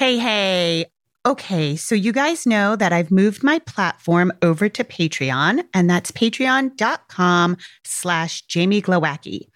Hey, 0.00 0.16
hey. 0.16 0.86
Okay, 1.26 1.76
so 1.76 1.94
you 1.94 2.10
guys 2.10 2.46
know 2.46 2.74
that 2.74 2.90
I've 2.90 3.10
moved 3.10 3.42
my 3.42 3.58
platform 3.58 4.32
over 4.40 4.66
to 4.66 4.82
Patreon, 4.82 5.62
and 5.74 5.90
that's 5.90 6.10
patreon.com 6.10 7.58
slash 7.84 8.40
Jamie 8.46 8.80
Glowacki. 8.80 9.48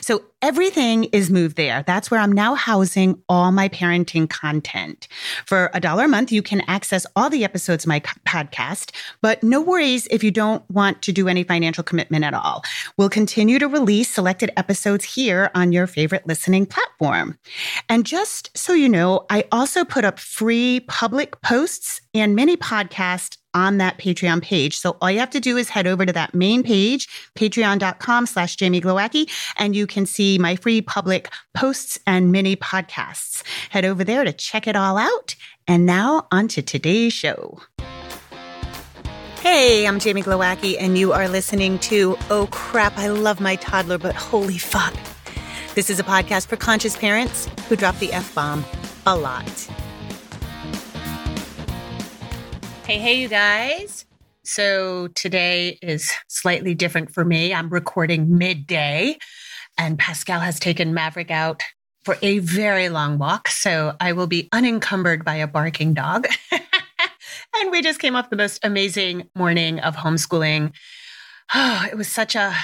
So 0.00 0.24
everything 0.42 1.04
is 1.04 1.30
moved 1.30 1.56
there. 1.56 1.82
That's 1.86 2.10
where 2.10 2.20
I'm 2.20 2.32
now 2.32 2.54
housing 2.54 3.20
all 3.28 3.52
my 3.52 3.68
parenting 3.68 4.28
content. 4.28 5.08
For 5.46 5.70
a 5.74 5.80
dollar 5.80 6.04
a 6.04 6.08
month, 6.08 6.32
you 6.32 6.42
can 6.42 6.62
access 6.68 7.06
all 7.16 7.28
the 7.28 7.44
episodes 7.44 7.84
of 7.84 7.88
my 7.88 8.00
podcast, 8.00 8.94
but 9.20 9.42
no 9.42 9.60
worries 9.60 10.06
if 10.10 10.22
you 10.22 10.30
don't 10.30 10.68
want 10.70 11.02
to 11.02 11.12
do 11.12 11.28
any 11.28 11.42
financial 11.42 11.84
commitment 11.84 12.24
at 12.24 12.34
all. 12.34 12.62
We'll 12.96 13.08
continue 13.08 13.58
to 13.58 13.68
release 13.68 14.10
selected 14.10 14.50
episodes 14.56 15.04
here 15.04 15.50
on 15.54 15.72
your 15.72 15.86
favorite 15.86 16.26
listening 16.26 16.66
platform. 16.66 17.38
And 17.88 18.06
just 18.06 18.56
so 18.56 18.72
you 18.72 18.88
know, 18.88 19.26
I 19.30 19.44
also 19.52 19.84
put 19.84 20.04
up 20.04 20.18
free 20.18 20.80
public 20.88 21.40
posts 21.42 22.00
and 22.20 22.34
mini 22.34 22.56
podcasts 22.56 23.36
on 23.54 23.78
that 23.78 23.98
Patreon 23.98 24.42
page. 24.42 24.76
So 24.76 24.96
all 25.00 25.10
you 25.10 25.18
have 25.18 25.30
to 25.30 25.40
do 25.40 25.56
is 25.56 25.68
head 25.68 25.86
over 25.86 26.06
to 26.06 26.12
that 26.12 26.34
main 26.34 26.62
page, 26.62 27.08
patreon.com 27.34 28.26
slash 28.26 28.56
Jamie 28.56 28.80
Glowacki, 28.80 29.28
and 29.56 29.74
you 29.74 29.86
can 29.86 30.06
see 30.06 30.38
my 30.38 30.56
free 30.56 30.80
public 30.80 31.30
posts 31.54 31.98
and 32.06 32.30
mini 32.30 32.56
podcasts. 32.56 33.42
Head 33.70 33.84
over 33.84 34.04
there 34.04 34.24
to 34.24 34.32
check 34.32 34.66
it 34.66 34.76
all 34.76 34.96
out. 34.96 35.34
And 35.66 35.86
now 35.86 36.28
on 36.30 36.48
to 36.48 36.62
today's 36.62 37.12
show. 37.12 37.60
Hey, 39.40 39.86
I'm 39.86 39.98
Jamie 39.98 40.22
Glowacki, 40.22 40.76
and 40.78 40.98
you 40.98 41.12
are 41.12 41.28
listening 41.28 41.78
to 41.80 42.16
Oh 42.28 42.48
Crap, 42.50 42.98
I 42.98 43.08
Love 43.08 43.40
My 43.40 43.56
Toddler, 43.56 43.98
but 43.98 44.14
Holy 44.14 44.58
Fuck. 44.58 44.94
This 45.74 45.90
is 45.90 46.00
a 46.00 46.02
podcast 46.02 46.48
for 46.48 46.56
conscious 46.56 46.96
parents 46.96 47.48
who 47.68 47.76
drop 47.76 47.98
the 47.98 48.12
F 48.12 48.34
bomb 48.34 48.64
a 49.06 49.16
lot. 49.16 49.87
Hey, 52.88 52.96
hey, 52.96 53.20
you 53.20 53.28
guys. 53.28 54.06
So 54.44 55.08
today 55.08 55.78
is 55.82 56.10
slightly 56.28 56.74
different 56.74 57.12
for 57.12 57.22
me. 57.22 57.52
I'm 57.52 57.68
recording 57.68 58.38
midday, 58.38 59.18
and 59.76 59.98
Pascal 59.98 60.40
has 60.40 60.58
taken 60.58 60.94
Maverick 60.94 61.30
out 61.30 61.62
for 62.06 62.16
a 62.22 62.38
very 62.38 62.88
long 62.88 63.18
walk. 63.18 63.48
So 63.48 63.94
I 64.00 64.14
will 64.14 64.26
be 64.26 64.48
unencumbered 64.52 65.22
by 65.22 65.34
a 65.34 65.46
barking 65.46 65.92
dog. 65.92 66.28
and 66.50 67.70
we 67.70 67.82
just 67.82 68.00
came 68.00 68.16
off 68.16 68.30
the 68.30 68.36
most 68.36 68.58
amazing 68.62 69.28
morning 69.36 69.80
of 69.80 69.94
homeschooling. 69.94 70.72
Oh, 71.54 71.86
it 71.92 71.94
was 71.94 72.08
such 72.08 72.34
a 72.34 72.54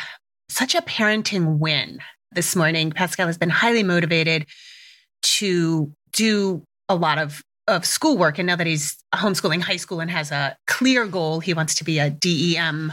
such 0.48 0.74
a 0.74 0.80
parenting 0.80 1.58
win 1.58 1.98
this 2.32 2.56
morning. 2.56 2.92
Pascal 2.92 3.26
has 3.26 3.36
been 3.36 3.50
highly 3.50 3.82
motivated 3.82 4.46
to 5.20 5.92
do 6.12 6.64
a 6.88 6.94
lot 6.94 7.18
of 7.18 7.42
of 7.66 7.86
schoolwork. 7.86 8.38
And 8.38 8.46
now 8.46 8.56
that 8.56 8.66
he's 8.66 8.96
homeschooling 9.14 9.62
high 9.62 9.76
school 9.76 10.00
and 10.00 10.10
has 10.10 10.30
a 10.30 10.56
clear 10.66 11.06
goal, 11.06 11.40
he 11.40 11.54
wants 11.54 11.74
to 11.76 11.84
be 11.84 11.98
a 11.98 12.10
DEM 12.10 12.92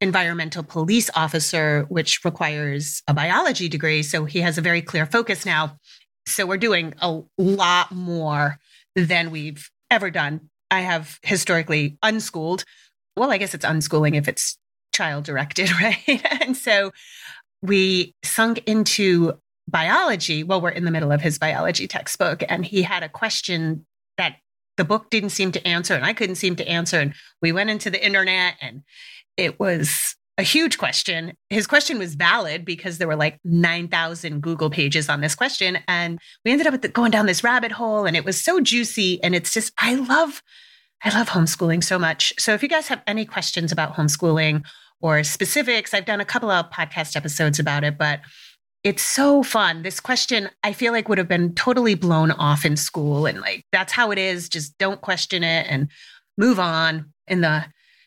environmental 0.00 0.62
police 0.62 1.10
officer, 1.14 1.86
which 1.88 2.24
requires 2.24 3.02
a 3.08 3.14
biology 3.14 3.68
degree. 3.68 4.02
So 4.02 4.24
he 4.24 4.40
has 4.40 4.58
a 4.58 4.62
very 4.62 4.82
clear 4.82 5.06
focus 5.06 5.46
now. 5.46 5.78
So 6.26 6.46
we're 6.46 6.56
doing 6.56 6.94
a 7.00 7.20
lot 7.38 7.92
more 7.92 8.58
than 8.94 9.30
we've 9.30 9.70
ever 9.90 10.10
done. 10.10 10.50
I 10.70 10.80
have 10.80 11.18
historically 11.22 11.98
unschooled. 12.02 12.64
Well, 13.16 13.30
I 13.30 13.38
guess 13.38 13.54
it's 13.54 13.64
unschooling 13.64 14.16
if 14.16 14.28
it's 14.28 14.58
child 14.92 15.24
directed, 15.24 15.70
right? 15.80 16.22
and 16.40 16.56
so 16.56 16.92
we 17.62 18.14
sunk 18.22 18.62
into 18.66 19.34
biology. 19.68 20.42
Well, 20.42 20.60
we're 20.60 20.70
in 20.70 20.84
the 20.84 20.90
middle 20.90 21.12
of 21.12 21.20
his 21.20 21.38
biology 21.38 21.86
textbook, 21.86 22.42
and 22.48 22.64
he 22.64 22.82
had 22.82 23.02
a 23.02 23.08
question 23.08 23.86
that 24.18 24.36
the 24.76 24.84
book 24.84 25.10
didn't 25.10 25.30
seem 25.30 25.52
to 25.52 25.66
answer 25.66 25.94
and 25.94 26.04
I 26.04 26.12
couldn't 26.12 26.36
seem 26.36 26.56
to 26.56 26.68
answer. 26.68 27.00
And 27.00 27.14
we 27.40 27.52
went 27.52 27.70
into 27.70 27.90
the 27.90 28.04
internet 28.04 28.54
and 28.60 28.82
it 29.36 29.58
was 29.58 30.16
a 30.38 30.42
huge 30.42 30.76
question. 30.76 31.32
His 31.48 31.66
question 31.66 31.98
was 31.98 32.14
valid 32.14 32.64
because 32.64 32.98
there 32.98 33.08
were 33.08 33.16
like 33.16 33.38
9,000 33.44 34.40
Google 34.42 34.68
pages 34.68 35.08
on 35.08 35.22
this 35.22 35.34
question. 35.34 35.78
And 35.88 36.18
we 36.44 36.52
ended 36.52 36.66
up 36.66 36.92
going 36.92 37.10
down 37.10 37.26
this 37.26 37.42
rabbit 37.42 37.72
hole 37.72 38.04
and 38.04 38.16
it 38.16 38.24
was 38.24 38.42
so 38.42 38.60
juicy. 38.60 39.22
And 39.22 39.34
it's 39.34 39.52
just, 39.52 39.72
I 39.78 39.94
love, 39.94 40.42
I 41.02 41.16
love 41.16 41.30
homeschooling 41.30 41.82
so 41.82 41.98
much. 41.98 42.34
So 42.38 42.52
if 42.52 42.62
you 42.62 42.68
guys 42.68 42.88
have 42.88 43.02
any 43.06 43.24
questions 43.24 43.72
about 43.72 43.94
homeschooling 43.94 44.64
or 45.00 45.24
specifics, 45.24 45.94
I've 45.94 46.04
done 46.04 46.20
a 46.20 46.26
couple 46.26 46.50
of 46.50 46.70
podcast 46.70 47.16
episodes 47.16 47.58
about 47.58 47.84
it, 47.84 47.96
but 47.96 48.20
it's 48.86 49.02
so 49.02 49.42
fun. 49.42 49.82
This 49.82 49.98
question, 49.98 50.48
I 50.62 50.72
feel 50.72 50.92
like 50.92 51.08
would 51.08 51.18
have 51.18 51.26
been 51.26 51.56
totally 51.56 51.96
blown 51.96 52.30
off 52.30 52.64
in 52.64 52.76
school. 52.76 53.26
And 53.26 53.40
like, 53.40 53.64
that's 53.72 53.92
how 53.92 54.12
it 54.12 54.18
is. 54.18 54.48
Just 54.48 54.78
don't 54.78 55.00
question 55.00 55.42
it 55.42 55.66
and 55.68 55.90
move 56.38 56.60
on 56.60 57.12
in 57.26 57.40
the 57.40 57.64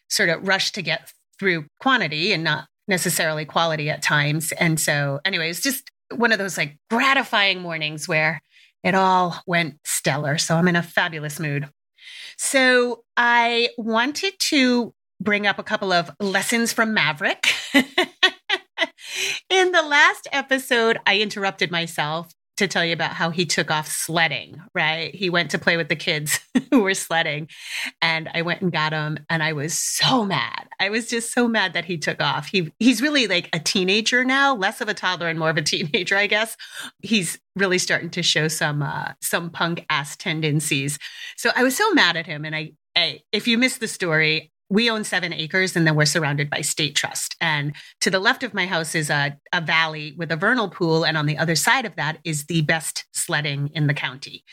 sort 0.08 0.30
of 0.30 0.48
rush 0.48 0.72
to 0.72 0.82
get 0.82 1.12
through 1.38 1.66
quantity 1.82 2.32
and 2.32 2.46
not 2.46 2.68
necessarily 2.88 3.44
quality 3.44 3.90
at 3.90 4.02
times. 4.02 4.54
And 4.54 4.80
so, 4.80 5.20
anyways, 5.26 5.60
just 5.60 5.92
one 6.16 6.32
of 6.32 6.40
those 6.40 6.58
like 6.58 6.78
gratifying 6.90 7.60
mornings 7.60 8.08
where 8.08 8.42
it 8.82 8.96
all 8.96 9.36
went 9.46 9.80
stellar. 9.84 10.38
So 10.38 10.56
I'm 10.56 10.70
in 10.70 10.78
a 10.78 10.82
fabulous 10.82 11.42
mood. 11.42 11.68
So 12.38 13.04
I 13.18 13.68
wanted 13.78 14.36
to 14.44 14.94
bring 15.20 15.46
up 15.46 15.60
a 15.60 15.64
couple 15.64 15.92
of 15.92 16.10
lessons 16.22 16.72
from 16.72 16.94
Maverick. 16.94 17.54
In 19.50 19.72
the 19.72 19.82
last 19.82 20.28
episode, 20.32 21.00
I 21.08 21.20
interrupted 21.20 21.72
myself 21.72 22.30
to 22.58 22.68
tell 22.68 22.86
you 22.86 22.94
about 22.94 23.14
how 23.14 23.30
he 23.30 23.46
took 23.46 23.72
off 23.72 23.88
sledding, 23.88 24.62
right? 24.76 25.16
He 25.16 25.30
went 25.30 25.50
to 25.52 25.58
play 25.58 25.78
with 25.78 25.88
the 25.88 25.96
kids 25.96 26.40
who 26.72 26.82
were 26.82 26.94
sledding 26.94 27.48
and 28.02 28.30
I 28.34 28.42
went 28.42 28.62
and 28.62 28.72
got 28.72 28.92
him 28.92 29.18
and 29.30 29.42
I 29.42 29.54
was 29.54 29.74
so 29.74 30.26
mad. 30.26 30.68
I 30.80 30.90
was 30.90 31.08
just 31.08 31.34
so 31.34 31.48
mad 31.48 31.74
that 31.74 31.86
he 31.86 31.98
took 31.98 32.22
off. 32.22 32.48
He 32.48 32.72
he's 32.78 33.02
really 33.02 33.28
like 33.28 33.50
a 33.54 33.60
teenager 33.60 34.26
now, 34.26 34.56
less 34.56 34.82
of 34.82 34.90
a 34.90 34.94
toddler 34.94 35.30
and 35.30 35.40
more 35.40 35.50
of 35.50 35.58
a 35.58 35.62
teenager, 35.64 36.18
I 36.18 36.28
guess. 36.28 36.58
He's 37.02 37.40
really 37.56 37.80
starting 37.80 38.10
to 38.12 38.22
show 38.22 38.50
some 38.50 38.84
uh 38.84 39.14
some 39.22 39.50
punk 39.50 39.86
ass 39.90 40.18
tendencies. 40.18 41.00
So 41.38 41.52
I 41.56 41.64
was 41.64 41.76
so 41.78 41.92
mad 41.94 42.18
at 42.18 42.28
him 42.28 42.44
and 42.46 42.56
I, 42.56 42.74
I 42.96 43.22
if 43.32 43.48
you 43.48 43.58
missed 43.58 43.80
the 43.80 43.88
story, 43.88 44.52
we 44.70 44.90
own 44.90 45.04
seven 45.04 45.34
acres 45.34 45.76
and 45.76 45.86
then 45.86 45.96
we're 45.96 46.06
surrounded 46.06 46.50
by 46.50 46.62
state 46.62 46.96
trust. 46.96 47.36
And 47.42 47.76
to 48.02 48.10
the 48.10 48.20
left 48.20 48.44
of 48.44 48.54
my 48.54 48.68
house 48.68 48.94
is 48.94 49.10
a, 49.10 49.36
a 49.52 49.62
valley 49.62 50.14
with 50.18 50.32
a 50.32 50.36
vernal 50.36 50.70
pool. 50.70 51.04
And 51.04 51.18
on 51.18 51.26
the 51.26 51.38
other 51.38 51.56
side 51.56 51.86
of 51.86 51.96
that 51.96 52.20
is 52.24 52.46
the 52.46 52.62
best 52.62 53.06
sledding 53.12 53.70
in 53.74 53.88
the 53.88 53.94
county. 53.94 54.44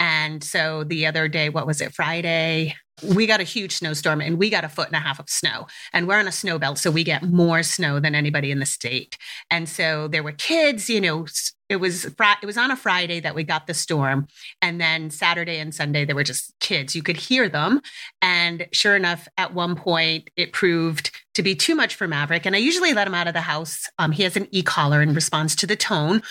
And 0.00 0.42
so 0.42 0.84
the 0.84 1.06
other 1.06 1.28
day, 1.28 1.50
what 1.50 1.66
was 1.66 1.80
it, 1.80 1.94
Friday? 1.94 2.74
We 3.02 3.26
got 3.26 3.40
a 3.40 3.44
huge 3.44 3.72
snowstorm 3.72 4.22
and 4.22 4.38
we 4.38 4.48
got 4.48 4.64
a 4.64 4.70
foot 4.70 4.86
and 4.86 4.96
a 4.96 5.00
half 5.00 5.20
of 5.20 5.28
snow. 5.28 5.66
And 5.92 6.08
we're 6.08 6.18
on 6.18 6.28
a 6.28 6.32
snow 6.32 6.58
belt, 6.58 6.78
so 6.78 6.90
we 6.90 7.04
get 7.04 7.22
more 7.22 7.62
snow 7.62 8.00
than 8.00 8.14
anybody 8.14 8.50
in 8.50 8.58
the 8.58 8.66
state. 8.66 9.18
And 9.50 9.68
so 9.68 10.08
there 10.08 10.22
were 10.22 10.32
kids, 10.32 10.88
you 10.88 11.02
know, 11.02 11.26
it 11.68 11.76
was 11.76 12.04
it 12.04 12.46
was 12.46 12.56
on 12.56 12.70
a 12.70 12.76
Friday 12.76 13.20
that 13.20 13.34
we 13.34 13.42
got 13.42 13.66
the 13.66 13.74
storm, 13.74 14.26
and 14.62 14.80
then 14.80 15.10
Saturday 15.10 15.58
and 15.58 15.74
Sunday 15.74 16.04
there 16.04 16.14
were 16.14 16.24
just 16.24 16.54
kids. 16.60 16.94
You 16.94 17.02
could 17.02 17.16
hear 17.16 17.48
them, 17.48 17.80
and 18.22 18.66
sure 18.72 18.96
enough, 18.96 19.26
at 19.36 19.54
one 19.54 19.74
point 19.74 20.30
it 20.36 20.52
proved 20.52 21.10
to 21.34 21.42
be 21.42 21.54
too 21.54 21.74
much 21.74 21.94
for 21.94 22.06
Maverick. 22.06 22.46
And 22.46 22.54
I 22.54 22.58
usually 22.58 22.94
let 22.94 23.06
him 23.06 23.14
out 23.14 23.28
of 23.28 23.34
the 23.34 23.40
house. 23.40 23.88
Um, 23.98 24.12
he 24.12 24.22
has 24.22 24.36
an 24.36 24.48
e 24.50 24.62
collar 24.62 25.02
in 25.02 25.14
response 25.14 25.56
to 25.56 25.66
the 25.66 25.76
tone. 25.76 26.22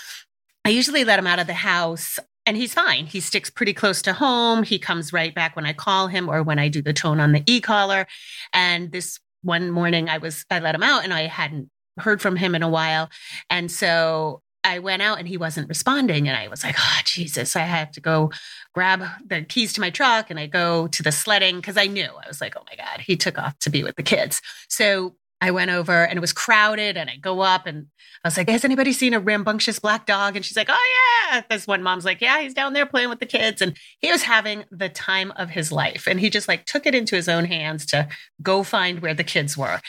I 0.64 0.70
usually 0.70 1.04
let 1.04 1.18
him 1.18 1.26
out 1.26 1.38
of 1.38 1.46
the 1.46 1.54
house. 1.54 2.18
And 2.48 2.56
he's 2.56 2.74
fine. 2.74 3.06
He 3.06 3.18
sticks 3.18 3.50
pretty 3.50 3.72
close 3.72 4.00
to 4.02 4.12
home. 4.12 4.62
He 4.62 4.78
comes 4.78 5.12
right 5.12 5.34
back 5.34 5.56
when 5.56 5.66
I 5.66 5.72
call 5.72 6.06
him 6.06 6.28
or 6.28 6.44
when 6.44 6.60
I 6.60 6.68
do 6.68 6.80
the 6.80 6.92
tone 6.92 7.18
on 7.18 7.32
the 7.32 7.42
e 7.44 7.60
collar. 7.60 8.06
And 8.52 8.92
this 8.92 9.18
one 9.42 9.70
morning 9.70 10.08
I 10.08 10.18
was 10.18 10.44
I 10.48 10.60
let 10.60 10.76
him 10.76 10.82
out 10.82 11.02
and 11.02 11.12
I 11.12 11.22
hadn't 11.22 11.70
heard 11.98 12.22
from 12.22 12.36
him 12.36 12.54
in 12.54 12.62
a 12.62 12.68
while. 12.68 13.10
And 13.50 13.70
so 13.70 14.42
I 14.66 14.80
went 14.80 15.00
out 15.00 15.18
and 15.18 15.28
he 15.28 15.36
wasn't 15.36 15.68
responding. 15.68 16.26
And 16.26 16.36
I 16.36 16.48
was 16.48 16.64
like, 16.64 16.74
oh, 16.78 17.00
Jesus, 17.04 17.54
I 17.54 17.60
have 17.60 17.92
to 17.92 18.00
go 18.00 18.32
grab 18.74 19.02
the 19.24 19.42
keys 19.42 19.72
to 19.74 19.80
my 19.80 19.90
truck 19.90 20.28
and 20.28 20.40
I 20.40 20.46
go 20.46 20.88
to 20.88 21.02
the 21.02 21.12
sledding 21.12 21.56
because 21.56 21.76
I 21.76 21.86
knew 21.86 22.04
I 22.04 22.26
was 22.26 22.40
like, 22.40 22.56
oh 22.56 22.64
my 22.68 22.76
God, 22.76 23.00
he 23.00 23.16
took 23.16 23.38
off 23.38 23.56
to 23.60 23.70
be 23.70 23.84
with 23.84 23.94
the 23.94 24.02
kids. 24.02 24.42
So 24.68 25.14
I 25.40 25.52
went 25.52 25.70
over 25.70 26.04
and 26.04 26.16
it 26.16 26.20
was 26.20 26.32
crowded 26.32 26.96
and 26.96 27.08
I 27.08 27.16
go 27.16 27.40
up 27.40 27.66
and 27.66 27.86
I 28.24 28.28
was 28.28 28.36
like, 28.36 28.48
has 28.48 28.64
anybody 28.64 28.92
seen 28.92 29.14
a 29.14 29.20
rambunctious 29.20 29.78
black 29.78 30.04
dog? 30.04 30.34
And 30.34 30.44
she's 30.44 30.56
like, 30.56 30.70
oh 30.70 31.30
yeah. 31.30 31.42
This 31.48 31.66
one 31.66 31.82
mom's 31.82 32.04
like, 32.04 32.20
yeah, 32.20 32.40
he's 32.40 32.54
down 32.54 32.72
there 32.72 32.86
playing 32.86 33.10
with 33.10 33.20
the 33.20 33.26
kids. 33.26 33.62
And 33.62 33.76
he 34.00 34.10
was 34.10 34.22
having 34.22 34.64
the 34.72 34.88
time 34.88 35.32
of 35.36 35.50
his 35.50 35.70
life. 35.70 36.08
And 36.08 36.18
he 36.18 36.28
just 36.28 36.48
like 36.48 36.64
took 36.64 36.86
it 36.86 36.94
into 36.94 37.14
his 37.14 37.28
own 37.28 37.44
hands 37.44 37.86
to 37.86 38.08
go 38.42 38.62
find 38.64 39.00
where 39.00 39.14
the 39.14 39.24
kids 39.24 39.56
were. 39.56 39.80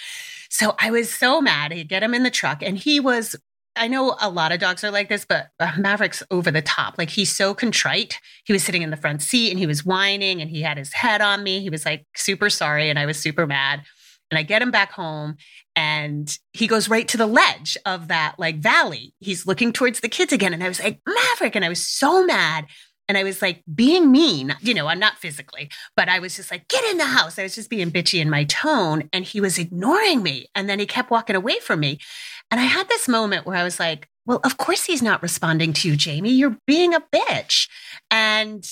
So 0.50 0.76
I 0.80 0.92
was 0.92 1.14
so 1.14 1.42
mad. 1.42 1.72
He'd 1.72 1.90
get 1.90 2.04
him 2.04 2.14
in 2.14 2.24
the 2.24 2.30
truck 2.30 2.62
and 2.62 2.78
he 2.78 3.00
was 3.00 3.36
I 3.78 3.88
know 3.88 4.16
a 4.22 4.30
lot 4.30 4.52
of 4.52 4.60
dogs 4.60 4.84
are 4.84 4.92
like 4.92 5.10
this, 5.10 5.26
but 5.26 5.48
uh, 5.60 5.72
Maverick's 5.78 6.24
over 6.32 6.52
the 6.52 6.62
top. 6.62 6.98
Like 6.98 7.10
he's 7.10 7.36
so 7.36 7.54
contrite. 7.54 8.20
He 8.46 8.54
was 8.54 8.64
sitting 8.64 8.82
in 8.82 8.90
the 8.90 8.98
front 8.98 9.22
seat 9.22 9.50
and 9.52 9.60
he 9.60 9.68
was 9.68 9.86
whining 9.86 10.42
and 10.42 10.50
he 10.50 10.62
had 10.62 10.78
his 10.78 10.94
head 10.94 11.22
on 11.22 11.44
me. 11.44 11.62
He 11.62 11.70
was 11.70 11.86
like 11.86 12.06
super 12.16 12.50
sorry 12.50 12.90
and 12.90 13.00
I 13.00 13.06
was 13.06 13.18
super 13.18 13.48
mad. 13.48 13.84
And 14.30 14.38
I 14.38 14.44
get 14.44 14.62
him 14.62 14.72
back 14.72 14.92
home 14.92 15.38
and 15.76 16.38
he 16.52 16.68
goes 16.68 16.90
right 16.90 17.08
to 17.08 17.18
the 17.18 17.28
ledge 17.28 17.78
of 17.86 18.10
that 18.10 18.36
like 18.38 18.58
valley. 18.58 19.14
He's 19.20 19.46
looking 19.48 19.72
towards 19.72 20.02
the 20.02 20.10
kids 20.10 20.34
again. 20.34 20.54
And 20.54 20.64
I 20.64 20.68
was 20.68 20.84
like, 20.84 21.00
Maverick. 21.08 21.56
And 21.56 21.64
I 21.64 21.70
was 21.70 21.88
so 21.88 22.26
mad. 22.26 22.66
And 23.08 23.18
I 23.18 23.24
was 23.24 23.42
like 23.42 23.64
being 23.74 24.12
mean, 24.12 24.56
you 24.60 24.74
know, 24.74 24.88
I'm 24.88 25.00
not 25.00 25.18
physically, 25.18 25.70
but 25.96 26.10
I 26.10 26.20
was 26.20 26.36
just 26.36 26.52
like, 26.52 26.68
get 26.68 26.84
in 26.92 26.98
the 26.98 27.06
house. 27.06 27.40
I 27.40 27.44
was 27.44 27.56
just 27.56 27.70
being 27.70 27.90
bitchy 27.90 28.20
in 28.20 28.30
my 28.30 28.44
tone. 28.44 29.10
And 29.14 29.24
he 29.24 29.40
was 29.40 29.58
ignoring 29.58 30.24
me. 30.24 30.48
And 30.56 30.68
then 30.68 30.80
he 30.80 30.86
kept 30.86 31.10
walking 31.10 31.36
away 31.36 31.60
from 31.60 31.80
me. 31.80 32.00
And 32.52 32.60
I 32.60 32.66
had 32.66 32.88
this 32.88 33.08
moment 33.08 33.46
where 33.46 33.58
I 33.58 33.64
was 33.64 33.80
like, 33.80 34.08
well, 34.26 34.40
of 34.44 34.58
course 34.58 34.86
he's 34.86 35.02
not 35.02 35.22
responding 35.22 35.74
to 35.74 35.90
you, 35.90 35.96
Jamie. 35.96 36.32
You're 36.32 36.58
being 36.66 36.94
a 36.94 37.02
bitch. 37.14 37.70
And 38.12 38.66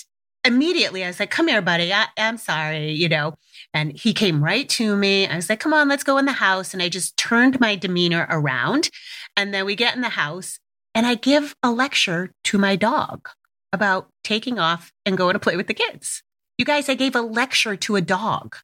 immediately 0.45 1.03
I 1.03 1.07
was 1.07 1.19
like, 1.19 1.31
come 1.31 1.47
here, 1.47 1.61
buddy. 1.61 1.93
I, 1.93 2.07
am 2.17 2.37
sorry, 2.37 2.91
you 2.91 3.09
know. 3.09 3.35
And 3.73 3.97
he 3.97 4.13
came 4.13 4.43
right 4.43 4.67
to 4.69 4.95
me. 4.95 5.27
I 5.27 5.35
was 5.35 5.49
like, 5.49 5.59
come 5.59 5.73
on, 5.73 5.87
let's 5.87 6.03
go 6.03 6.17
in 6.17 6.25
the 6.25 6.33
house. 6.33 6.73
And 6.73 6.83
I 6.83 6.89
just 6.89 7.17
turned 7.17 7.59
my 7.59 7.75
demeanor 7.75 8.27
around. 8.29 8.89
And 9.35 9.53
then 9.53 9.65
we 9.65 9.75
get 9.75 9.95
in 9.95 10.01
the 10.01 10.09
house 10.09 10.59
and 10.93 11.05
I 11.05 11.15
give 11.15 11.55
a 11.63 11.71
lecture 11.71 12.31
to 12.45 12.57
my 12.57 12.75
dog 12.75 13.29
about 13.73 14.07
taking 14.23 14.59
off 14.59 14.93
and 15.05 15.17
going 15.17 15.33
to 15.33 15.39
play 15.39 15.57
with 15.57 15.67
the 15.67 15.73
kids. 15.73 16.23
You 16.57 16.65
guys, 16.65 16.87
I 16.87 16.93
gave 16.95 17.15
a 17.15 17.21
lecture 17.21 17.75
to 17.75 17.95
a 17.97 18.01
dog. 18.01 18.55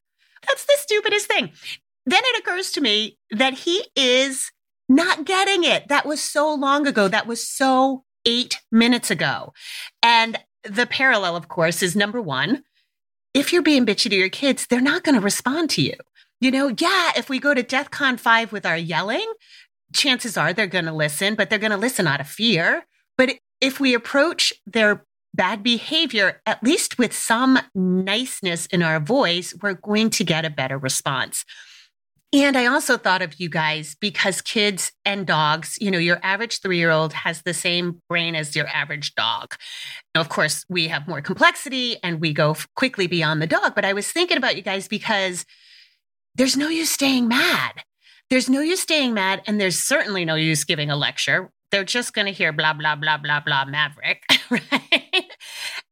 That's 0.46 0.64
the 0.64 0.76
stupidest 0.78 1.26
thing. 1.26 1.50
Then 2.06 2.22
it 2.24 2.40
occurs 2.40 2.72
to 2.72 2.80
me 2.80 3.18
that 3.30 3.54
he 3.54 3.84
is 3.94 4.50
not 4.94 5.24
getting 5.24 5.64
it. 5.64 5.88
That 5.88 6.06
was 6.06 6.22
so 6.22 6.52
long 6.54 6.86
ago. 6.86 7.08
That 7.08 7.26
was 7.26 7.46
so 7.46 8.04
eight 8.24 8.60
minutes 8.70 9.10
ago. 9.10 9.52
And 10.02 10.38
the 10.62 10.86
parallel, 10.86 11.36
of 11.36 11.48
course, 11.48 11.82
is 11.82 11.96
number 11.96 12.20
one, 12.20 12.62
if 13.34 13.52
you're 13.52 13.62
being 13.62 13.86
bitchy 13.86 14.10
to 14.10 14.16
your 14.16 14.28
kids, 14.28 14.66
they're 14.66 14.80
not 14.80 15.02
going 15.02 15.14
to 15.14 15.20
respond 15.20 15.70
to 15.70 15.82
you. 15.82 15.94
You 16.40 16.50
know, 16.50 16.74
yeah, 16.78 17.12
if 17.16 17.28
we 17.28 17.38
go 17.38 17.54
to 17.54 17.62
DEF 17.62 17.90
CON 17.90 18.16
5 18.16 18.52
with 18.52 18.66
our 18.66 18.76
yelling, 18.76 19.32
chances 19.92 20.36
are 20.36 20.52
they're 20.52 20.66
going 20.66 20.84
to 20.84 20.92
listen, 20.92 21.34
but 21.34 21.48
they're 21.48 21.58
going 21.58 21.70
to 21.70 21.76
listen 21.76 22.06
out 22.06 22.20
of 22.20 22.28
fear. 22.28 22.84
But 23.16 23.34
if 23.60 23.80
we 23.80 23.94
approach 23.94 24.52
their 24.66 25.04
bad 25.34 25.62
behavior, 25.62 26.40
at 26.44 26.62
least 26.62 26.98
with 26.98 27.14
some 27.14 27.58
niceness 27.74 28.66
in 28.66 28.82
our 28.82 29.00
voice, 29.00 29.54
we're 29.62 29.74
going 29.74 30.10
to 30.10 30.24
get 30.24 30.44
a 30.44 30.50
better 30.50 30.76
response. 30.76 31.44
And 32.34 32.56
I 32.56 32.64
also 32.64 32.96
thought 32.96 33.20
of 33.20 33.38
you 33.38 33.50
guys 33.50 33.94
because 34.00 34.40
kids 34.40 34.90
and 35.04 35.26
dogs, 35.26 35.76
you 35.82 35.90
know, 35.90 35.98
your 35.98 36.18
average 36.22 36.60
three 36.60 36.78
year 36.78 36.90
old 36.90 37.12
has 37.12 37.42
the 37.42 37.52
same 37.52 38.00
brain 38.08 38.34
as 38.34 38.56
your 38.56 38.66
average 38.68 39.14
dog. 39.14 39.54
Now, 40.14 40.22
of 40.22 40.30
course, 40.30 40.64
we 40.70 40.88
have 40.88 41.06
more 41.06 41.20
complexity 41.20 41.98
and 42.02 42.20
we 42.20 42.32
go 42.32 42.56
quickly 42.74 43.06
beyond 43.06 43.42
the 43.42 43.46
dog. 43.46 43.74
But 43.74 43.84
I 43.84 43.92
was 43.92 44.10
thinking 44.10 44.38
about 44.38 44.56
you 44.56 44.62
guys 44.62 44.88
because 44.88 45.44
there's 46.34 46.56
no 46.56 46.68
use 46.68 46.90
staying 46.90 47.28
mad. 47.28 47.84
There's 48.30 48.48
no 48.48 48.60
use 48.60 48.80
staying 48.80 49.12
mad. 49.12 49.42
And 49.46 49.60
there's 49.60 49.76
certainly 49.76 50.24
no 50.24 50.34
use 50.34 50.64
giving 50.64 50.90
a 50.90 50.96
lecture. 50.96 51.50
They're 51.70 51.84
just 51.84 52.14
going 52.14 52.26
to 52.26 52.32
hear 52.32 52.50
blah, 52.50 52.72
blah, 52.72 52.96
blah, 52.96 53.18
blah, 53.18 53.40
blah, 53.40 53.64
maverick. 53.66 54.22
Right. 54.50 55.32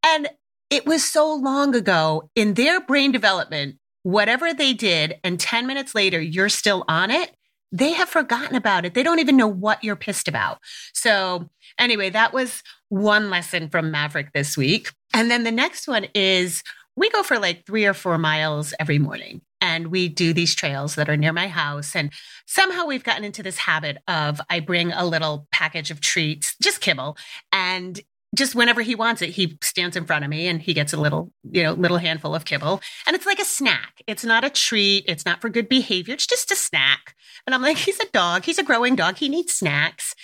And 0.05 0.29
it 0.69 0.85
was 0.85 1.03
so 1.03 1.35
long 1.35 1.75
ago 1.75 2.31
in 2.37 2.55
their 2.55 2.81
brain 2.81 3.11
development 3.11 3.77
whatever 4.03 4.53
they 4.53 4.73
did, 4.73 5.19
and 5.25 5.39
10 5.39 5.67
minutes 5.67 5.95
later, 5.95 6.21
you're 6.21 6.49
still 6.49 6.85
on 6.89 7.11
it, 7.11 7.35
they 7.73 7.93
have 7.93 8.09
forgotten 8.09 8.57
about 8.57 8.85
it. 8.85 8.95
They 8.95 9.03
don't 9.03 9.21
even 9.21 9.37
know 9.37 9.47
what 9.47 9.85
you're 9.85 9.97
pissed 9.97 10.27
about. 10.27 10.59
So, 10.93 11.49
anyway, 11.79 12.11
that 12.11 12.33
was 12.33 12.63
one 12.89 13.31
lesson 13.31 13.69
from 13.69 13.91
Maverick 13.91 14.33
this 14.33 14.57
week. 14.57 14.93
And 15.15 15.31
then 15.31 15.45
the 15.45 15.53
next 15.53 15.87
one 15.87 16.07
is 16.15 16.63
we 16.97 17.11
go 17.11 17.23
for 17.23 17.39
like 17.39 17.65
three 17.67 17.87
or 17.87 17.95
four 17.95 18.19
miles 18.19 18.75
every 18.81 18.99
morning 18.99 19.41
and 19.61 19.89
we 19.89 20.09
do 20.09 20.33
these 20.33 20.55
trails 20.55 20.95
that 20.95 21.09
are 21.09 21.17
near 21.17 21.33
my 21.33 21.49
house. 21.49 21.95
And 21.95 22.13
somehow 22.47 22.87
we've 22.87 23.05
gotten 23.05 23.25
into 23.25 23.43
this 23.43 23.59
habit 23.59 23.99
of 24.09 24.41
I 24.51 24.61
bring 24.61 24.93
a 24.93 25.07
little 25.07 25.47
package 25.53 25.91
of 25.91 26.01
treats, 26.01 26.57
just 26.63 26.81
kibble, 26.81 27.17
and 27.53 28.01
just 28.37 28.55
whenever 28.55 28.83
he 28.83 28.95
wants 28.95 29.23
it, 29.23 29.31
he 29.31 29.59
stands 29.63 29.97
in 29.97 30.05
front 30.05 30.25
of 30.25 30.31
me 30.31 30.47
and 30.47 30.63
he 30.63 30.73
gets 30.73 30.93
a 30.93 30.97
little, 30.97 31.33
you 31.51 31.63
know, 31.63 31.73
little 31.73 31.99
handful 31.99 32.35
of 32.35 32.45
kibble. 32.45 32.81
And 33.07 33.17
it's 33.17 33.27
like 33.27 33.41
a 33.41 33.45
snack. 33.45 34.03
It's 34.07 34.25
not 34.25 34.45
a 34.45 34.51
treat. 34.51 35.05
It's 35.09 35.27
not 35.27 35.41
for 35.41 35.49
good 35.49 35.69
behavior. 35.69 36.15
It's 36.15 36.27
just 36.27 36.53
a 36.53 36.57
snack. 36.57 37.17
And 37.47 37.55
I'm 37.55 37.63
like, 37.63 37.77
he's 37.79 38.01
a 38.01 38.09
dog. 38.13 38.45
He's 38.45 38.59
a 38.59 38.65
growing 38.65 38.95
dog. 38.95 39.17
He 39.17 39.29
needs 39.29 39.55
snacks. 39.55 40.15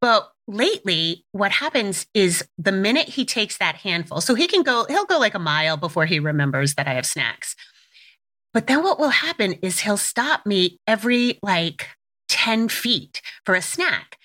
But 0.00 0.28
lately, 0.46 1.24
what 1.32 1.52
happens 1.52 2.06
is 2.12 2.44
the 2.58 2.72
minute 2.72 3.08
he 3.08 3.24
takes 3.24 3.56
that 3.58 3.76
handful, 3.76 4.20
so 4.20 4.34
he 4.34 4.46
can 4.46 4.62
go, 4.62 4.84
he'll 4.88 5.06
go 5.06 5.18
like 5.18 5.34
a 5.34 5.38
mile 5.38 5.78
before 5.78 6.04
he 6.04 6.18
remembers 6.18 6.74
that 6.74 6.86
I 6.86 6.94
have 6.94 7.06
snacks. 7.06 7.56
But 8.52 8.66
then 8.66 8.82
what 8.82 8.98
will 8.98 9.08
happen 9.08 9.54
is 9.54 9.80
he'll 9.80 9.96
stop 9.96 10.44
me 10.44 10.78
every 10.86 11.38
like 11.42 11.88
10 12.28 12.68
feet 12.68 13.22
for 13.46 13.54
a 13.54 13.62
snack. 13.62 14.18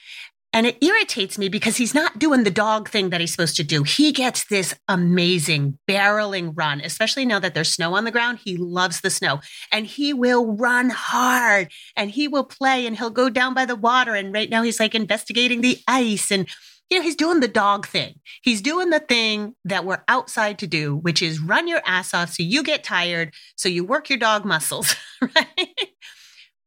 And 0.52 0.66
it 0.66 0.84
irritates 0.84 1.38
me 1.38 1.48
because 1.48 1.78
he's 1.78 1.94
not 1.94 2.18
doing 2.18 2.44
the 2.44 2.50
dog 2.50 2.90
thing 2.90 3.12
that 3.12 3.22
he's 3.22 3.32
supposed 3.32 3.56
to 3.58 3.64
do. 3.64 3.84
He 3.84 4.12
gets 4.12 4.46
this 4.48 4.74
amazing 4.88 5.78
barreling 5.88 6.54
run, 6.56 6.82
especially 6.82 7.24
now 7.24 7.38
that 7.40 7.54
there's 7.54 7.72
snow 7.72 7.94
on 7.94 8.04
the 8.04 8.12
ground. 8.12 8.40
He 8.44 8.58
loves 8.58 9.02
the 9.02 9.12
snow 9.12 9.42
and 9.72 9.86
he 9.86 10.12
will 10.12 10.56
run 10.56 10.90
hard 10.90 11.72
and 11.96 12.10
he 12.10 12.28
will 12.28 12.44
play 12.44 12.88
and 12.88 12.98
he'll 12.98 13.12
go 13.12 13.30
down 13.30 13.54
by 13.54 13.66
the 13.66 13.76
water. 13.76 14.16
And 14.16 14.34
right 14.34 14.50
now 14.50 14.64
he's 14.64 14.80
like 14.80 14.96
investigating 14.96 15.62
the 15.62 15.78
ice 15.88 16.32
and, 16.32 16.48
you 16.90 16.98
know, 16.98 17.04
he's 17.04 17.16
doing 17.16 17.42
the 17.42 17.48
dog 17.48 17.86
thing. 17.86 18.16
He's 18.42 18.64
doing 18.64 18.90
the 18.90 19.00
thing 19.00 19.56
that 19.66 19.86
we're 19.86 20.04
outside 20.08 20.58
to 20.60 20.68
do, 20.68 20.96
which 20.96 21.22
is 21.22 21.40
run 21.40 21.68
your 21.68 21.82
ass 21.86 22.16
off 22.16 22.34
so 22.34 22.42
you 22.42 22.64
get 22.64 22.84
tired, 22.84 23.36
so 23.56 23.70
you 23.70 23.84
work 23.86 24.10
your 24.10 24.18
dog 24.18 24.46
muscles, 24.46 24.96
right? 25.22 25.76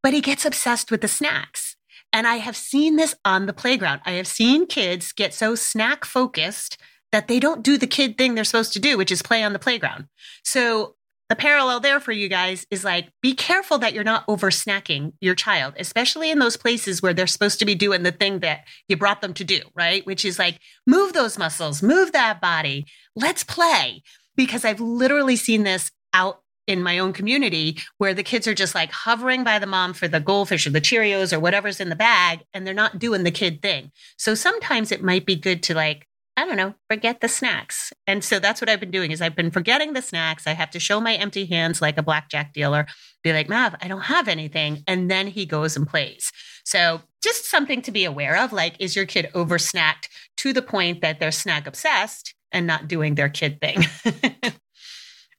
But 0.01 0.13
he 0.13 0.21
gets 0.21 0.45
obsessed 0.45 0.89
with 0.89 1.01
the 1.01 1.09
snacks. 1.09 1.72
And 2.13 2.27
I 2.27 2.35
have 2.35 2.55
seen 2.55 2.95
this 2.95 3.15
on 3.25 3.47
the 3.47 3.53
playground. 3.53 4.01
I 4.05 4.11
have 4.11 4.27
seen 4.27 4.67
kids 4.67 5.11
get 5.11 5.33
so 5.33 5.55
snack 5.55 6.05
focused 6.05 6.77
that 7.11 7.27
they 7.27 7.39
don't 7.39 7.63
do 7.63 7.77
the 7.77 7.87
kid 7.87 8.17
thing 8.17 8.35
they're 8.35 8.43
supposed 8.43 8.73
to 8.73 8.79
do, 8.79 8.97
which 8.97 9.11
is 9.11 9.23
play 9.23 9.43
on 9.43 9.53
the 9.53 9.59
playground. 9.59 10.07
So 10.43 10.95
the 11.29 11.35
parallel 11.35 11.79
there 11.79 11.99
for 11.99 12.11
you 12.11 12.29
guys 12.29 12.67
is 12.69 12.83
like 12.83 13.09
be 13.23 13.33
careful 13.33 13.79
that 13.79 13.93
you're 13.93 14.03
not 14.03 14.23
over 14.27 14.51
snacking 14.51 15.13
your 15.19 15.33
child, 15.33 15.73
especially 15.79 16.29
in 16.29 16.37
those 16.37 16.57
places 16.57 17.01
where 17.01 17.13
they're 17.13 17.25
supposed 17.25 17.57
to 17.57 17.65
be 17.65 17.73
doing 17.73 18.03
the 18.03 18.11
thing 18.11 18.39
that 18.39 18.65
you 18.87 18.95
brought 18.95 19.21
them 19.21 19.33
to 19.33 19.43
do, 19.43 19.61
right? 19.73 20.05
Which 20.05 20.25
is 20.25 20.37
like 20.37 20.59
move 20.85 21.13
those 21.13 21.39
muscles, 21.39 21.81
move 21.81 22.11
that 22.11 22.39
body, 22.39 22.85
let's 23.15 23.43
play. 23.43 24.03
Because 24.35 24.63
I've 24.63 24.79
literally 24.79 25.35
seen 25.35 25.63
this 25.63 25.91
out 26.13 26.42
in 26.67 26.81
my 26.81 26.99
own 26.99 27.13
community 27.13 27.77
where 27.97 28.13
the 28.13 28.23
kids 28.23 28.47
are 28.47 28.53
just 28.53 28.75
like 28.75 28.91
hovering 28.91 29.43
by 29.43 29.59
the 29.59 29.67
mom 29.67 29.93
for 29.93 30.07
the 30.07 30.19
goldfish 30.19 30.65
or 30.65 30.69
the 30.69 30.81
Cheerios 30.81 31.33
or 31.33 31.39
whatever's 31.39 31.79
in 31.79 31.89
the 31.89 31.95
bag 31.95 32.41
and 32.53 32.65
they're 32.65 32.73
not 32.73 32.99
doing 32.99 33.23
the 33.23 33.31
kid 33.31 33.61
thing. 33.61 33.91
So 34.17 34.35
sometimes 34.35 34.91
it 34.91 35.03
might 35.03 35.25
be 35.25 35.35
good 35.35 35.61
to 35.63 35.75
like, 35.75 36.07
I 36.35 36.45
don't 36.45 36.57
know, 36.57 36.73
forget 36.89 37.21
the 37.21 37.27
snacks. 37.27 37.93
And 38.07 38.23
so 38.23 38.39
that's 38.39 38.59
what 38.59 38.69
I've 38.69 38.79
been 38.79 38.91
doing 38.91 39.11
is 39.11 39.21
I've 39.21 39.35
been 39.35 39.51
forgetting 39.51 39.93
the 39.93 40.01
snacks. 40.01 40.47
I 40.47 40.53
have 40.53 40.71
to 40.71 40.79
show 40.79 40.99
my 40.99 41.13
empty 41.15 41.45
hands 41.45 41.81
like 41.81 41.97
a 41.97 42.03
blackjack 42.03 42.53
dealer, 42.53 42.87
be 43.23 43.33
like, 43.33 43.49
Mav, 43.49 43.75
I 43.81 43.87
don't 43.87 44.01
have 44.01 44.27
anything. 44.27 44.83
And 44.87 45.11
then 45.11 45.27
he 45.27 45.45
goes 45.45 45.75
and 45.75 45.87
plays. 45.87 46.31
So 46.65 47.01
just 47.21 47.45
something 47.45 47.81
to 47.83 47.91
be 47.91 48.03
aware 48.03 48.37
of. 48.37 48.51
Like, 48.51 48.75
is 48.79 48.95
your 48.95 49.05
kid 49.05 49.29
over 49.35 49.57
snacked 49.57 50.07
to 50.37 50.53
the 50.53 50.61
point 50.61 51.01
that 51.01 51.19
they're 51.19 51.31
snack 51.31 51.67
obsessed 51.67 52.33
and 52.51 52.65
not 52.65 52.87
doing 52.87 53.13
their 53.13 53.29
kid 53.29 53.61
thing? 53.61 53.83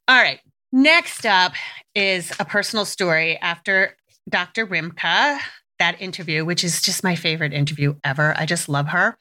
All 0.07 0.23
right. 0.23 0.41
Next 0.77 1.25
up 1.25 1.53
is 1.95 2.33
a 2.41 2.45
personal 2.45 2.85
story 2.85 3.39
after 3.39 3.97
Dr. 4.29 4.67
Rimka, 4.67 5.39
that 5.79 6.03
interview, 6.03 6.45
which 6.45 6.65
is 6.65 6.83
just 6.83 7.05
my 7.05 7.15
favorite 7.15 7.53
interview 7.53 7.95
ever. 8.03 8.35
I 8.37 8.45
just 8.45 8.69
love 8.69 8.89
her. 8.89 9.17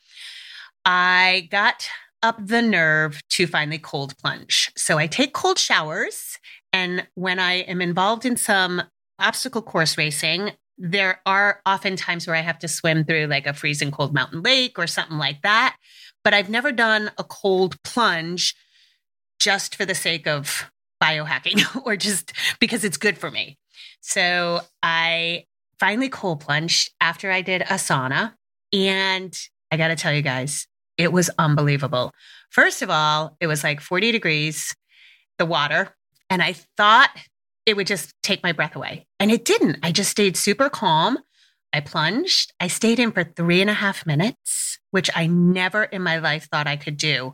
I 0.84 1.48
got 1.52 1.88
up 2.24 2.44
the 2.44 2.64
nerve 2.64 3.22
to 3.30 3.46
finally 3.46 3.78
cold 3.78 4.18
plunge. 4.18 4.72
So 4.76 4.98
I 4.98 5.06
take 5.06 5.34
cold 5.36 5.60
showers. 5.60 6.40
And 6.74 7.06
when 7.14 7.38
I 7.38 7.58
am 7.58 7.84
involved 7.84 8.26
in 8.26 8.36
some 8.36 8.82
obstacle 9.20 9.62
course 9.62 9.96
racing, 9.96 10.54
there 10.80 11.22
are 11.24 11.62
often 11.68 11.96
times 11.96 12.26
where 12.26 12.36
I 12.36 12.42
have 12.42 12.58
to 12.60 12.68
swim 12.68 13.06
through 13.06 13.28
like 13.28 13.46
a 13.46 13.54
freezing 13.54 13.92
cold 13.92 14.12
mountain 14.12 14.42
lake 14.42 14.80
or 14.80 14.88
something 14.88 15.20
like 15.20 15.44
that. 15.44 15.78
But 16.24 16.34
I've 16.34 16.50
never 16.50 16.72
done 16.72 17.12
a 17.20 17.24
cold 17.24 17.76
plunge 17.84 18.56
just 19.40 19.76
for 19.76 19.86
the 19.86 19.94
sake 19.94 20.26
of 20.26 20.72
biohacking 21.04 21.82
or 21.86 21.96
just 21.98 22.34
because 22.60 22.84
it's 22.84 22.98
good 22.98 23.18
for 23.18 23.30
me. 23.30 23.58
So 24.02 24.62
I 24.82 25.46
finally 25.80 26.10
cold 26.10 26.40
plunged 26.40 26.92
after 27.02 27.32
I 27.32 27.42
did 27.42 27.62
a 27.64 27.76
sauna. 27.76 28.34
And 28.72 29.38
I 29.72 29.78
got 29.78 29.90
to 29.90 29.96
tell 29.96 30.14
you 30.14 30.22
guys, 30.22 30.68
it 30.98 31.12
was 31.12 31.30
unbelievable. 31.38 32.12
First 32.50 32.82
of 32.82 32.90
all, 32.90 33.36
it 33.40 33.48
was 33.48 33.64
like 33.64 33.82
40 33.82 34.12
degrees, 34.12 34.76
the 35.38 35.46
water. 35.46 35.96
And 36.30 36.42
I 36.42 36.54
thought 36.78 37.10
it 37.66 37.76
would 37.76 37.88
just 37.88 38.14
take 38.24 38.44
my 38.44 38.52
breath 38.52 38.76
away. 38.76 39.06
And 39.20 39.32
it 39.32 39.46
didn't. 39.46 39.78
I 39.84 39.92
just 39.92 40.10
stayed 40.10 40.38
super 40.38 40.70
calm. 40.70 41.20
I 41.72 41.80
plunged. 41.80 42.54
I 42.60 42.68
stayed 42.68 43.00
in 43.00 43.12
for 43.12 43.24
three 43.24 43.62
and 43.62 43.70
a 43.70 43.74
half 43.74 44.06
minutes, 44.06 44.80
which 44.92 45.10
I 45.16 45.28
never 45.28 45.84
in 45.84 46.02
my 46.02 46.20
life 46.20 46.48
thought 46.50 46.68
I 46.68 46.78
could 46.78 46.98
do. 46.98 47.34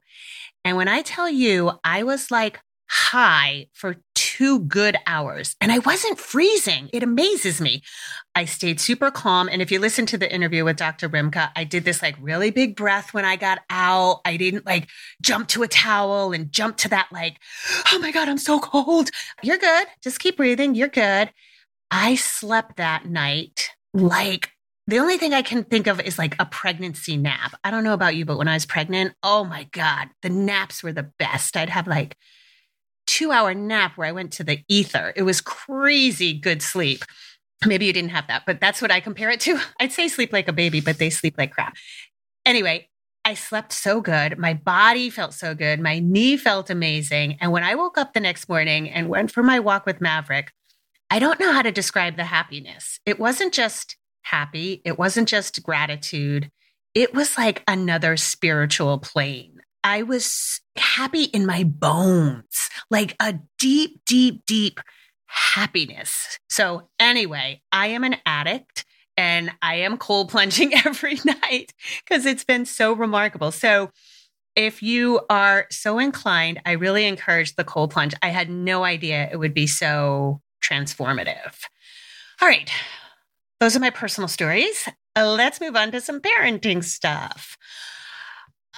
And 0.64 0.78
when 0.78 0.88
I 0.88 1.02
tell 1.02 1.30
you, 1.30 1.72
I 1.84 2.04
was 2.04 2.32
like 2.32 2.60
high 2.90 3.68
for 3.74 3.98
two 4.16 4.60
good 4.62 4.98
hours 5.06 5.56
and 5.62 5.72
I 5.72 5.80
wasn't 5.80 6.20
freezing. 6.20 6.90
It 6.92 7.04
amazes 7.04 7.62
me. 7.62 7.84
I 8.36 8.46
stayed 8.46 8.80
super 8.80 9.12
calm. 9.12 9.48
And 9.48 9.62
if 9.62 9.72
you 9.72 9.80
listen 9.80 10.06
to 10.08 10.18
the 10.18 10.34
interview 10.34 10.66
with 10.66 10.78
Dr. 10.78 11.08
Rimka, 11.08 11.52
I 11.56 11.64
did 11.66 11.86
this 11.86 12.02
like 12.02 12.16
really 12.20 12.50
big 12.50 12.76
breath 12.76 13.14
when 13.14 13.26
I 13.26 13.36
got 13.36 13.60
out. 13.70 14.22
I 14.26 14.38
didn't 14.38 14.66
like 14.66 14.90
jump 15.22 15.50
to 15.50 15.64
a 15.64 15.68
towel 15.68 16.32
and 16.32 16.52
jump 16.52 16.78
to 16.78 16.90
that, 16.90 17.10
like, 17.12 17.38
oh 17.92 18.00
my 18.00 18.12
God, 18.12 18.28
I'm 18.28 18.38
so 18.38 18.60
cold. 18.60 19.10
You're 19.44 19.58
good. 19.58 19.88
Just 20.02 20.20
keep 20.20 20.38
breathing. 20.38 20.74
You're 20.74 20.88
good. 20.88 21.32
I 21.92 22.16
slept 22.16 22.78
that 22.78 23.06
night 23.06 23.70
like 23.94 24.52
the 24.88 25.00
only 25.00 25.18
thing 25.18 25.34
I 25.36 25.44
can 25.44 25.64
think 25.64 25.86
of 25.86 26.02
is 26.02 26.18
like 26.18 26.36
a 26.40 26.46
pregnancy 26.46 27.16
nap. 27.16 27.54
I 27.64 27.70
don't 27.70 27.84
know 27.84 27.94
about 27.94 28.16
you, 28.16 28.26
but 28.26 28.40
when 28.40 28.48
I 28.48 28.56
was 28.56 28.66
pregnant, 28.66 29.14
oh 29.22 29.44
my 29.44 29.66
God, 29.72 30.08
the 30.24 30.30
naps 30.30 30.82
were 30.82 30.94
the 30.94 31.12
best. 31.20 31.56
I'd 31.56 31.70
have 31.70 31.86
like 31.86 32.18
two 33.10 33.32
hour 33.32 33.56
nap 33.56 33.98
where 33.98 34.08
I 34.08 34.12
went 34.12 34.32
to 34.34 34.44
the 34.44 34.64
ether. 34.68 35.12
It 35.16 35.24
was 35.24 35.42
crazy 35.42 36.32
good 36.32 36.62
sleep. 36.62 37.04
Maybe 37.66 37.88
you 37.88 37.94
didn't 37.94 38.12
have 38.12 38.28
that, 38.28 38.44
but 38.46 38.62
that's 38.62 38.82
what 38.82 38.92
I 38.92 39.00
compare 39.00 39.32
it 39.32 39.40
to. 39.42 39.60
I'd 39.80 39.92
say 39.92 40.08
sleep 40.08 40.32
like 40.32 40.48
a 40.48 40.54
baby, 40.54 40.80
but 40.80 41.00
they 41.00 41.10
sleep 41.10 41.36
like 41.38 41.52
crap. 41.52 41.76
Anyway, 42.46 42.88
I 43.26 43.34
slept 43.34 43.74
so 43.74 44.00
good. 44.00 44.38
My 44.38 44.54
body 44.54 45.10
felt 45.10 45.34
so 45.34 45.56
good. 45.56 45.80
My 45.80 46.00
knee 46.00 46.38
felt 46.38 46.70
amazing. 46.70 47.38
And 47.42 47.52
when 47.52 47.64
I 47.64 47.74
woke 47.76 47.98
up 47.98 48.14
the 48.14 48.20
next 48.20 48.48
morning 48.48 48.90
and 48.90 49.10
went 49.10 49.32
for 49.32 49.42
my 49.42 49.60
walk 49.60 49.88
with 49.88 50.00
Maverick, 50.00 50.52
I 51.10 51.18
don't 51.18 51.40
know 51.40 51.52
how 51.52 51.64
to 51.64 51.72
describe 51.72 52.16
the 52.16 52.26
happiness. 52.26 53.00
It 53.08 53.20
wasn't 53.20 53.54
just 53.54 53.98
happy, 54.22 54.84
it 54.86 55.00
wasn't 55.00 55.28
just 55.28 55.64
gratitude, 55.64 56.52
it 56.94 57.16
was 57.16 57.38
like 57.38 57.64
another 57.68 58.18
spiritual 58.18 59.00
plane. 59.00 59.59
I 59.84 60.04
was 60.04 60.62
happy 60.76 61.24
in 61.24 61.46
my 61.46 61.64
bones, 61.64 62.70
like 62.90 63.16
a 63.20 63.40
deep, 63.58 64.02
deep, 64.06 64.46
deep 64.46 64.80
happiness. 65.28 66.40
So, 66.50 66.90
anyway, 67.00 67.62
I 67.72 67.88
am 67.88 68.04
an 68.04 68.18
addict 68.26 68.86
and 69.16 69.52
I 69.62 69.76
am 69.76 69.98
cold 69.98 70.30
plunging 70.32 70.74
every 70.86 71.20
night 71.26 71.74
because 72.04 72.26
it's 72.26 72.44
been 72.44 72.66
so 72.66 72.94
remarkable. 72.94 73.52
So, 73.52 73.92
if 74.56 74.84
you 74.84 75.22
are 75.30 75.68
so 75.70 76.00
inclined, 76.00 76.60
I 76.66 76.72
really 76.74 77.06
encourage 77.06 77.56
the 77.56 77.64
cold 77.64 77.92
plunge. 77.92 78.14
I 78.22 78.30
had 78.30 78.50
no 78.50 78.84
idea 78.84 79.30
it 79.32 79.38
would 79.38 79.54
be 79.54 79.68
so 79.68 80.42
transformative. 80.62 81.56
All 82.42 82.48
right. 82.48 82.70
Those 83.60 83.76
are 83.76 83.80
my 83.80 83.90
personal 83.90 84.28
stories. 84.28 84.88
Let's 85.16 85.62
move 85.62 85.76
on 85.76 85.92
to 85.92 86.02
some 86.02 86.22
parenting 86.22 86.84
stuff. 86.84 87.58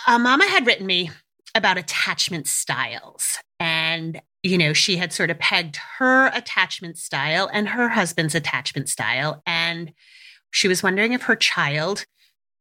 Uh, 0.07 0.19
Mama 0.19 0.45
had 0.45 0.65
written 0.65 0.85
me 0.85 1.11
about 1.55 1.77
attachment 1.77 2.47
styles. 2.47 3.37
And, 3.59 4.21
you 4.43 4.57
know, 4.57 4.73
she 4.73 4.97
had 4.97 5.13
sort 5.13 5.29
of 5.29 5.39
pegged 5.39 5.77
her 5.97 6.27
attachment 6.33 6.97
style 6.97 7.49
and 7.51 7.69
her 7.69 7.89
husband's 7.89 8.35
attachment 8.35 8.89
style. 8.89 9.41
And 9.45 9.93
she 10.51 10.67
was 10.67 10.83
wondering 10.83 11.13
if 11.13 11.23
her 11.23 11.35
child 11.35 12.05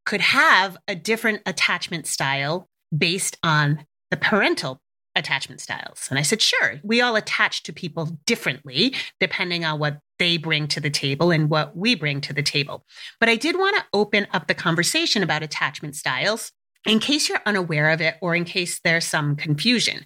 could 0.07 0.21
have 0.21 0.77
a 0.89 0.95
different 0.95 1.43
attachment 1.47 2.07
style 2.07 2.69
based 2.97 3.39
on 3.43 3.87
the 4.11 4.17
parental 4.17 4.81
attachment 5.17 5.61
styles. 5.61 6.07
And 6.09 6.19
I 6.19 6.23
said, 6.23 6.41
sure, 6.41 6.81
we 6.83 7.01
all 7.01 7.17
attach 7.17 7.63
to 7.65 7.73
people 7.73 8.19
differently 8.27 8.95
depending 9.19 9.65
on 9.65 9.79
what 9.79 9.99
they 10.19 10.37
bring 10.37 10.69
to 10.69 10.81
the 10.81 10.91
table 10.91 11.31
and 11.31 11.51
what 11.51 11.77
we 11.77 11.95
bring 11.95 12.21
to 12.23 12.33
the 12.33 12.43
table. 12.43 12.85
But 13.19 13.29
I 13.29 13.37
did 13.37 13.57
want 13.57 13.77
to 13.77 13.85
open 13.93 14.27
up 14.33 14.47
the 14.47 14.55
conversation 14.55 15.23
about 15.23 15.43
attachment 15.43 15.97
styles 15.97 16.53
in 16.87 16.99
case 16.99 17.29
you're 17.29 17.43
unaware 17.47 17.91
of 17.91 18.01
it 18.01 18.17
or 18.21 18.35
in 18.35 18.45
case 18.45 18.81
there's 18.81 19.05
some 19.05 19.37
confusion. 19.37 20.05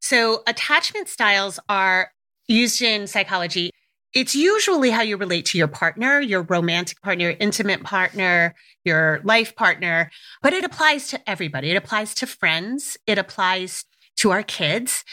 So, 0.00 0.42
attachment 0.46 1.08
styles 1.08 1.58
are 1.68 2.12
used 2.46 2.80
in 2.82 3.06
psychology. 3.06 3.70
It's 4.14 4.34
usually 4.34 4.90
how 4.90 5.02
you 5.02 5.16
relate 5.16 5.44
to 5.46 5.58
your 5.58 5.68
partner, 5.68 6.18
your 6.20 6.42
romantic 6.42 7.00
partner, 7.02 7.24
your 7.24 7.36
intimate 7.38 7.82
partner, 7.82 8.54
your 8.84 9.20
life 9.22 9.54
partner, 9.54 10.10
but 10.40 10.54
it 10.54 10.64
applies 10.64 11.08
to 11.08 11.30
everybody. 11.30 11.70
It 11.70 11.76
applies 11.76 12.14
to 12.14 12.26
friends, 12.26 12.96
it 13.06 13.18
applies 13.18 13.84
to 14.16 14.30
our 14.30 14.42
kids. 14.42 15.04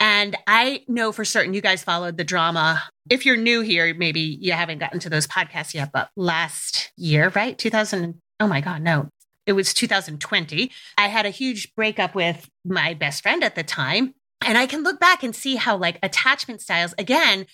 And 0.00 0.36
I 0.46 0.82
know 0.88 1.12
for 1.12 1.24
certain 1.24 1.54
you 1.54 1.60
guys 1.60 1.84
followed 1.84 2.16
the 2.16 2.24
drama. 2.24 2.82
If 3.08 3.24
you're 3.26 3.36
new 3.36 3.60
here, 3.60 3.94
maybe 3.94 4.20
you 4.20 4.52
haven't 4.52 4.78
gotten 4.78 4.98
to 5.00 5.10
those 5.10 5.26
podcasts 5.26 5.74
yet, 5.74 5.90
but 5.92 6.08
last 6.16 6.90
year, 6.96 7.30
right? 7.34 7.56
2000, 7.56 8.20
oh 8.40 8.46
my 8.48 8.62
God, 8.62 8.82
no, 8.82 9.10
it 9.50 9.54
was 9.54 9.74
2020. 9.74 10.70
I 10.96 11.08
had 11.08 11.26
a 11.26 11.30
huge 11.30 11.74
breakup 11.74 12.14
with 12.14 12.48
my 12.64 12.94
best 12.94 13.22
friend 13.22 13.42
at 13.42 13.56
the 13.56 13.64
time. 13.64 14.14
And 14.42 14.56
I 14.56 14.66
can 14.66 14.82
look 14.82 14.98
back 15.00 15.22
and 15.22 15.36
see 15.36 15.56
how, 15.56 15.76
like, 15.76 15.98
attachment 16.02 16.62
styles, 16.62 16.94
again, 16.96 17.46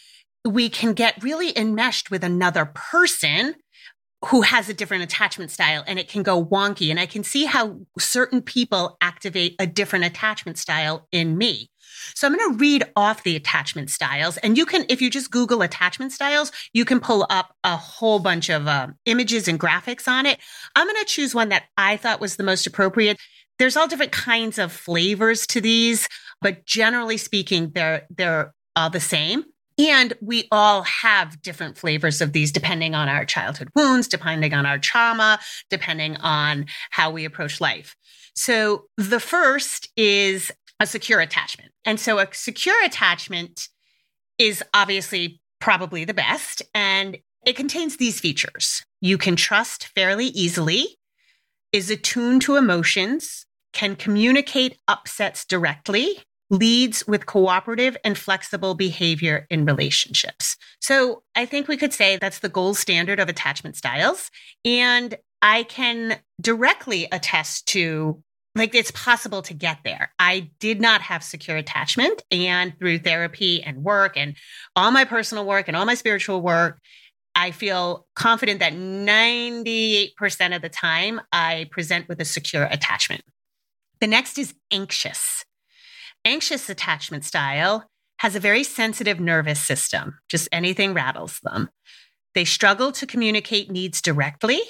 we 0.44 0.68
can 0.68 0.92
get 0.92 1.22
really 1.22 1.56
enmeshed 1.56 2.10
with 2.10 2.22
another 2.22 2.66
person 2.66 3.54
who 4.26 4.42
has 4.42 4.68
a 4.68 4.74
different 4.74 5.04
attachment 5.04 5.50
style 5.50 5.84
and 5.86 5.98
it 5.98 6.08
can 6.08 6.22
go 6.22 6.44
wonky. 6.44 6.90
And 6.90 6.98
I 6.98 7.06
can 7.06 7.22
see 7.22 7.44
how 7.44 7.80
certain 7.98 8.42
people 8.42 8.96
activate 9.00 9.54
a 9.58 9.66
different 9.66 10.04
attachment 10.04 10.58
style 10.58 11.06
in 11.12 11.38
me. 11.38 11.70
So 12.14 12.26
I'm 12.26 12.36
going 12.36 12.52
to 12.52 12.58
read 12.58 12.84
off 12.96 13.22
the 13.22 13.36
attachment 13.36 13.90
styles. 13.90 14.36
And 14.38 14.56
you 14.56 14.66
can, 14.66 14.84
if 14.88 15.00
you 15.00 15.10
just 15.10 15.30
Google 15.30 15.62
attachment 15.62 16.12
styles, 16.12 16.52
you 16.72 16.84
can 16.84 17.00
pull 17.00 17.26
up 17.30 17.54
a 17.64 17.76
whole 17.76 18.18
bunch 18.18 18.48
of 18.48 18.66
uh, 18.66 18.88
images 19.04 19.48
and 19.48 19.60
graphics 19.60 20.08
on 20.08 20.26
it. 20.26 20.38
I'm 20.74 20.86
going 20.86 20.96
to 20.96 21.04
choose 21.04 21.34
one 21.34 21.50
that 21.50 21.64
I 21.76 21.96
thought 21.96 22.20
was 22.20 22.36
the 22.36 22.42
most 22.42 22.66
appropriate. 22.66 23.18
There's 23.58 23.76
all 23.76 23.88
different 23.88 24.12
kinds 24.12 24.58
of 24.58 24.72
flavors 24.72 25.46
to 25.48 25.60
these, 25.60 26.08
but 26.42 26.66
generally 26.66 27.16
speaking, 27.16 27.70
they're, 27.74 28.06
they're 28.10 28.54
all 28.74 28.90
the 28.90 29.00
same. 29.00 29.44
And 29.78 30.14
we 30.22 30.48
all 30.50 30.82
have 30.82 31.42
different 31.42 31.76
flavors 31.76 32.20
of 32.20 32.32
these 32.32 32.50
depending 32.50 32.94
on 32.94 33.08
our 33.08 33.24
childhood 33.24 33.68
wounds, 33.74 34.08
depending 34.08 34.54
on 34.54 34.64
our 34.64 34.78
trauma, 34.78 35.38
depending 35.68 36.16
on 36.16 36.66
how 36.90 37.10
we 37.10 37.24
approach 37.24 37.60
life. 37.60 37.94
So 38.34 38.86
the 38.96 39.20
first 39.20 39.90
is 39.96 40.50
a 40.80 40.86
secure 40.86 41.20
attachment. 41.20 41.72
And 41.84 42.00
so 42.00 42.18
a 42.18 42.28
secure 42.32 42.82
attachment 42.84 43.68
is 44.38 44.62
obviously 44.74 45.40
probably 45.60 46.04
the 46.04 46.14
best. 46.14 46.62
And 46.74 47.18
it 47.44 47.56
contains 47.56 47.96
these 47.96 48.20
features. 48.20 48.84
You 49.00 49.18
can 49.18 49.36
trust 49.36 49.88
fairly 49.94 50.26
easily, 50.26 50.98
is 51.72 51.90
attuned 51.90 52.42
to 52.42 52.56
emotions, 52.56 53.46
can 53.72 53.94
communicate 53.94 54.78
upsets 54.88 55.44
directly, 55.44 56.18
leads 56.50 57.06
with 57.06 57.26
cooperative 57.26 57.96
and 58.04 58.16
flexible 58.16 58.74
behavior 58.74 59.46
in 59.50 59.64
relationships. 59.64 60.56
So 60.80 61.22
I 61.34 61.46
think 61.46 61.68
we 61.68 61.76
could 61.76 61.92
say 61.92 62.16
that's 62.16 62.38
the 62.38 62.48
gold 62.48 62.76
standard 62.76 63.18
of 63.18 63.28
attachment 63.28 63.76
styles. 63.76 64.30
And 64.64 65.16
I 65.42 65.64
can 65.64 66.18
directly 66.40 67.08
attest 67.10 67.66
to 67.68 68.22
like 68.54 68.74
it's 68.74 68.90
possible 68.92 69.42
to 69.42 69.52
get 69.52 69.80
there. 69.84 70.12
I 70.18 70.50
did 70.60 70.80
not 70.80 71.02
have 71.02 71.22
secure 71.22 71.58
attachment 71.58 72.22
and 72.30 72.76
through 72.78 73.00
therapy 73.00 73.62
and 73.62 73.84
work 73.84 74.16
and 74.16 74.34
all 74.74 74.90
my 74.90 75.04
personal 75.04 75.44
work 75.44 75.68
and 75.68 75.76
all 75.76 75.84
my 75.84 75.94
spiritual 75.94 76.40
work, 76.40 76.80
I 77.34 77.50
feel 77.50 78.06
confident 78.14 78.60
that 78.60 78.72
98% 78.72 80.56
of 80.56 80.62
the 80.62 80.70
time 80.70 81.20
I 81.32 81.68
present 81.70 82.08
with 82.08 82.18
a 82.18 82.24
secure 82.24 82.64
attachment. 82.64 83.20
The 84.00 84.06
next 84.06 84.38
is 84.38 84.54
anxious 84.70 85.44
anxious 86.26 86.68
attachment 86.68 87.24
style 87.24 87.88
has 88.18 88.34
a 88.34 88.40
very 88.40 88.64
sensitive 88.64 89.20
nervous 89.20 89.60
system, 89.60 90.18
just 90.28 90.48
anything 90.52 90.92
rattles 90.92 91.38
them. 91.42 91.70
They 92.34 92.44
struggle 92.44 92.92
to 92.92 93.06
communicate 93.06 93.70
needs 93.70 94.02
directly. 94.02 94.60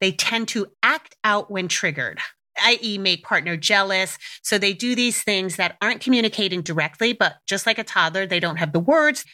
They 0.00 0.12
tend 0.12 0.48
to 0.48 0.68
act 0.82 1.16
out 1.24 1.50
when 1.50 1.68
triggered, 1.68 2.18
i.e., 2.62 2.96
make 2.96 3.24
partner 3.24 3.56
jealous. 3.56 4.16
So 4.42 4.56
they 4.56 4.72
do 4.72 4.94
these 4.94 5.22
things 5.22 5.56
that 5.56 5.76
aren't 5.82 6.00
communicating 6.00 6.62
directly, 6.62 7.12
but 7.12 7.34
just 7.46 7.66
like 7.66 7.78
a 7.78 7.84
toddler, 7.84 8.26
they 8.26 8.40
don't 8.40 8.56
have 8.56 8.72
the 8.72 8.80
words. 8.80 9.24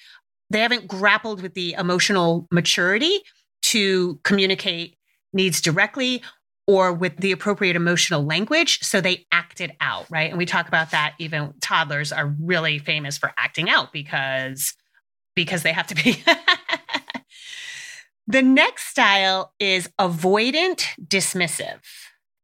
They 0.51 0.61
haven't 0.61 0.89
grappled 0.89 1.43
with 1.43 1.55
the 1.55 1.75
emotional 1.75 2.49
maturity 2.51 3.21
to 3.63 4.19
communicate 4.25 4.97
needs 5.33 5.61
directly 5.61 6.23
or 6.67 6.93
with 6.93 7.17
the 7.19 7.33
appropriate 7.33 7.77
emotional 7.77 8.25
language. 8.25 8.81
So 8.83 9.01
they 9.01 9.27
act 9.31 9.61
it 9.61 9.77
out, 9.81 10.07
right? 10.11 10.29
And 10.29 10.39
we 10.39 10.47
talk 10.47 10.69
about 10.69 10.91
that. 10.91 11.15
Even 11.19 11.55
toddlers 11.61 12.13
are 12.13 12.35
really 12.41 12.79
famous 12.79 13.17
for 13.17 13.33
acting 13.39 13.71
out 13.71 13.93
because 13.93 14.75
because 15.35 15.63
they 15.63 15.73
have 15.73 15.87
to 15.87 15.95
be. 15.95 16.23
the 18.27 18.43
next 18.43 18.89
style 18.89 19.53
is 19.61 19.89
avoidant 20.01 20.87
dismissive. 21.07 21.81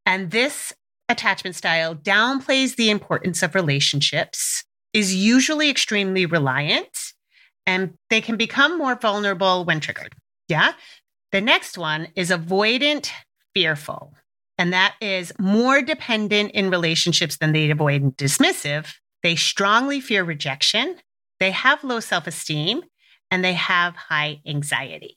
And 0.05 0.31
this 0.31 0.73
attachment 1.09 1.57
style 1.57 1.95
downplays 1.95 2.77
the 2.77 2.91
importance 2.91 3.43
of 3.43 3.55
relationships, 3.55 4.65
is 4.93 5.15
usually 5.15 5.71
extremely 5.71 6.27
reliant, 6.27 7.13
and 7.67 7.95
they 8.11 8.21
can 8.21 8.37
become 8.37 8.77
more 8.77 8.97
vulnerable 8.97 9.65
when 9.65 9.81
triggered. 9.81 10.15
Yeah. 10.49 10.73
The 11.31 11.41
next 11.41 11.79
one 11.79 12.09
is 12.15 12.31
avoidant 12.31 13.11
fearful. 13.55 14.15
And 14.59 14.73
that 14.73 14.95
is 15.01 15.33
more 15.39 15.83
dependent 15.83 16.53
in 16.53 16.71
relationships 16.71 17.39
than 17.39 17.53
they 17.53 17.71
avoid 17.71 18.03
and 18.03 18.17
dismissive. 18.17 18.95
They 19.23 19.37
strongly 19.37 20.01
fear 20.01 20.25
rejection. 20.25 20.97
they 21.41 21.51
have 21.51 21.83
low 21.83 21.99
self 22.01 22.27
esteem, 22.29 22.83
and 23.31 23.45
they 23.45 23.55
have 23.55 23.97
high 23.97 24.41
anxiety. 24.47 25.17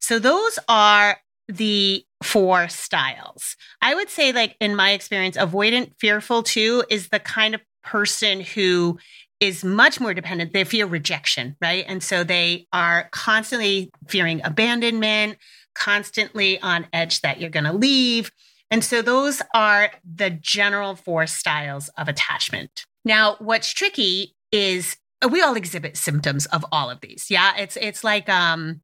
So 0.00 0.18
those 0.18 0.58
are 0.68 1.18
the 1.48 2.04
four 2.22 2.68
styles. 2.68 3.56
I 3.82 3.94
would 3.94 4.10
say, 4.10 4.32
like 4.32 4.56
in 4.60 4.76
my 4.76 4.90
experience, 4.92 5.36
avoidant 5.36 5.92
fearful 5.98 6.42
too 6.42 6.84
is 6.90 7.08
the 7.08 7.18
kind 7.18 7.54
of 7.54 7.60
person 7.82 8.40
who 8.40 8.98
is 9.40 9.64
much 9.64 10.00
more 10.00 10.14
dependent. 10.14 10.52
They 10.52 10.64
fear 10.64 10.86
rejection, 10.86 11.56
right? 11.60 11.84
And 11.86 12.02
so 12.02 12.24
they 12.24 12.66
are 12.72 13.08
constantly 13.12 13.90
fearing 14.08 14.40
abandonment, 14.44 15.38
constantly 15.76 16.60
on 16.60 16.86
edge 16.92 17.20
that 17.20 17.40
you're 17.40 17.50
going 17.50 17.64
to 17.64 17.72
leave. 17.72 18.30
And 18.70 18.84
so 18.84 19.02
those 19.02 19.42
are 19.54 19.90
the 20.04 20.30
general 20.30 20.96
four 20.96 21.26
styles 21.26 21.88
of 21.96 22.08
attachment. 22.08 22.84
Now, 23.04 23.36
what's 23.38 23.72
tricky 23.72 24.34
is 24.50 24.96
we 25.30 25.40
all 25.40 25.54
exhibit 25.54 25.96
symptoms 25.96 26.46
of 26.46 26.64
all 26.72 26.90
of 26.90 27.00
these. 27.00 27.26
Yeah, 27.30 27.56
it's 27.56 27.76
it's 27.76 28.02
like 28.02 28.28
um 28.28 28.80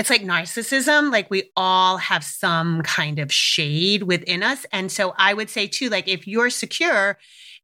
it's 0.00 0.08
like 0.08 0.22
narcissism 0.22 1.12
like 1.12 1.30
we 1.30 1.50
all 1.56 1.98
have 1.98 2.24
some 2.24 2.80
kind 2.82 3.18
of 3.18 3.30
shade 3.30 4.04
within 4.04 4.42
us 4.42 4.64
and 4.72 4.90
so 4.90 5.12
i 5.18 5.34
would 5.34 5.50
say 5.50 5.66
too 5.66 5.90
like 5.90 6.08
if 6.08 6.26
you're 6.26 6.48
secure 6.48 7.18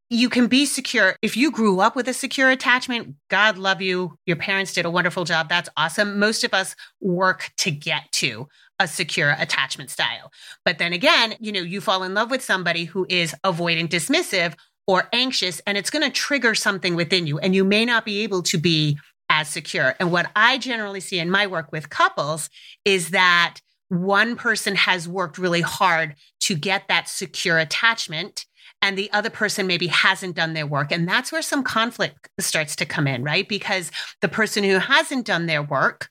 you 0.08 0.28
can 0.28 0.46
be 0.46 0.66
secure. 0.66 1.16
If 1.20 1.36
you 1.36 1.50
grew 1.50 1.80
up 1.80 1.96
with 1.96 2.08
a 2.08 2.14
secure 2.14 2.50
attachment 2.50 3.14
god 3.28 3.58
love 3.58 3.82
you. 3.82 4.16
Your 4.26 4.36
parents 4.36 4.72
did 4.72 4.86
a 4.86 4.90
wonderful 4.90 5.24
job. 5.24 5.48
That's 5.48 5.68
awesome. 5.76 6.18
Most 6.18 6.44
of 6.44 6.54
us 6.54 6.76
work 7.00 7.50
to 7.58 7.70
get 7.70 8.10
to 8.12 8.48
a 8.78 8.86
secure 8.86 9.34
attachment 9.38 9.90
style. 9.90 10.30
But 10.64 10.78
then 10.78 10.92
again 10.92 11.34
you 11.40 11.52
know 11.52 11.60
you 11.60 11.80
fall 11.80 12.02
in 12.02 12.14
love 12.14 12.30
with 12.30 12.42
somebody 12.42 12.84
who 12.84 13.06
is 13.08 13.34
avoidant 13.44 13.88
dismissive 13.88 14.54
or 14.86 15.08
anxious 15.12 15.60
and 15.66 15.76
it's 15.76 15.90
going 15.90 16.04
to 16.04 16.10
trigger 16.10 16.54
something 16.54 16.94
within 16.94 17.26
you 17.26 17.38
and 17.38 17.54
you 17.54 17.64
may 17.64 17.84
not 17.84 18.04
be 18.04 18.22
able 18.22 18.42
to 18.44 18.58
be 18.58 18.98
as 19.28 19.48
secure. 19.48 19.96
And 19.98 20.12
what 20.12 20.30
I 20.36 20.58
generally 20.58 21.00
see 21.00 21.18
in 21.18 21.30
my 21.30 21.48
work 21.48 21.72
with 21.72 21.90
couples 21.90 22.48
is 22.84 23.10
that 23.10 23.56
one 23.88 24.36
person 24.36 24.76
has 24.76 25.08
worked 25.08 25.38
really 25.38 25.60
hard 25.60 26.14
to 26.40 26.54
get 26.54 26.88
that 26.88 27.08
secure 27.08 27.58
attachment 27.58 28.46
and 28.86 28.96
the 28.96 29.12
other 29.12 29.30
person 29.30 29.66
maybe 29.66 29.88
hasn't 29.88 30.36
done 30.36 30.54
their 30.54 30.66
work. 30.66 30.92
And 30.92 31.08
that's 31.08 31.32
where 31.32 31.42
some 31.42 31.64
conflict 31.64 32.28
starts 32.38 32.76
to 32.76 32.86
come 32.86 33.08
in, 33.08 33.24
right? 33.24 33.48
Because 33.48 33.90
the 34.20 34.28
person 34.28 34.62
who 34.62 34.78
hasn't 34.78 35.26
done 35.26 35.46
their 35.46 35.62
work 35.62 36.08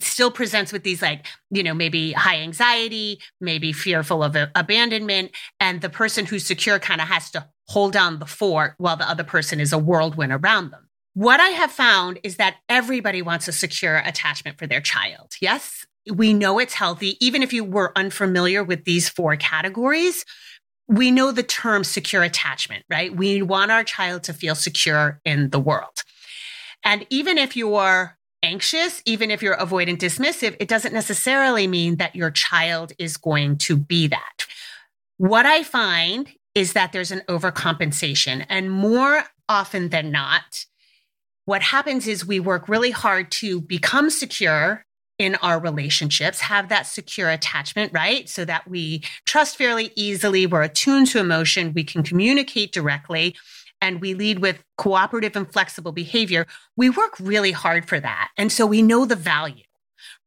still 0.00 0.30
presents 0.30 0.72
with 0.72 0.84
these 0.84 1.02
like 1.02 1.26
you 1.50 1.62
know 1.62 1.74
maybe 1.74 2.12
high 2.12 2.36
anxiety 2.36 3.18
maybe 3.40 3.72
fearful 3.72 4.22
of 4.22 4.36
abandonment 4.54 5.32
and 5.58 5.80
the 5.80 5.88
person 5.88 6.24
who's 6.24 6.44
secure 6.44 6.78
kind 6.78 7.00
of 7.00 7.08
has 7.08 7.30
to 7.32 7.44
hold 7.66 7.94
down 7.94 8.20
the 8.20 8.26
fort 8.26 8.74
while 8.76 8.96
the 8.96 9.10
other 9.10 9.24
person 9.24 9.58
is 9.58 9.72
a 9.72 9.78
whirlwind 9.78 10.30
around 10.30 10.70
them 10.70 10.88
what 11.14 11.40
I 11.40 11.48
have 11.48 11.72
found 11.72 12.20
is 12.22 12.36
that 12.36 12.58
everybody 12.68 13.22
wants 13.22 13.48
a 13.48 13.52
secure 13.52 13.96
attachment 13.96 14.56
for 14.56 14.68
their 14.68 14.80
child. 14.80 15.34
Yes, 15.40 15.84
we 16.08 16.32
know 16.32 16.60
it's 16.60 16.74
healthy. 16.74 17.16
Even 17.18 17.42
if 17.42 17.52
you 17.52 17.64
were 17.64 17.92
unfamiliar 17.96 18.62
with 18.62 18.84
these 18.84 19.08
four 19.08 19.34
categories, 19.34 20.24
we 20.88 21.10
know 21.10 21.30
the 21.30 21.42
term 21.42 21.84
secure 21.84 22.22
attachment, 22.22 22.84
right? 22.90 23.14
We 23.14 23.42
want 23.42 23.70
our 23.70 23.84
child 23.84 24.24
to 24.24 24.32
feel 24.32 24.54
secure 24.54 25.20
in 25.24 25.50
the 25.50 25.60
world. 25.60 26.02
And 26.82 27.06
even 27.10 27.36
if 27.36 27.56
you're 27.56 28.16
anxious, 28.42 29.02
even 29.04 29.30
if 29.30 29.42
you're 29.42 29.56
avoidant 29.56 29.98
dismissive, 29.98 30.56
it 30.58 30.68
doesn't 30.68 30.94
necessarily 30.94 31.66
mean 31.66 31.96
that 31.96 32.16
your 32.16 32.30
child 32.30 32.92
is 32.98 33.16
going 33.16 33.58
to 33.58 33.76
be 33.76 34.06
that. 34.06 34.46
What 35.18 35.44
I 35.44 35.62
find 35.62 36.32
is 36.54 36.72
that 36.72 36.92
there's 36.92 37.10
an 37.10 37.22
overcompensation, 37.28 38.46
and 38.48 38.70
more 38.70 39.24
often 39.48 39.90
than 39.90 40.10
not, 40.10 40.64
what 41.44 41.62
happens 41.62 42.06
is 42.06 42.26
we 42.26 42.40
work 42.40 42.68
really 42.68 42.90
hard 42.90 43.30
to 43.32 43.60
become 43.60 44.10
secure 44.10 44.84
in 45.18 45.34
our 45.36 45.58
relationships, 45.58 46.40
have 46.40 46.68
that 46.68 46.86
secure 46.86 47.28
attachment, 47.28 47.92
right? 47.92 48.28
So 48.28 48.44
that 48.44 48.68
we 48.68 49.02
trust 49.26 49.56
fairly 49.56 49.90
easily, 49.96 50.46
we're 50.46 50.62
attuned 50.62 51.08
to 51.08 51.18
emotion, 51.18 51.72
we 51.74 51.84
can 51.84 52.02
communicate 52.02 52.72
directly, 52.72 53.36
and 53.80 54.00
we 54.00 54.14
lead 54.14 54.38
with 54.40 54.62
cooperative 54.76 55.36
and 55.36 55.50
flexible 55.52 55.92
behavior. 55.92 56.46
We 56.76 56.90
work 56.90 57.14
really 57.20 57.52
hard 57.52 57.88
for 57.88 58.00
that. 58.00 58.30
And 58.36 58.50
so 58.50 58.66
we 58.66 58.82
know 58.82 59.04
the 59.04 59.16
value. 59.16 59.64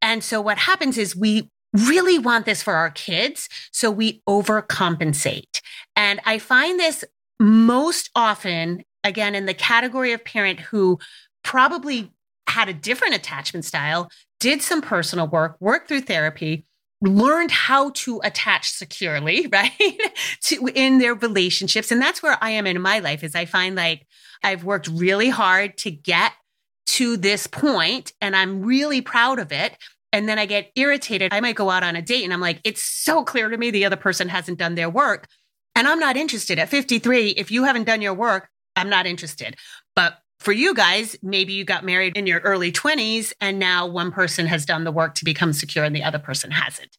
And 0.02 0.24
so 0.24 0.42
what 0.42 0.58
happens 0.58 0.98
is 0.98 1.16
we 1.16 1.50
really 1.74 2.20
want 2.20 2.46
this 2.46 2.62
for 2.64 2.74
our 2.74 2.90
kids. 2.90 3.48
So 3.72 3.92
we 3.92 4.22
overcompensate. 4.28 5.62
And 5.96 6.20
I 6.26 6.40
find 6.40 6.80
this 6.80 7.04
most 7.40 8.10
often 8.16 8.84
again, 9.04 9.36
in 9.36 9.46
the 9.46 9.54
category 9.54 10.14
of 10.14 10.24
parent 10.24 10.60
who 10.60 11.00
probably 11.44 12.12
had 12.48 12.70
a 12.70 12.74
different 12.74 13.16
attachment 13.16 13.66
style, 13.66 14.10
did 14.42 14.62
some 14.62 14.82
personal 14.82 15.28
work, 15.28 15.56
worked 15.62 15.88
through 15.88 16.02
therapy, 16.02 16.66
learned 17.00 17.52
how 17.52 17.92
to 17.92 18.20
attach 18.24 18.72
securely, 18.72 19.48
right? 19.52 19.72
to 20.42 20.70
in 20.76 20.98
their 20.98 21.16
relationships. 21.16 21.92
And 21.92 22.02
that's 22.02 22.22
where 22.22 22.38
I 22.42 22.50
am 22.52 22.68
in 22.68 22.82
my 22.82 23.00
life 23.00 23.24
is 23.24 23.36
I 23.36 23.46
find 23.46 23.76
like 23.76 24.06
I've 24.44 24.66
worked 24.66 24.88
really 24.88 25.30
hard 25.30 25.78
to 25.80 25.92
get 25.92 26.34
to 26.88 27.16
this 27.16 27.48
point 27.48 28.12
and 28.20 28.36
I'm 28.36 28.64
really 28.64 29.02
proud 29.02 29.40
of 29.40 29.52
it. 29.52 29.78
And 30.12 30.28
then 30.28 30.38
I 30.38 30.46
get 30.46 30.72
irritated. 30.76 31.34
I 31.34 31.40
might 31.40 31.56
go 31.56 31.70
out 31.70 31.84
on 31.84 31.96
a 31.96 32.02
date 32.02 32.26
and 32.26 32.34
I'm 32.34 32.42
like, 32.42 32.60
it's 32.66 32.84
so 32.84 33.24
clear 33.24 33.48
to 33.48 33.58
me 33.58 33.72
the 33.72 33.86
other 33.86 33.96
person 33.96 34.28
hasn't 34.28 34.58
done 34.58 34.76
their 34.76 34.90
work. 34.90 35.28
And 35.74 35.88
I'm 35.88 36.00
not 36.00 36.18
interested. 36.18 36.60
At 36.60 36.68
53, 36.68 37.30
if 37.30 37.50
you 37.50 37.64
haven't 37.64 37.86
done 37.86 38.02
your 38.02 38.14
work, 38.14 38.50
I'm 38.76 38.90
not 38.90 39.06
interested. 39.06 39.56
But 39.96 40.18
for 40.42 40.52
you 40.52 40.74
guys, 40.74 41.16
maybe 41.22 41.54
you 41.54 41.64
got 41.64 41.86
married 41.86 42.18
in 42.18 42.26
your 42.26 42.40
early 42.40 42.72
20s 42.72 43.32
and 43.40 43.60
now 43.60 43.86
one 43.86 44.12
person 44.12 44.48
has 44.48 44.66
done 44.66 44.84
the 44.86 44.92
work 44.92 45.14
to 45.16 45.26
become 45.26 45.54
secure 45.54 45.86
and 45.86 45.96
the 45.96 46.04
other 46.04 46.18
person 46.18 46.50
hasn't. 46.50 46.98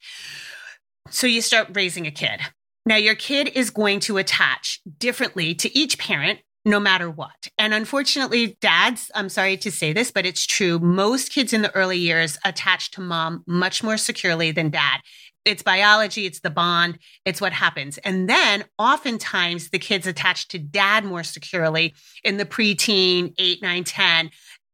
So 1.11 1.27
you 1.27 1.43
start 1.43 1.67
raising 1.73 2.07
a 2.07 2.13
kid. 2.13 2.41
Now, 2.87 2.97
your 2.97 3.17
kid 3.17 3.49
is 3.49 3.71
going 3.71 3.99
to 4.01 4.19
attach 4.19 4.81
differently 4.99 5.57
to 5.57 5.77
each 5.77 5.99
parent 5.99 6.39
no 6.65 6.79
matter 6.79 7.11
what. 7.11 7.49
And 7.59 7.75
unfortunately, 7.75 8.57
dads, 8.61 9.11
I'm 9.15 9.29
sorry 9.29 9.57
to 9.57 9.73
say 9.73 9.93
this, 9.93 10.13
but 10.13 10.25
it's 10.25 10.47
true. 10.47 10.79
Most 10.79 11.33
kids 11.33 11.53
in 11.53 11.63
the 11.63 11.75
early 11.75 11.99
years 11.99 12.39
attach 12.45 12.93
to 12.93 13.01
mom 13.01 13.43
much 13.49 13.83
more 13.83 13.97
securely 13.97 14.53
than 14.53 14.71
dad 14.71 15.01
it's 15.45 15.63
biology, 15.63 16.27
it's 16.27 16.41
the 16.41 16.51
bond, 16.51 16.99
it's 17.25 17.41
what 17.41 17.53
happens. 17.53 17.99
And 17.99 18.29
then 18.29 18.65
oftentimes 18.79 19.71
the 19.71 19.79
kids 19.79 20.07
attach 20.07 20.49
to 20.49 20.59
dad 20.59 21.05
more 21.05 21.23
securely 21.23 21.95
in 22.25 22.37
the 22.37 22.45
preteen, 22.45 23.35
eight, 23.39 23.63
nine, 23.63 23.85
10. 23.85 24.31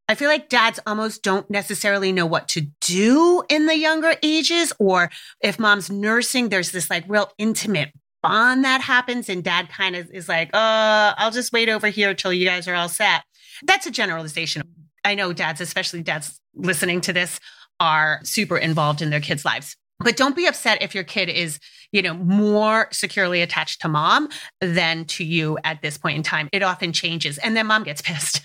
I 0.07 0.15
feel 0.15 0.29
like 0.29 0.49
dads 0.49 0.79
almost 0.87 1.21
don't 1.21 1.49
necessarily 1.51 2.11
know 2.11 2.25
what 2.25 2.47
to 2.49 2.61
do 2.81 3.43
in 3.47 3.67
the 3.67 3.77
younger 3.77 4.15
ages, 4.23 4.73
or 4.79 5.11
if 5.41 5.59
mom's 5.59 5.91
nursing, 5.91 6.49
there's 6.49 6.71
this 6.71 6.89
like 6.89 7.03
real 7.07 7.31
intimate 7.37 7.91
bond 8.23 8.63
that 8.65 8.81
happens, 8.81 9.29
and 9.29 9.43
dad 9.43 9.69
kind 9.69 9.95
of 9.95 10.09
is 10.11 10.27
like, 10.27 10.49
uh, 10.53 11.13
I'll 11.17 11.31
just 11.31 11.53
wait 11.53 11.69
over 11.69 11.87
here 11.87 12.13
till 12.13 12.33
you 12.33 12.45
guys 12.45 12.67
are 12.67 12.73
all 12.73 12.89
set. 12.89 13.23
That's 13.63 13.85
a 13.85 13.91
generalization. 13.91 14.63
I 15.03 15.15
know 15.15 15.31
dads, 15.31 15.61
especially 15.61 16.01
dads 16.01 16.39
listening 16.55 17.01
to 17.01 17.13
this, 17.13 17.39
are 17.79 18.19
super 18.23 18.57
involved 18.57 19.01
in 19.01 19.09
their 19.11 19.21
kids' 19.21 19.45
lives. 19.45 19.75
But 19.99 20.17
don't 20.17 20.35
be 20.35 20.45
upset 20.45 20.81
if 20.81 20.95
your 20.95 21.03
kid 21.03 21.29
is, 21.29 21.59
you 21.91 22.01
know, 22.01 22.13
more 22.13 22.87
securely 22.91 23.41
attached 23.41 23.81
to 23.81 23.89
mom 23.89 24.29
than 24.61 25.05
to 25.05 25.23
you 25.23 25.57
at 25.63 25.81
this 25.81 25.97
point 25.97 26.17
in 26.17 26.23
time. 26.23 26.49
It 26.51 26.63
often 26.63 26.93
changes 26.93 27.37
and 27.37 27.55
then 27.55 27.67
mom 27.67 27.83
gets 27.83 28.01
pissed. 28.05 28.41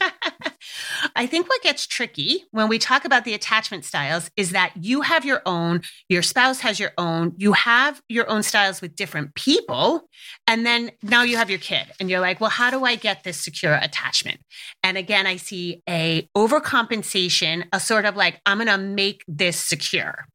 I 1.16 1.26
think 1.26 1.48
what 1.48 1.62
gets 1.62 1.86
tricky 1.86 2.44
when 2.50 2.68
we 2.68 2.78
talk 2.78 3.04
about 3.04 3.24
the 3.24 3.34
attachment 3.34 3.84
styles 3.84 4.30
is 4.36 4.50
that 4.52 4.72
you 4.76 5.02
have 5.02 5.24
your 5.24 5.42
own, 5.46 5.82
your 6.08 6.22
spouse 6.22 6.60
has 6.60 6.80
your 6.80 6.92
own, 6.98 7.34
you 7.36 7.52
have 7.52 8.00
your 8.08 8.28
own 8.30 8.42
styles 8.42 8.80
with 8.80 8.96
different 8.96 9.34
people. 9.34 10.08
And 10.46 10.64
then 10.64 10.90
now 11.02 11.22
you 11.22 11.36
have 11.36 11.50
your 11.50 11.58
kid 11.58 11.86
and 12.00 12.10
you're 12.10 12.20
like, 12.20 12.40
well, 12.40 12.50
how 12.50 12.70
do 12.70 12.84
I 12.84 12.96
get 12.96 13.24
this 13.24 13.42
secure 13.42 13.74
attachment? 13.74 14.40
And 14.82 14.96
again, 14.96 15.26
I 15.26 15.36
see 15.36 15.82
a 15.88 16.28
overcompensation, 16.36 17.66
a 17.72 17.80
sort 17.80 18.04
of 18.04 18.16
like, 18.16 18.40
I'm 18.46 18.58
going 18.58 18.68
to 18.68 18.78
make 18.78 19.24
this 19.28 19.58
secure. 19.58 20.26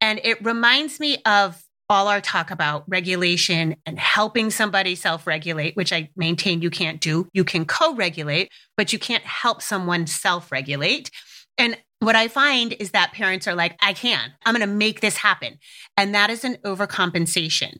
And 0.00 0.20
it 0.22 0.44
reminds 0.44 1.00
me 1.00 1.20
of 1.24 1.62
all 1.90 2.08
our 2.08 2.20
talk 2.20 2.50
about 2.50 2.84
regulation 2.86 3.74
and 3.86 3.98
helping 3.98 4.50
somebody 4.50 4.94
self 4.94 5.26
regulate, 5.26 5.74
which 5.76 5.92
I 5.92 6.10
maintain 6.16 6.60
you 6.60 6.70
can't 6.70 7.00
do. 7.00 7.28
You 7.32 7.44
can 7.44 7.64
co 7.64 7.94
regulate, 7.94 8.50
but 8.76 8.92
you 8.92 8.98
can't 8.98 9.24
help 9.24 9.62
someone 9.62 10.06
self 10.06 10.52
regulate. 10.52 11.10
And 11.58 11.76
what 12.00 12.14
I 12.14 12.28
find 12.28 12.74
is 12.78 12.92
that 12.92 13.12
parents 13.12 13.48
are 13.48 13.54
like, 13.54 13.76
I 13.82 13.92
can, 13.92 14.32
I'm 14.46 14.54
going 14.54 14.66
to 14.66 14.72
make 14.72 15.00
this 15.00 15.16
happen. 15.16 15.58
And 15.96 16.14
that 16.14 16.30
is 16.30 16.44
an 16.44 16.56
overcompensation. 16.64 17.78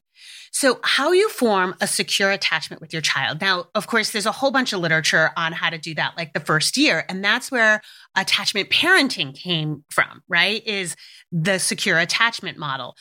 So, 0.51 0.81
how 0.83 1.13
you 1.13 1.29
form 1.29 1.75
a 1.81 1.87
secure 1.87 2.31
attachment 2.31 2.81
with 2.81 2.93
your 2.93 3.03
child. 3.03 3.41
Now, 3.41 3.67
of 3.75 3.87
course, 3.87 4.11
there's 4.11 4.27
a 4.27 4.33
whole 4.33 4.51
bunch 4.51 4.73
of 4.73 4.81
literature 4.81 5.31
on 5.37 5.53
how 5.53 5.71
to 5.71 5.79
do 5.79 5.95
that, 5.95 6.17
like 6.17 6.33
the 6.33 6.41
first 6.41 6.77
year. 6.77 7.05
And 7.09 7.23
that's 7.23 7.51
where 7.51 7.81
attachment 8.17 8.71
parenting 8.71 9.35
came 9.35 9.85
from, 9.91 10.23
right? 10.29 10.67
Is 10.67 10.97
the 11.31 11.59
secure 11.59 11.99
attachment 11.99 12.59
model. 12.59 12.97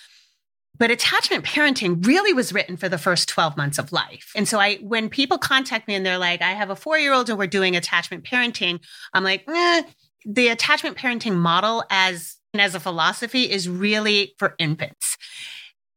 But 0.78 0.92
attachment 0.92 1.44
parenting 1.44 2.06
really 2.06 2.34
was 2.34 2.54
written 2.54 2.78
for 2.78 2.88
the 2.88 3.00
first 3.00 3.28
12 3.30 3.58
months 3.58 3.80
of 3.80 3.92
life. 3.92 4.32
And 4.36 4.48
so 4.48 4.60
I, 4.60 4.76
when 4.76 5.10
people 5.10 5.40
contact 5.40 5.88
me 5.88 5.96
and 5.96 6.06
they're 6.06 6.20
like, 6.20 6.42
I 6.42 6.52
have 6.52 6.70
a 6.70 6.76
four 6.76 7.00
year 7.00 7.14
old 7.14 7.30
and 7.30 7.40
we're 7.40 7.48
doing 7.48 7.76
attachment 7.76 8.24
parenting, 8.24 8.80
I'm 9.14 9.24
like, 9.24 9.44
eh, 9.48 9.84
the 10.28 10.50
attachment 10.50 10.98
parenting 10.98 11.36
model 11.36 11.86
as, 11.90 12.36
as 12.54 12.76
a 12.76 12.80
philosophy 12.80 13.50
is 13.50 13.70
really 13.70 14.36
for 14.38 14.56
infants. 14.60 15.18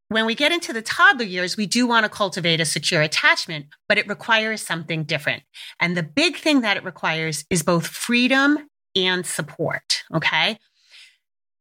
When 0.08 0.24
we 0.24 0.34
get 0.34 0.52
into 0.52 0.72
the 0.72 0.82
toddler 0.82 1.24
years, 1.24 1.56
we 1.56 1.66
do 1.66 1.86
want 1.86 2.04
to 2.04 2.08
cultivate 2.10 2.60
a 2.60 2.64
secure 2.64 3.02
attachment, 3.02 3.66
but 3.88 3.98
it 3.98 4.08
requires 4.08 4.62
something 4.62 5.04
different. 5.04 5.42
And 5.78 5.96
the 5.96 6.02
big 6.02 6.36
thing 6.36 6.62
that 6.62 6.76
it 6.76 6.84
requires 6.84 7.44
is 7.50 7.62
both 7.62 7.86
freedom 7.86 8.68
and 8.96 9.26
support. 9.26 10.02
Okay. 10.14 10.58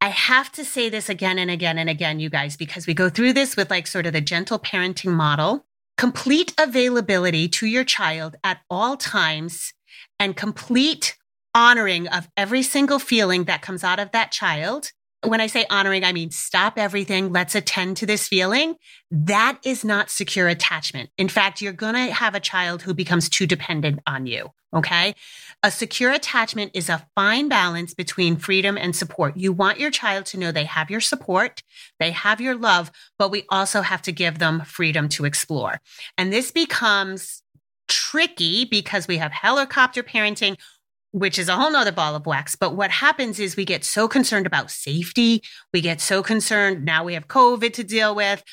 I 0.01 0.09
have 0.09 0.51
to 0.53 0.63
say 0.63 0.89
this 0.89 1.09
again 1.09 1.37
and 1.37 1.51
again 1.51 1.77
and 1.77 1.89
again, 1.89 2.19
you 2.19 2.29
guys, 2.29 2.55
because 2.55 2.87
we 2.87 2.93
go 2.93 3.09
through 3.09 3.33
this 3.33 3.57
with 3.57 3.69
like 3.69 3.85
sort 3.85 4.05
of 4.05 4.13
the 4.13 4.21
gentle 4.21 4.57
parenting 4.57 5.11
model, 5.11 5.65
complete 5.97 6.53
availability 6.57 7.49
to 7.49 7.67
your 7.67 7.83
child 7.83 8.35
at 8.43 8.61
all 8.69 8.95
times 8.95 9.73
and 10.19 10.35
complete 10.35 11.17
honoring 11.59 12.07
of 12.07 12.29
every 12.37 12.63
single 12.63 12.99
feeling 12.99 13.43
that 13.43 13.61
comes 13.61 13.83
out 13.83 13.99
of 13.99 14.11
that 14.11 14.31
child 14.31 14.93
when 15.25 15.41
I 15.41 15.47
say 15.47 15.65
honoring, 15.69 16.05
I 16.05 16.13
mean 16.13 16.31
stop 16.31 16.77
everything. 16.77 17.31
Let's 17.33 17.55
attend 17.55 17.97
to 17.97 18.05
this 18.05 18.27
feeling. 18.27 18.75
That 19.11 19.59
is 19.65 19.83
not 19.83 20.09
secure 20.09 20.47
attachment. 20.47 21.09
In 21.17 21.27
fact, 21.27 21.61
you're 21.61 21.73
going 21.73 21.95
to 21.95 22.13
have 22.13 22.35
a 22.35 22.39
child 22.39 22.81
who 22.81 22.93
becomes 22.93 23.27
too 23.27 23.45
dependent 23.45 23.99
on 24.07 24.25
you. 24.25 24.49
Okay. 24.73 25.15
A 25.63 25.71
secure 25.71 26.11
attachment 26.11 26.71
is 26.73 26.89
a 26.89 27.05
fine 27.15 27.49
balance 27.49 27.93
between 27.93 28.37
freedom 28.37 28.77
and 28.77 28.95
support. 28.95 29.35
You 29.35 29.51
want 29.51 29.79
your 29.79 29.91
child 29.91 30.25
to 30.27 30.37
know 30.37 30.51
they 30.51 30.63
have 30.65 30.91
your 30.91 31.01
support, 31.01 31.63
they 31.99 32.11
have 32.11 32.39
your 32.39 32.55
love, 32.55 32.91
but 33.17 33.31
we 33.31 33.45
also 33.49 33.81
have 33.81 34.03
to 34.03 34.11
give 34.11 34.39
them 34.39 34.61
freedom 34.61 35.09
to 35.09 35.25
explore. 35.25 35.81
And 36.17 36.31
this 36.31 36.51
becomes 36.51 37.41
tricky 37.89 38.63
because 38.63 39.07
we 39.07 39.17
have 39.17 39.31
helicopter 39.31 40.03
parenting 40.03 40.55
which 41.11 41.39
is 41.39 41.49
a 41.49 41.55
whole 41.55 41.71
nother 41.71 41.91
ball 41.91 42.15
of 42.15 42.25
wax. 42.25 42.55
But 42.55 42.75
what 42.75 42.91
happens 42.91 43.39
is 43.39 43.55
we 43.55 43.65
get 43.65 43.83
so 43.83 44.07
concerned 44.07 44.45
about 44.45 44.71
safety. 44.71 45.41
We 45.73 45.81
get 45.81 46.01
so 46.01 46.21
concerned 46.21 46.85
now 46.85 47.03
we 47.03 47.13
have 47.13 47.27
COVID 47.27 47.73
to 47.73 47.83
deal 47.83 48.13
with 48.15 48.43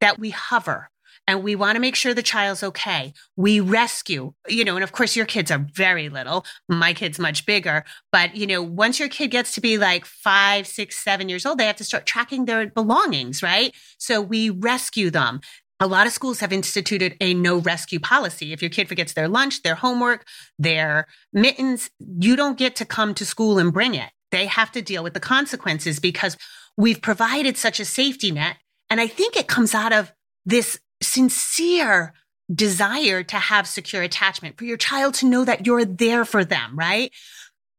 that 0.00 0.18
we 0.18 0.30
hover 0.30 0.90
and 1.26 1.42
we 1.42 1.54
want 1.54 1.76
to 1.76 1.80
make 1.80 1.96
sure 1.96 2.12
the 2.12 2.22
child's 2.22 2.62
okay. 2.62 3.12
We 3.36 3.60
rescue, 3.60 4.34
you 4.46 4.64
know, 4.64 4.74
and 4.74 4.84
of 4.84 4.92
course 4.92 5.16
your 5.16 5.24
kids 5.24 5.50
are 5.50 5.66
very 5.72 6.08
little. 6.08 6.44
My 6.68 6.92
kid's 6.92 7.18
much 7.18 7.46
bigger. 7.46 7.84
But, 8.12 8.36
you 8.36 8.46
know, 8.46 8.62
once 8.62 8.98
your 8.98 9.08
kid 9.08 9.28
gets 9.28 9.54
to 9.54 9.60
be 9.60 9.78
like 9.78 10.04
five, 10.04 10.66
six, 10.66 11.02
seven 11.02 11.28
years 11.28 11.46
old, 11.46 11.58
they 11.58 11.66
have 11.66 11.76
to 11.76 11.84
start 11.84 12.04
tracking 12.04 12.44
their 12.44 12.66
belongings, 12.68 13.42
right? 13.42 13.74
So 13.98 14.20
we 14.20 14.50
rescue 14.50 15.10
them 15.10 15.40
a 15.80 15.86
lot 15.86 16.06
of 16.06 16.12
schools 16.12 16.40
have 16.40 16.52
instituted 16.52 17.16
a 17.20 17.34
no 17.34 17.58
rescue 17.58 17.98
policy. 17.98 18.52
If 18.52 18.62
your 18.62 18.70
kid 18.70 18.88
forgets 18.88 19.12
their 19.14 19.28
lunch, 19.28 19.62
their 19.62 19.74
homework, 19.74 20.26
their 20.58 21.06
mittens, 21.32 21.90
you 21.98 22.36
don't 22.36 22.58
get 22.58 22.76
to 22.76 22.84
come 22.84 23.14
to 23.14 23.26
school 23.26 23.58
and 23.58 23.72
bring 23.72 23.94
it. 23.94 24.10
They 24.30 24.46
have 24.46 24.72
to 24.72 24.82
deal 24.82 25.02
with 25.02 25.14
the 25.14 25.20
consequences 25.20 26.00
because 26.00 26.36
we've 26.76 27.02
provided 27.02 27.56
such 27.56 27.80
a 27.80 27.84
safety 27.84 28.30
net. 28.30 28.56
And 28.90 29.00
I 29.00 29.06
think 29.06 29.36
it 29.36 29.48
comes 29.48 29.74
out 29.74 29.92
of 29.92 30.12
this 30.46 30.78
sincere 31.02 32.12
desire 32.52 33.22
to 33.22 33.36
have 33.36 33.66
secure 33.66 34.02
attachment 34.02 34.58
for 34.58 34.64
your 34.64 34.76
child 34.76 35.14
to 35.14 35.26
know 35.26 35.44
that 35.44 35.66
you're 35.66 35.84
there 35.84 36.24
for 36.24 36.44
them, 36.44 36.78
right? 36.78 37.10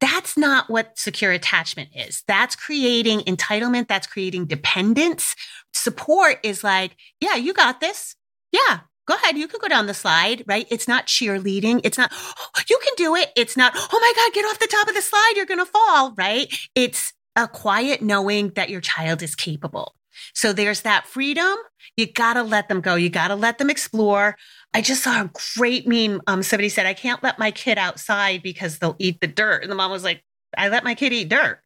That's 0.02 0.38
not 0.38 0.70
what 0.70 0.98
secure 0.98 1.32
attachment 1.32 1.90
is. 1.96 2.24
That's 2.28 2.56
creating 2.56 3.22
entitlement. 3.22 3.88
That's 3.88 4.08
creating 4.08 4.48
dependence. 4.48 5.36
Support 5.76 6.40
is 6.44 6.64
like, 6.64 6.96
yeah, 7.20 7.36
you 7.36 7.54
got 7.54 7.82
this. 7.82 8.16
Yeah, 8.52 8.80
go 9.08 9.16
ahead. 9.16 9.38
You 9.38 9.48
can 9.48 9.60
go 9.62 9.68
down 9.68 9.88
the 9.88 9.94
slide, 9.94 10.44
right? 10.48 10.68
It's 10.70 10.88
not 10.88 11.08
cheerleading. 11.08 11.82
It's 11.84 11.98
not, 11.98 12.12
oh, 12.14 12.62
you 12.70 12.80
can 12.84 12.94
do 12.98 13.16
it. 13.16 13.32
It's 13.36 13.58
not, 13.58 13.74
oh 13.76 14.00
my 14.00 14.14
God, 14.16 14.34
get 14.34 14.46
off 14.46 14.60
the 14.60 14.68
top 14.68 14.88
of 14.88 14.96
the 14.96 15.02
slide. 15.02 15.34
You're 15.36 15.46
going 15.46 15.60
to 15.60 15.66
fall, 15.66 16.14
right? 16.18 16.54
It's 16.76 17.14
a 17.36 17.48
quiet 17.48 18.02
knowing 18.02 18.50
that 18.56 18.70
your 18.70 18.82
child 18.82 19.22
is 19.22 19.36
capable. 19.36 19.96
So 20.34 20.54
there's 20.54 20.82
that 20.82 21.06
freedom. 21.06 21.56
You 21.98 22.12
got 22.12 22.34
to 22.36 22.44
let 22.44 22.70
them 22.70 22.82
go. 22.82 22.96
You 22.96 23.10
got 23.10 23.28
to 23.28 23.36
let 23.36 23.58
them 23.58 23.70
explore. 23.70 24.38
I 24.74 24.82
just 24.82 25.04
saw 25.04 25.22
a 25.22 25.32
great 25.58 25.88
meme. 25.88 26.22
Um, 26.28 26.42
somebody 26.44 26.70
said, 26.70 26.86
I 26.86 26.94
can't 26.94 27.22
let 27.22 27.40
my 27.40 27.52
kid 27.52 27.78
outside 27.78 28.42
because 28.42 28.80
they'll 28.80 28.96
eat 29.00 29.20
the 29.20 29.28
dirt. 29.28 29.64
And 29.64 29.72
the 29.72 29.76
mom 29.76 29.92
was 29.92 30.04
like, 30.04 30.24
I 30.58 30.70
let 30.70 30.84
my 30.84 30.96
kid 30.96 31.12
eat 31.14 31.30
dirt. 31.30 31.60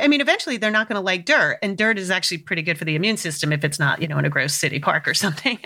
I 0.00 0.08
mean, 0.08 0.20
eventually 0.20 0.56
they're 0.56 0.70
not 0.70 0.88
going 0.88 0.96
to 0.96 1.04
like 1.04 1.24
dirt, 1.24 1.58
and 1.62 1.76
dirt 1.76 1.98
is 1.98 2.10
actually 2.10 2.38
pretty 2.38 2.62
good 2.62 2.78
for 2.78 2.84
the 2.84 2.96
immune 2.96 3.16
system 3.16 3.52
if 3.52 3.64
it's 3.64 3.78
not, 3.78 4.00
you 4.00 4.08
know, 4.08 4.18
in 4.18 4.24
a 4.24 4.30
gross 4.30 4.54
city 4.54 4.78
park 4.78 5.06
or 5.06 5.14
something. 5.14 5.58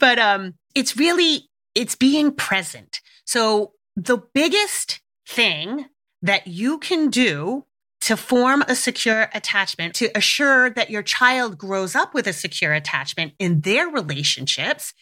but 0.00 0.18
um, 0.18 0.54
it's 0.74 0.96
really 0.96 1.48
it's 1.74 1.96
being 1.96 2.32
present. 2.32 3.00
So 3.24 3.72
the 3.96 4.18
biggest 4.34 5.00
thing 5.28 5.86
that 6.22 6.46
you 6.46 6.78
can 6.78 7.10
do 7.10 7.64
to 8.02 8.16
form 8.16 8.62
a 8.68 8.74
secure 8.74 9.30
attachment, 9.32 9.94
to 9.94 10.10
assure 10.16 10.68
that 10.70 10.90
your 10.90 11.02
child 11.02 11.56
grows 11.56 11.94
up 11.94 12.12
with 12.12 12.26
a 12.26 12.32
secure 12.32 12.74
attachment 12.74 13.32
in 13.38 13.62
their 13.62 13.88
relationships 13.88 14.92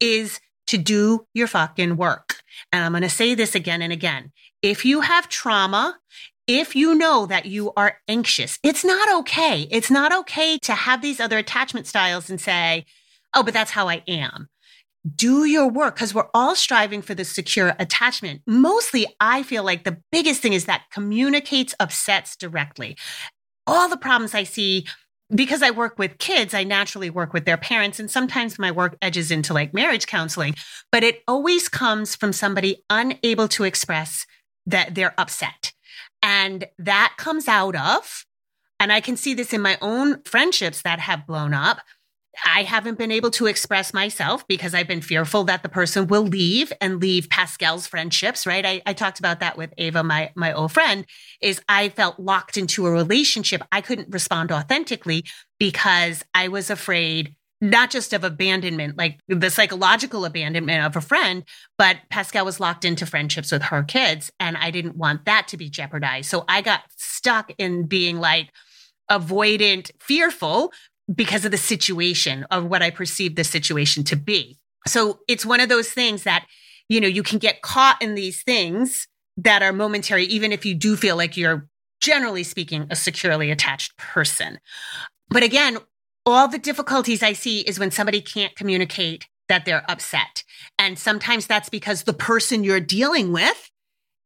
is 0.00 0.40
to 0.66 0.78
do 0.78 1.26
your 1.34 1.46
fucking 1.46 1.96
work. 1.96 2.36
And 2.72 2.84
I'm 2.84 2.92
going 2.92 3.02
to 3.02 3.10
say 3.10 3.34
this 3.34 3.54
again 3.54 3.82
and 3.82 3.92
again. 3.92 4.32
If 4.62 4.84
you 4.84 5.02
have 5.02 5.28
trauma, 5.28 5.98
if 6.48 6.74
you 6.74 6.94
know 6.94 7.26
that 7.26 7.46
you 7.46 7.72
are 7.76 7.98
anxious, 8.08 8.58
it's 8.64 8.84
not 8.84 9.20
okay. 9.20 9.68
It's 9.70 9.90
not 9.90 10.12
okay 10.12 10.58
to 10.58 10.72
have 10.72 11.02
these 11.02 11.20
other 11.20 11.38
attachment 11.38 11.86
styles 11.86 12.28
and 12.28 12.40
say, 12.40 12.86
oh, 13.34 13.44
but 13.44 13.54
that's 13.54 13.70
how 13.70 13.88
I 13.88 14.02
am 14.08 14.48
do 15.14 15.44
your 15.44 15.68
work 15.68 15.94
because 15.94 16.14
we're 16.14 16.28
all 16.34 16.54
striving 16.54 17.02
for 17.02 17.14
the 17.14 17.24
secure 17.24 17.74
attachment. 17.78 18.42
Mostly, 18.46 19.06
I 19.20 19.42
feel 19.42 19.62
like 19.62 19.84
the 19.84 19.98
biggest 20.10 20.42
thing 20.42 20.52
is 20.52 20.66
that 20.66 20.84
communicates 20.92 21.74
upsets 21.80 22.36
directly. 22.36 22.96
All 23.66 23.88
the 23.88 23.96
problems 23.96 24.34
I 24.34 24.42
see 24.44 24.86
because 25.34 25.62
I 25.62 25.70
work 25.70 25.98
with 25.98 26.18
kids, 26.18 26.54
I 26.54 26.64
naturally 26.64 27.10
work 27.10 27.34
with 27.34 27.44
their 27.44 27.58
parents. 27.58 28.00
And 28.00 28.10
sometimes 28.10 28.58
my 28.58 28.70
work 28.70 28.96
edges 29.02 29.30
into 29.30 29.52
like 29.52 29.74
marriage 29.74 30.06
counseling, 30.06 30.54
but 30.90 31.04
it 31.04 31.22
always 31.28 31.68
comes 31.68 32.16
from 32.16 32.32
somebody 32.32 32.82
unable 32.88 33.46
to 33.48 33.64
express 33.64 34.26
that 34.64 34.94
they're 34.94 35.14
upset. 35.18 35.72
And 36.22 36.66
that 36.78 37.14
comes 37.16 37.48
out 37.48 37.76
of, 37.76 38.24
and 38.80 38.92
I 38.92 39.00
can 39.00 39.16
see 39.16 39.34
this 39.34 39.52
in 39.52 39.60
my 39.60 39.78
own 39.80 40.22
friendships 40.22 40.82
that 40.82 41.00
have 41.00 41.26
blown 41.26 41.54
up 41.54 41.80
I 42.44 42.62
haven't 42.62 42.98
been 42.98 43.10
able 43.10 43.30
to 43.32 43.46
express 43.46 43.92
myself 43.92 44.46
because 44.46 44.74
I've 44.74 44.88
been 44.88 45.00
fearful 45.00 45.44
that 45.44 45.62
the 45.62 45.68
person 45.68 46.06
will 46.06 46.22
leave 46.22 46.72
and 46.80 47.00
leave 47.00 47.28
Pascal's 47.28 47.86
friendships, 47.86 48.46
right? 48.46 48.64
I, 48.64 48.82
I, 48.86 48.92
talked 48.92 49.18
about 49.18 49.40
that 49.40 49.56
with 49.56 49.72
Ava, 49.78 50.02
my, 50.02 50.30
my 50.34 50.52
old 50.52 50.72
friend, 50.72 51.04
is 51.40 51.60
I 51.68 51.88
felt 51.90 52.18
locked 52.18 52.56
into 52.56 52.86
a 52.86 52.90
relationship. 52.90 53.62
I 53.72 53.80
couldn't 53.80 54.12
respond 54.12 54.52
authentically 54.52 55.24
because 55.58 56.24
I 56.34 56.48
was 56.48 56.70
afraid 56.70 57.34
not 57.60 57.90
just 57.90 58.12
of 58.12 58.24
abandonment, 58.24 58.96
like 58.96 59.18
the 59.28 59.50
psychological 59.50 60.24
abandonment 60.24 60.84
of 60.84 60.94
a 60.96 61.00
friend, 61.00 61.44
but 61.76 61.96
Pascal 62.08 62.44
was 62.44 62.60
locked 62.60 62.84
into 62.84 63.04
friendships 63.04 63.50
with 63.50 63.62
her 63.62 63.82
kids. 63.82 64.30
And 64.38 64.56
I 64.56 64.70
didn't 64.70 64.96
want 64.96 65.24
that 65.24 65.48
to 65.48 65.56
be 65.56 65.68
jeopardized. 65.68 66.30
So 66.30 66.44
I 66.48 66.60
got 66.60 66.82
stuck 66.96 67.50
in 67.58 67.86
being 67.86 68.18
like, 68.18 68.50
avoidant, 69.10 69.90
fearful 70.00 70.72
because 71.12 71.44
of 71.44 71.50
the 71.50 71.56
situation 71.56 72.44
of 72.50 72.66
what 72.66 72.82
I 72.82 72.90
perceived 72.90 73.36
the 73.36 73.44
situation 73.44 74.04
to 74.04 74.16
be. 74.16 74.58
So 74.86 75.20
it's 75.26 75.46
one 75.46 75.60
of 75.60 75.68
those 75.68 75.88
things 75.88 76.24
that, 76.24 76.46
you 76.88 77.00
know, 77.00 77.08
you 77.08 77.22
can 77.22 77.38
get 77.38 77.62
caught 77.62 78.00
in 78.02 78.14
these 78.14 78.42
things 78.42 79.08
that 79.38 79.62
are 79.62 79.72
momentary, 79.72 80.24
even 80.24 80.52
if 80.52 80.66
you 80.66 80.74
do 80.74 80.96
feel 80.96 81.16
like 81.16 81.36
you're 81.36 81.66
generally 82.00 82.42
speaking 82.42 82.86
a 82.90 82.96
securely 82.96 83.50
attached 83.50 83.96
person. 83.96 84.58
But 85.30 85.42
again, 85.42 85.78
all 86.32 86.48
the 86.48 86.58
difficulties 86.58 87.22
I 87.22 87.32
see 87.32 87.60
is 87.60 87.78
when 87.78 87.90
somebody 87.90 88.20
can't 88.20 88.54
communicate 88.56 89.26
that 89.48 89.64
they're 89.64 89.88
upset. 89.90 90.44
And 90.78 90.98
sometimes 90.98 91.46
that's 91.46 91.68
because 91.68 92.02
the 92.02 92.12
person 92.12 92.64
you're 92.64 92.80
dealing 92.80 93.32
with 93.32 93.70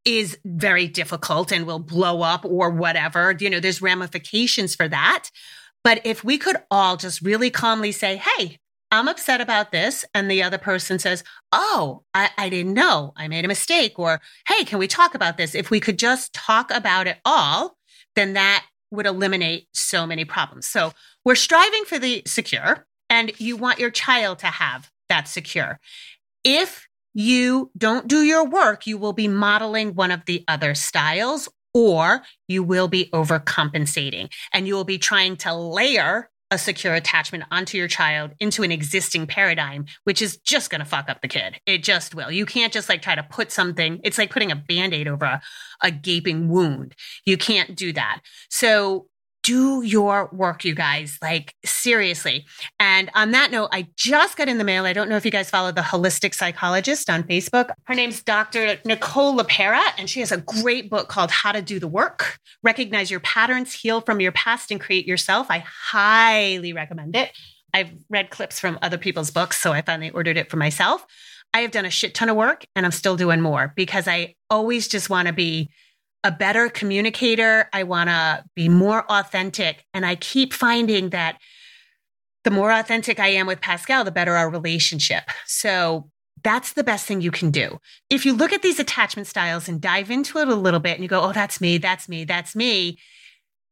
is 0.04 0.38
very 0.44 0.88
difficult 0.88 1.52
and 1.52 1.66
will 1.66 1.78
blow 1.78 2.22
up 2.22 2.44
or 2.44 2.70
whatever. 2.70 3.36
You 3.38 3.50
know, 3.50 3.60
there's 3.60 3.80
ramifications 3.80 4.74
for 4.74 4.88
that. 4.88 5.30
But 5.84 6.00
if 6.04 6.24
we 6.24 6.38
could 6.38 6.56
all 6.70 6.96
just 6.96 7.22
really 7.22 7.50
calmly 7.50 7.92
say, 7.92 8.16
hey, 8.16 8.58
I'm 8.90 9.08
upset 9.08 9.40
about 9.40 9.72
this. 9.72 10.04
And 10.12 10.30
the 10.30 10.42
other 10.42 10.58
person 10.58 10.98
says, 10.98 11.24
oh, 11.50 12.02
I, 12.12 12.30
I, 12.36 12.48
didn't 12.50 12.74
know. 12.74 13.14
I 13.16 13.26
made 13.26 13.44
a 13.44 13.48
mistake. 13.48 13.98
Or, 13.98 14.20
hey, 14.46 14.64
can 14.64 14.78
we 14.78 14.86
talk 14.86 15.14
about 15.14 15.38
this? 15.38 15.54
If 15.54 15.70
we 15.70 15.80
could 15.80 15.98
just 15.98 16.34
talk 16.34 16.70
about 16.70 17.06
it 17.06 17.18
all, 17.24 17.78
then 18.16 18.34
that 18.34 18.66
would 18.92 19.06
eliminate 19.06 19.66
so 19.72 20.06
many 20.06 20.24
problems. 20.24 20.68
So 20.68 20.92
we're 21.24 21.34
striving 21.34 21.84
for 21.84 21.98
the 21.98 22.22
secure, 22.26 22.86
and 23.10 23.32
you 23.40 23.56
want 23.56 23.80
your 23.80 23.90
child 23.90 24.38
to 24.40 24.46
have 24.46 24.90
that 25.08 25.26
secure. 25.26 25.80
If 26.44 26.86
you 27.14 27.70
don't 27.76 28.08
do 28.08 28.22
your 28.22 28.46
work, 28.46 28.86
you 28.86 28.98
will 28.98 29.12
be 29.12 29.28
modeling 29.28 29.94
one 29.94 30.10
of 30.10 30.24
the 30.26 30.44
other 30.48 30.74
styles 30.74 31.48
or 31.74 32.22
you 32.48 32.62
will 32.62 32.88
be 32.88 33.08
overcompensating 33.12 34.30
and 34.52 34.66
you 34.66 34.74
will 34.74 34.84
be 34.84 34.98
trying 34.98 35.36
to 35.36 35.54
layer 35.54 36.28
a 36.52 36.58
secure 36.58 36.92
attachment 36.92 37.44
onto 37.50 37.78
your 37.78 37.88
child 37.88 38.32
into 38.38 38.62
an 38.62 38.70
existing 38.70 39.26
paradigm, 39.26 39.86
which 40.04 40.20
is 40.20 40.36
just 40.36 40.68
going 40.68 40.80
to 40.80 40.84
fuck 40.84 41.08
up 41.08 41.22
the 41.22 41.28
kid. 41.28 41.56
It 41.64 41.82
just 41.82 42.14
will. 42.14 42.30
You 42.30 42.44
can't 42.44 42.74
just 42.74 42.90
like 42.90 43.00
try 43.00 43.14
to 43.14 43.22
put 43.22 43.50
something, 43.50 44.00
it's 44.04 44.18
like 44.18 44.30
putting 44.30 44.52
a 44.52 44.56
band 44.56 44.92
aid 44.92 45.08
over 45.08 45.24
a, 45.24 45.40
a 45.82 45.90
gaping 45.90 46.50
wound. 46.50 46.94
You 47.24 47.38
can't 47.38 47.74
do 47.74 47.94
that. 47.94 48.20
So 48.50 49.06
do 49.42 49.82
your 49.82 50.28
work, 50.32 50.64
you 50.64 50.74
guys. 50.74 51.18
Like, 51.20 51.54
seriously. 51.64 52.46
And 52.78 53.10
on 53.14 53.32
that 53.32 53.50
note, 53.50 53.70
I 53.72 53.88
just 53.96 54.36
got 54.36 54.48
in 54.48 54.58
the 54.58 54.64
mail. 54.64 54.84
I 54.84 54.92
don't 54.92 55.08
know 55.08 55.16
if 55.16 55.24
you 55.24 55.30
guys 55.30 55.50
follow 55.50 55.72
the 55.72 55.80
holistic 55.80 56.34
psychologist 56.34 57.10
on 57.10 57.24
Facebook. 57.24 57.70
Her 57.84 57.94
name's 57.94 58.22
Dr. 58.22 58.78
Nicole 58.84 59.36
LePera, 59.36 59.82
and 59.98 60.08
she 60.08 60.20
has 60.20 60.32
a 60.32 60.38
great 60.38 60.90
book 60.90 61.08
called 61.08 61.30
How 61.30 61.52
to 61.52 61.62
Do 61.62 61.78
the 61.78 61.88
Work 61.88 62.38
Recognize 62.62 63.10
Your 63.10 63.20
Patterns, 63.20 63.72
Heal 63.72 64.00
from 64.00 64.20
Your 64.20 64.32
Past, 64.32 64.70
and 64.70 64.80
Create 64.80 65.06
Yourself. 65.06 65.48
I 65.50 65.64
highly 65.66 66.72
recommend 66.72 67.16
it. 67.16 67.32
I've 67.74 67.90
read 68.10 68.30
clips 68.30 68.60
from 68.60 68.78
other 68.82 68.98
people's 68.98 69.30
books, 69.30 69.58
so 69.58 69.72
I 69.72 69.82
finally 69.82 70.10
ordered 70.10 70.36
it 70.36 70.50
for 70.50 70.56
myself. 70.58 71.04
I 71.54 71.60
have 71.60 71.70
done 71.70 71.84
a 71.84 71.90
shit 71.90 72.14
ton 72.14 72.28
of 72.28 72.36
work 72.36 72.64
and 72.74 72.86
I'm 72.86 72.92
still 72.92 73.16
doing 73.16 73.40
more 73.40 73.72
because 73.76 74.08
I 74.08 74.36
always 74.48 74.88
just 74.88 75.10
want 75.10 75.28
to 75.28 75.34
be 75.34 75.70
a 76.24 76.30
better 76.30 76.68
communicator. 76.68 77.68
I 77.72 77.82
want 77.82 78.08
to 78.08 78.44
be 78.54 78.68
more 78.68 79.04
authentic. 79.10 79.84
And 79.92 80.06
I 80.06 80.14
keep 80.14 80.52
finding 80.52 81.10
that 81.10 81.38
the 82.44 82.50
more 82.50 82.72
authentic 82.72 83.20
I 83.20 83.28
am 83.28 83.46
with 83.46 83.60
Pascal, 83.60 84.04
the 84.04 84.10
better 84.10 84.36
our 84.36 84.50
relationship. 84.50 85.24
So 85.46 86.10
that's 86.42 86.72
the 86.72 86.84
best 86.84 87.06
thing 87.06 87.20
you 87.20 87.30
can 87.30 87.50
do. 87.50 87.78
If 88.10 88.26
you 88.26 88.32
look 88.32 88.52
at 88.52 88.62
these 88.62 88.80
attachment 88.80 89.28
styles 89.28 89.68
and 89.68 89.80
dive 89.80 90.10
into 90.10 90.38
it 90.38 90.48
a 90.48 90.54
little 90.54 90.80
bit 90.80 90.94
and 90.94 91.02
you 91.02 91.08
go, 91.08 91.22
oh, 91.22 91.32
that's 91.32 91.60
me, 91.60 91.78
that's 91.78 92.08
me, 92.08 92.24
that's 92.24 92.56
me, 92.56 92.98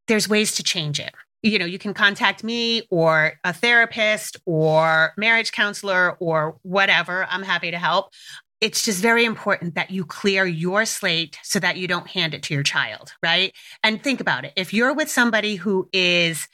there's 0.07 0.29
ways 0.29 0.55
to 0.57 0.63
change 0.63 1.01
it. 1.01 1.13
You 1.43 1.59
know, 1.59 1.65
you 1.65 1.79
can 1.79 1.95
contact 1.95 2.45
me 2.45 2.83
or 2.91 3.33
a 3.45 3.53
therapist 3.53 4.37
or 4.45 5.15
marriage 5.17 5.53
counselor 5.53 6.17
or 6.21 6.59
whatever. 6.63 7.27
I'm 7.31 7.43
happy 7.43 7.71
to 7.71 7.79
help 7.79 8.13
it's 8.61 8.85
just 8.85 9.01
very 9.01 9.25
important 9.25 9.75
that 9.75 9.91
you 9.91 10.05
clear 10.05 10.45
your 10.45 10.85
slate 10.85 11.39
so 11.43 11.59
that 11.61 11.77
you 11.77 11.89
don't 11.89 12.09
hand 12.09 12.35
it 12.35 12.43
to 12.45 12.55
your 12.55 12.63
child, 12.63 13.13
right? 13.23 13.55
And 13.83 14.03
think 14.03 14.21
about 14.21 14.45
it. 14.45 14.53
If 14.57 14.75
you're 14.75 14.95
with 14.95 15.11
somebody 15.11 15.57
who 15.57 15.89
is 15.93 16.47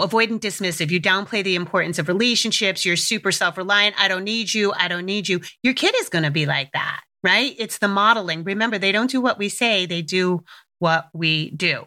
avoidant 0.00 0.40
dismissive, 0.40 0.90
you 0.90 1.00
downplay 1.00 1.42
the 1.42 1.56
importance 1.56 1.98
of 1.98 2.06
relationships, 2.06 2.84
you're 2.84 2.96
super 2.96 3.32
self 3.32 3.56
reliant, 3.56 3.96
I 3.98 4.06
don't 4.06 4.24
need 4.24 4.54
you, 4.54 4.72
I 4.72 4.86
don't 4.86 5.04
need 5.04 5.28
you, 5.28 5.40
your 5.62 5.74
kid 5.74 5.94
is 5.98 6.08
going 6.08 6.24
to 6.24 6.30
be 6.30 6.46
like 6.46 6.70
that, 6.72 7.00
right? 7.24 7.54
It's 7.58 7.78
the 7.78 7.88
modeling. 7.88 8.44
Remember, 8.44 8.78
they 8.78 8.92
don't 8.92 9.10
do 9.10 9.20
what 9.20 9.38
we 9.38 9.48
say, 9.48 9.86
they 9.86 10.02
do 10.02 10.44
what 10.78 11.08
we 11.12 11.50
do. 11.50 11.86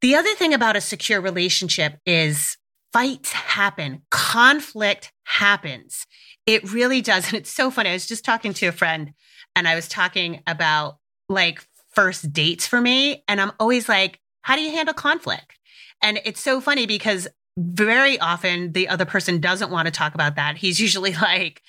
The 0.00 0.14
other 0.14 0.34
thing 0.34 0.54
about 0.54 0.76
a 0.76 0.80
secure 0.80 1.20
relationship 1.20 1.98
is 2.06 2.56
fights 2.92 3.32
happen, 3.32 4.02
conflict 4.10 5.12
happens. 5.24 6.06
It 6.46 6.70
really 6.72 7.00
does. 7.00 7.26
And 7.26 7.34
it's 7.34 7.52
so 7.52 7.70
funny. 7.70 7.90
I 7.90 7.94
was 7.94 8.06
just 8.06 8.24
talking 8.24 8.52
to 8.54 8.66
a 8.66 8.72
friend 8.72 9.14
and 9.56 9.66
I 9.66 9.74
was 9.74 9.88
talking 9.88 10.42
about 10.46 10.98
like 11.28 11.66
first 11.92 12.32
dates 12.32 12.66
for 12.66 12.80
me. 12.80 13.22
And 13.28 13.40
I'm 13.40 13.52
always 13.58 13.88
like, 13.88 14.20
how 14.42 14.56
do 14.56 14.62
you 14.62 14.72
handle 14.72 14.94
conflict? 14.94 15.58
And 16.02 16.20
it's 16.24 16.40
so 16.40 16.60
funny 16.60 16.86
because 16.86 17.28
very 17.56 18.18
often 18.18 18.72
the 18.72 18.88
other 18.88 19.04
person 19.04 19.40
doesn't 19.40 19.70
want 19.70 19.86
to 19.86 19.92
talk 19.92 20.14
about 20.14 20.36
that. 20.36 20.58
He's 20.58 20.80
usually 20.80 21.14
like, 21.22 21.62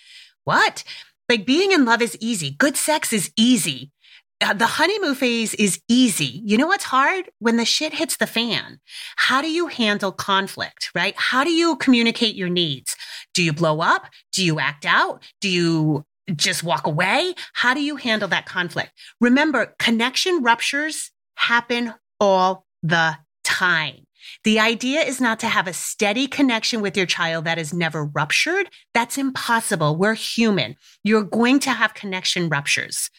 what? 0.43 0.83
Like 1.29 1.45
being 1.45 1.71
in 1.71 1.85
love 1.85 2.01
is 2.01 2.17
easy. 2.19 2.51
Good 2.51 2.77
sex 2.77 3.13
is 3.13 3.31
easy. 3.37 3.91
Uh, 4.41 4.53
the 4.53 4.65
honeymoon 4.65 5.15
phase 5.15 5.53
is 5.53 5.79
easy. 5.87 6.41
You 6.43 6.57
know 6.57 6.67
what's 6.67 6.83
hard? 6.83 7.29
When 7.39 7.57
the 7.57 7.65
shit 7.65 7.93
hits 7.93 8.17
the 8.17 8.27
fan. 8.27 8.79
How 9.15 9.41
do 9.41 9.49
you 9.49 9.67
handle 9.67 10.11
conflict, 10.11 10.91
right? 10.93 11.13
How 11.17 11.43
do 11.43 11.51
you 11.51 11.77
communicate 11.77 12.35
your 12.35 12.49
needs? 12.49 12.95
Do 13.33 13.41
you 13.41 13.53
blow 13.53 13.79
up? 13.79 14.07
Do 14.33 14.43
you 14.43 14.59
act 14.59 14.85
out? 14.85 15.23
Do 15.39 15.49
you 15.49 16.03
just 16.35 16.63
walk 16.63 16.85
away? 16.85 17.35
How 17.53 17.73
do 17.73 17.81
you 17.81 17.95
handle 17.95 18.27
that 18.29 18.45
conflict? 18.45 18.91
Remember, 19.21 19.73
connection 19.79 20.43
ruptures 20.43 21.11
happen 21.37 21.93
all 22.19 22.65
the 22.83 23.17
time. 23.43 24.04
The 24.43 24.59
idea 24.59 25.01
is 25.01 25.21
not 25.21 25.39
to 25.39 25.47
have 25.47 25.67
a 25.67 25.73
steady 25.73 26.27
connection 26.27 26.81
with 26.81 26.95
your 26.97 27.05
child 27.05 27.45
that 27.45 27.57
is 27.57 27.73
never 27.73 28.05
ruptured. 28.05 28.69
That's 28.93 29.17
impossible. 29.17 29.95
We're 29.95 30.13
human. 30.13 30.75
You're 31.03 31.23
going 31.23 31.59
to 31.61 31.71
have 31.71 31.93
connection 31.93 32.49
ruptures. 32.49 33.09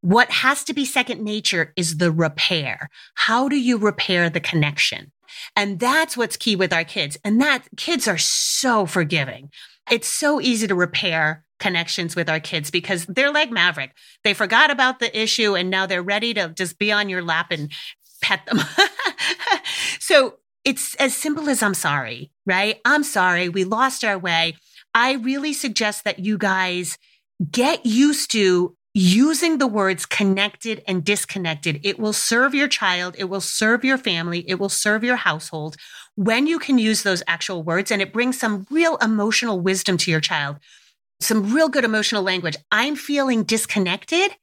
What 0.00 0.30
has 0.30 0.64
to 0.64 0.74
be 0.74 0.84
second 0.84 1.22
nature 1.22 1.72
is 1.76 1.98
the 1.98 2.12
repair. 2.12 2.90
How 3.14 3.48
do 3.48 3.56
you 3.56 3.78
repair 3.78 4.28
the 4.30 4.40
connection? 4.40 5.12
And 5.56 5.80
that's 5.80 6.16
what's 6.16 6.36
key 6.36 6.56
with 6.56 6.72
our 6.72 6.84
kids. 6.84 7.16
And 7.24 7.40
that 7.40 7.66
kids 7.76 8.06
are 8.06 8.18
so 8.18 8.86
forgiving. 8.86 9.50
It's 9.90 10.08
so 10.08 10.40
easy 10.40 10.66
to 10.66 10.74
repair 10.74 11.44
connections 11.58 12.16
with 12.16 12.28
our 12.28 12.40
kids 12.40 12.70
because 12.70 13.06
they're 13.06 13.32
like 13.32 13.50
Maverick. 13.50 13.92
They 14.22 14.34
forgot 14.34 14.70
about 14.70 14.98
the 14.98 15.18
issue 15.18 15.54
and 15.54 15.70
now 15.70 15.86
they're 15.86 16.02
ready 16.02 16.34
to 16.34 16.50
just 16.50 16.78
be 16.78 16.92
on 16.92 17.08
your 17.08 17.22
lap 17.22 17.50
and 17.50 17.70
pet 18.22 18.44
them. 18.46 18.60
so 20.00 20.38
it's 20.64 20.94
as 20.96 21.14
simple 21.14 21.48
as 21.48 21.62
I'm 21.62 21.74
sorry, 21.74 22.30
right? 22.46 22.80
I'm 22.84 23.04
sorry. 23.04 23.48
We 23.48 23.64
lost 23.64 24.04
our 24.04 24.18
way. 24.18 24.56
I 24.94 25.14
really 25.14 25.52
suggest 25.52 26.04
that 26.04 26.20
you 26.20 26.38
guys 26.38 26.98
get 27.50 27.84
used 27.84 28.30
to 28.32 28.76
using 28.94 29.58
the 29.58 29.66
words 29.66 30.06
connected 30.06 30.82
and 30.86 31.04
disconnected. 31.04 31.80
It 31.82 31.98
will 31.98 32.12
serve 32.12 32.54
your 32.54 32.68
child. 32.68 33.16
It 33.18 33.24
will 33.24 33.40
serve 33.40 33.84
your 33.84 33.98
family. 33.98 34.48
It 34.48 34.60
will 34.60 34.68
serve 34.68 35.02
your 35.02 35.16
household 35.16 35.76
when 36.14 36.46
you 36.46 36.60
can 36.60 36.78
use 36.78 37.02
those 37.02 37.22
actual 37.26 37.64
words 37.64 37.90
and 37.90 38.00
it 38.00 38.12
brings 38.12 38.38
some 38.38 38.66
real 38.70 38.96
emotional 38.98 39.60
wisdom 39.60 39.96
to 39.98 40.10
your 40.12 40.20
child, 40.20 40.58
some 41.20 41.52
real 41.52 41.68
good 41.68 41.84
emotional 41.84 42.22
language. 42.22 42.56
I'm 42.70 42.94
feeling 42.94 43.42
disconnected. 43.42 44.36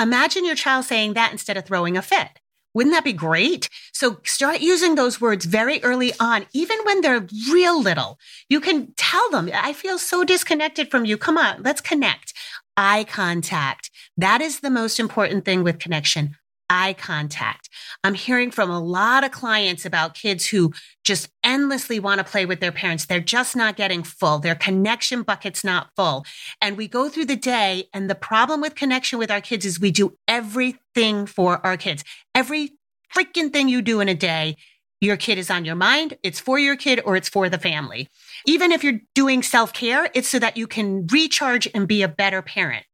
Imagine 0.00 0.44
your 0.44 0.54
child 0.54 0.84
saying 0.84 1.14
that 1.14 1.32
instead 1.32 1.56
of 1.56 1.66
throwing 1.66 1.96
a 1.96 2.02
fit. 2.02 2.28
Wouldn't 2.76 2.94
that 2.94 3.04
be 3.04 3.14
great? 3.14 3.70
So 3.94 4.18
start 4.24 4.60
using 4.60 4.96
those 4.96 5.18
words 5.18 5.46
very 5.46 5.82
early 5.82 6.12
on, 6.20 6.44
even 6.52 6.76
when 6.84 7.00
they're 7.00 7.26
real 7.50 7.80
little. 7.80 8.18
You 8.50 8.60
can 8.60 8.92
tell 8.98 9.30
them, 9.30 9.48
I 9.54 9.72
feel 9.72 9.98
so 9.98 10.24
disconnected 10.24 10.90
from 10.90 11.06
you. 11.06 11.16
Come 11.16 11.38
on, 11.38 11.62
let's 11.62 11.80
connect. 11.80 12.34
Eye 12.76 13.04
contact. 13.04 13.90
That 14.18 14.42
is 14.42 14.60
the 14.60 14.68
most 14.68 15.00
important 15.00 15.46
thing 15.46 15.64
with 15.64 15.78
connection 15.78 16.36
eye 16.70 16.94
contact. 16.94 17.68
I'm 18.04 18.14
hearing 18.14 18.50
from 18.50 18.70
a 18.70 18.80
lot 18.80 19.24
of 19.24 19.30
clients 19.30 19.84
about 19.84 20.14
kids 20.14 20.46
who 20.46 20.72
just 21.04 21.28
endlessly 21.44 22.00
want 22.00 22.18
to 22.18 22.24
play 22.24 22.46
with 22.46 22.60
their 22.60 22.72
parents. 22.72 23.06
They're 23.06 23.20
just 23.20 23.56
not 23.56 23.76
getting 23.76 24.02
full. 24.02 24.38
Their 24.38 24.54
connection 24.54 25.22
bucket's 25.22 25.64
not 25.64 25.88
full. 25.96 26.24
And 26.60 26.76
we 26.76 26.88
go 26.88 27.08
through 27.08 27.26
the 27.26 27.36
day 27.36 27.88
and 27.92 28.10
the 28.10 28.14
problem 28.14 28.60
with 28.60 28.74
connection 28.74 29.18
with 29.18 29.30
our 29.30 29.40
kids 29.40 29.64
is 29.64 29.80
we 29.80 29.90
do 29.90 30.16
everything 30.26 31.26
for 31.26 31.64
our 31.64 31.76
kids. 31.76 32.04
Every 32.34 32.72
freaking 33.14 33.52
thing 33.52 33.68
you 33.68 33.82
do 33.82 34.00
in 34.00 34.08
a 34.08 34.14
day, 34.14 34.56
your 35.00 35.16
kid 35.16 35.38
is 35.38 35.50
on 35.50 35.64
your 35.64 35.74
mind. 35.74 36.16
It's 36.22 36.40
for 36.40 36.58
your 36.58 36.76
kid 36.76 37.00
or 37.04 37.16
it's 37.16 37.28
for 37.28 37.48
the 37.48 37.58
family. 37.58 38.08
Even 38.46 38.72
if 38.72 38.82
you're 38.82 39.00
doing 39.14 39.42
self 39.42 39.72
care, 39.72 40.08
it's 40.14 40.28
so 40.28 40.38
that 40.38 40.56
you 40.56 40.66
can 40.66 41.06
recharge 41.08 41.68
and 41.74 41.86
be 41.86 42.02
a 42.02 42.08
better 42.08 42.42
parent. 42.42 42.84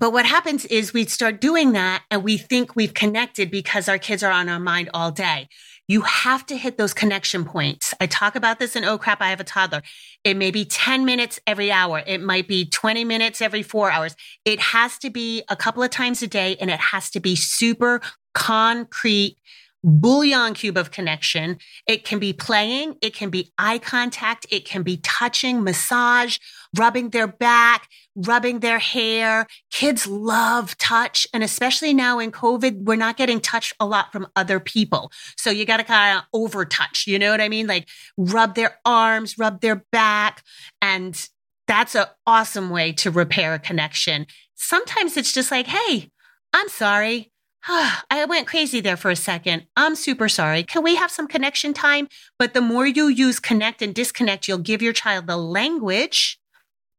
But 0.00 0.14
what 0.14 0.24
happens 0.24 0.64
is 0.64 0.94
we 0.94 1.04
start 1.04 1.42
doing 1.42 1.72
that 1.72 2.04
and 2.10 2.24
we 2.24 2.38
think 2.38 2.74
we've 2.74 2.94
connected 2.94 3.50
because 3.50 3.86
our 3.86 3.98
kids 3.98 4.22
are 4.22 4.32
on 4.32 4.48
our 4.48 4.58
mind 4.58 4.88
all 4.94 5.12
day. 5.12 5.46
You 5.88 6.00
have 6.02 6.46
to 6.46 6.56
hit 6.56 6.78
those 6.78 6.94
connection 6.94 7.44
points. 7.44 7.92
I 8.00 8.06
talk 8.06 8.34
about 8.34 8.58
this 8.58 8.76
in 8.76 8.84
Oh 8.84 8.96
Crap, 8.96 9.20
I 9.20 9.28
Have 9.28 9.40
a 9.40 9.44
Toddler. 9.44 9.82
It 10.24 10.38
may 10.38 10.50
be 10.50 10.64
10 10.64 11.04
minutes 11.04 11.38
every 11.46 11.70
hour. 11.70 12.02
It 12.06 12.22
might 12.22 12.48
be 12.48 12.64
20 12.64 13.04
minutes 13.04 13.42
every 13.42 13.62
four 13.62 13.90
hours. 13.90 14.16
It 14.46 14.58
has 14.60 14.96
to 14.98 15.10
be 15.10 15.42
a 15.50 15.56
couple 15.56 15.82
of 15.82 15.90
times 15.90 16.22
a 16.22 16.26
day 16.26 16.56
and 16.60 16.70
it 16.70 16.80
has 16.80 17.10
to 17.10 17.20
be 17.20 17.36
super 17.36 18.00
concrete 18.32 19.36
bouillon 19.82 20.54
cube 20.54 20.76
of 20.76 20.90
connection. 20.90 21.58
It 21.86 22.04
can 22.04 22.18
be 22.18 22.32
playing. 22.32 22.96
It 23.02 23.14
can 23.14 23.30
be 23.30 23.52
eye 23.58 23.78
contact. 23.78 24.46
It 24.50 24.64
can 24.64 24.82
be 24.82 24.98
touching, 24.98 25.62
massage, 25.62 26.38
rubbing 26.76 27.10
their 27.10 27.26
back, 27.26 27.88
rubbing 28.26 28.60
their 28.60 28.78
hair. 28.78 29.46
Kids 29.70 30.06
love 30.06 30.76
touch. 30.78 31.26
And 31.32 31.42
especially 31.42 31.94
now 31.94 32.18
in 32.18 32.32
COVID, 32.32 32.82
we're 32.84 32.96
not 32.96 33.16
getting 33.16 33.40
touched 33.40 33.74
a 33.80 33.86
lot 33.86 34.12
from 34.12 34.26
other 34.36 34.60
people. 34.60 35.12
So 35.36 35.50
you 35.50 35.64
got 35.64 35.78
to 35.78 35.84
kind 35.84 36.18
of 36.18 36.24
over 36.32 36.64
touch. 36.64 37.06
You 37.06 37.18
know 37.18 37.30
what 37.30 37.40
I 37.40 37.48
mean? 37.48 37.66
Like 37.66 37.88
rub 38.16 38.54
their 38.54 38.78
arms, 38.84 39.38
rub 39.38 39.60
their 39.60 39.84
back. 39.92 40.42
And 40.82 41.28
that's 41.66 41.94
an 41.94 42.06
awesome 42.26 42.70
way 42.70 42.92
to 42.94 43.10
repair 43.10 43.54
a 43.54 43.58
connection. 43.58 44.26
Sometimes 44.54 45.16
it's 45.16 45.32
just 45.32 45.50
like, 45.50 45.66
Hey, 45.66 46.10
I'm 46.52 46.68
sorry. 46.68 47.30
I 47.68 48.24
went 48.28 48.46
crazy 48.46 48.80
there 48.80 48.96
for 48.96 49.10
a 49.10 49.16
second. 49.16 49.66
I'm 49.76 49.94
super 49.94 50.28
sorry. 50.28 50.62
Can 50.62 50.82
we 50.82 50.96
have 50.96 51.10
some 51.10 51.28
connection 51.28 51.74
time? 51.74 52.08
But 52.38 52.54
the 52.54 52.60
more 52.60 52.86
you 52.86 53.08
use 53.08 53.38
connect 53.38 53.82
and 53.82 53.94
disconnect, 53.94 54.48
you'll 54.48 54.58
give 54.58 54.82
your 54.82 54.92
child 54.92 55.26
the 55.26 55.36
language 55.36 56.39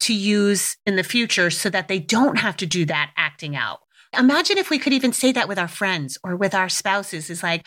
to 0.02 0.14
use 0.14 0.78
in 0.86 0.96
the 0.96 1.04
future 1.04 1.50
so 1.50 1.70
that 1.70 1.88
they 1.88 2.00
don't 2.00 2.40
have 2.40 2.58
to 2.58 2.66
do 2.66 2.86
that 2.86 3.12
acting 3.18 3.56
out. 3.56 3.80
Imagine 4.18 4.58
if 4.58 4.70
we 4.70 4.80
could 4.80 4.94
even 4.94 5.14
say 5.14 5.32
that 5.32 5.48
with 5.48 5.58
our 5.58 5.68
friends 5.68 6.18
or 6.24 6.36
with 6.36 6.54
our 6.54 6.70
spouses 6.70 7.30
is 7.30 7.44
like, 7.44 7.66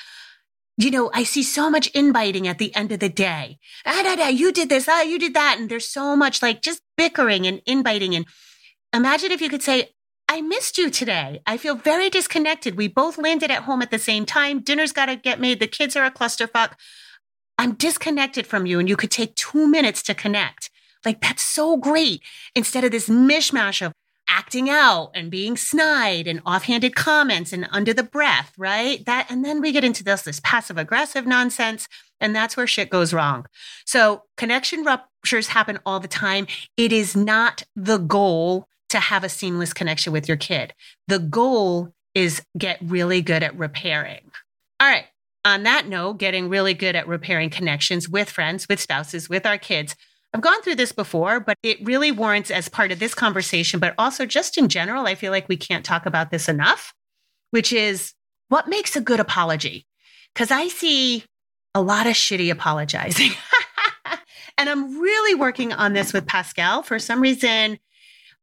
you 0.76 0.90
know, 0.90 1.10
I 1.14 1.22
see 1.22 1.42
so 1.42 1.70
much 1.70 1.92
inbiting 1.92 2.46
at 2.46 2.58
the 2.58 2.74
end 2.74 2.92
of 2.92 2.98
the 2.98 3.08
day. 3.08 3.58
Ah, 3.86 4.02
da, 4.02 4.16
da, 4.16 4.28
you 4.28 4.52
did 4.52 4.68
this, 4.68 4.88
ah, 4.88 5.02
you 5.02 5.18
did 5.18 5.34
that. 5.34 5.56
And 5.58 5.70
there's 5.70 5.88
so 5.88 6.16
much 6.16 6.42
like 6.42 6.62
just 6.62 6.82
bickering 6.96 7.46
and 7.46 7.60
inbiting. 7.66 8.14
And 8.16 8.26
imagine 8.92 9.30
if 9.30 9.40
you 9.40 9.48
could 9.48 9.62
say, 9.62 9.90
I 10.28 10.40
missed 10.40 10.78
you 10.78 10.90
today. 10.90 11.40
I 11.46 11.56
feel 11.56 11.76
very 11.76 12.10
disconnected. 12.10 12.76
We 12.76 12.88
both 12.88 13.18
landed 13.18 13.50
at 13.50 13.64
home 13.64 13.82
at 13.82 13.90
the 13.90 13.98
same 13.98 14.26
time. 14.26 14.60
Dinner's 14.60 14.92
got 14.92 15.06
to 15.06 15.16
get 15.16 15.38
made. 15.38 15.60
The 15.60 15.66
kids 15.66 15.96
are 15.96 16.04
a 16.04 16.10
clusterfuck. 16.10 16.72
I'm 17.56 17.74
disconnected 17.74 18.46
from 18.46 18.66
you. 18.66 18.80
And 18.80 18.88
you 18.88 18.96
could 18.96 19.10
take 19.10 19.36
two 19.36 19.68
minutes 19.68 20.02
to 20.04 20.14
connect. 20.14 20.70
Like, 21.04 21.20
that's 21.20 21.42
so 21.42 21.76
great. 21.76 22.22
Instead 22.54 22.84
of 22.84 22.90
this 22.90 23.08
mishmash 23.08 23.84
of 23.84 23.92
acting 24.28 24.70
out 24.70 25.10
and 25.14 25.30
being 25.30 25.56
snide 25.56 26.26
and 26.26 26.40
offhanded 26.46 26.94
comments 26.94 27.52
and 27.52 27.68
under 27.70 27.92
the 27.92 28.02
breath, 28.02 28.52
right? 28.56 29.04
That, 29.06 29.30
and 29.30 29.44
then 29.44 29.60
we 29.60 29.72
get 29.72 29.84
into 29.84 30.02
this, 30.02 30.22
this 30.22 30.40
passive 30.42 30.78
aggressive 30.78 31.26
nonsense. 31.26 31.88
And 32.20 32.34
that's 32.34 32.56
where 32.56 32.66
shit 32.66 32.90
goes 32.90 33.12
wrong. 33.12 33.46
So 33.84 34.22
connection 34.36 34.82
ruptures 34.82 35.48
happen 35.48 35.78
all 35.84 36.00
the 36.00 36.08
time. 36.08 36.46
It 36.76 36.92
is 36.92 37.14
not 37.14 37.64
the 37.76 37.98
goal 37.98 38.66
to 38.90 38.98
have 38.98 39.24
a 39.24 39.28
seamless 39.28 39.72
connection 39.72 40.12
with 40.12 40.28
your 40.28 40.36
kid. 40.36 40.72
The 41.08 41.18
goal 41.18 41.92
is 42.14 42.42
get 42.56 42.78
really 42.80 43.20
good 43.20 43.42
at 43.42 43.58
repairing. 43.58 44.30
All 44.80 44.88
right. 44.88 45.06
On 45.44 45.64
that 45.64 45.86
note, 45.86 46.18
getting 46.18 46.48
really 46.48 46.72
good 46.72 46.96
at 46.96 47.06
repairing 47.06 47.50
connections 47.50 48.08
with 48.08 48.30
friends, 48.30 48.66
with 48.68 48.80
spouses, 48.80 49.28
with 49.28 49.44
our 49.44 49.58
kids 49.58 49.94
I've 50.34 50.40
gone 50.40 50.60
through 50.62 50.74
this 50.74 50.90
before, 50.90 51.38
but 51.38 51.56
it 51.62 51.78
really 51.86 52.10
warrants 52.10 52.50
as 52.50 52.68
part 52.68 52.90
of 52.90 52.98
this 52.98 53.14
conversation, 53.14 53.78
but 53.78 53.94
also 53.96 54.26
just 54.26 54.58
in 54.58 54.68
general, 54.68 55.06
I 55.06 55.14
feel 55.14 55.30
like 55.30 55.48
we 55.48 55.56
can't 55.56 55.84
talk 55.84 56.06
about 56.06 56.32
this 56.32 56.48
enough, 56.48 56.92
which 57.52 57.72
is 57.72 58.14
what 58.48 58.66
makes 58.66 58.96
a 58.96 59.00
good 59.00 59.20
apology? 59.20 59.86
Because 60.34 60.50
I 60.50 60.66
see 60.66 61.24
a 61.72 61.80
lot 61.80 62.08
of 62.08 62.14
shitty 62.14 62.50
apologizing. 62.50 63.30
and 64.58 64.68
I'm 64.68 64.98
really 65.00 65.36
working 65.36 65.72
on 65.72 65.92
this 65.92 66.12
with 66.12 66.26
Pascal. 66.26 66.82
For 66.82 66.98
some 66.98 67.20
reason, 67.20 67.78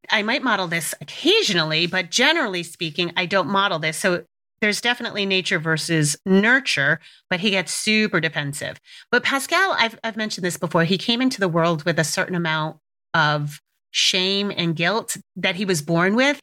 I 0.09 0.23
might 0.23 0.43
model 0.43 0.67
this 0.67 0.95
occasionally, 1.01 1.87
but 1.87 2.09
generally 2.09 2.63
speaking, 2.63 3.11
I 3.17 3.25
don't 3.25 3.49
model 3.49 3.79
this. 3.79 3.97
So 3.97 4.23
there's 4.61 4.79
definitely 4.79 5.25
nature 5.25 5.59
versus 5.59 6.15
nurture, 6.25 6.99
but 7.29 7.39
he 7.39 7.49
gets 7.49 7.73
super 7.73 8.19
defensive. 8.19 8.79
But 9.11 9.23
Pascal, 9.23 9.75
I've, 9.77 9.99
I've 10.03 10.17
mentioned 10.17 10.45
this 10.45 10.57
before, 10.57 10.83
he 10.83 10.97
came 10.97 11.21
into 11.21 11.39
the 11.39 11.49
world 11.49 11.83
with 11.83 11.99
a 11.99 12.03
certain 12.03 12.35
amount 12.35 12.77
of 13.13 13.59
shame 13.89 14.51
and 14.55 14.75
guilt 14.75 15.17
that 15.35 15.55
he 15.55 15.65
was 15.65 15.81
born 15.81 16.15
with. 16.15 16.39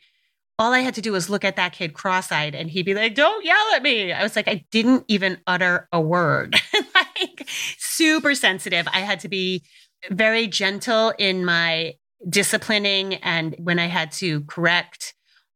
All 0.58 0.72
I 0.72 0.80
had 0.80 0.94
to 0.94 1.00
do 1.00 1.12
was 1.12 1.30
look 1.30 1.44
at 1.44 1.56
that 1.56 1.72
kid 1.72 1.94
cross 1.94 2.32
eyed 2.32 2.54
and 2.54 2.68
he'd 2.68 2.84
be 2.84 2.94
like, 2.94 3.14
Don't 3.14 3.44
yell 3.44 3.74
at 3.74 3.82
me. 3.82 4.12
I 4.12 4.24
was 4.24 4.34
like, 4.34 4.48
I 4.48 4.64
didn't 4.72 5.04
even 5.06 5.38
utter 5.46 5.88
a 5.92 6.00
word. 6.00 6.56
like, 6.94 7.48
super 7.78 8.34
sensitive. 8.34 8.88
I 8.92 9.00
had 9.00 9.20
to 9.20 9.28
be 9.28 9.62
very 10.10 10.48
gentle 10.48 11.12
in 11.18 11.44
my 11.44 11.94
disciplining 12.28 13.14
and 13.14 13.54
when 13.58 13.78
I 13.78 13.86
had 13.86 14.10
to 14.12 14.42
correct 14.42 15.14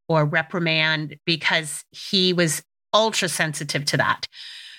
or 0.09 0.25
reprimand 0.25 1.17
because 1.27 1.85
he 1.91 2.33
was 2.33 2.62
ultra 2.93 3.29
sensitive 3.29 3.85
to 3.87 3.97
that. 3.97 4.27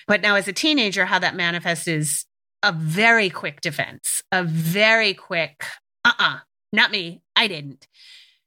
But 0.07 0.21
now, 0.21 0.35
as 0.35 0.47
a 0.47 0.53
teenager, 0.53 1.05
how 1.05 1.19
that 1.19 1.35
manifests 1.35 1.87
is 1.87 2.25
a 2.61 2.71
very 2.71 3.29
quick 3.29 3.61
defense, 3.61 4.21
a 4.31 4.43
very 4.43 5.13
quick, 5.13 5.65
uh 6.05 6.11
uh-uh, 6.19 6.35
uh, 6.35 6.37
not 6.71 6.91
me. 6.91 7.21
I 7.35 7.47
didn't. 7.47 7.87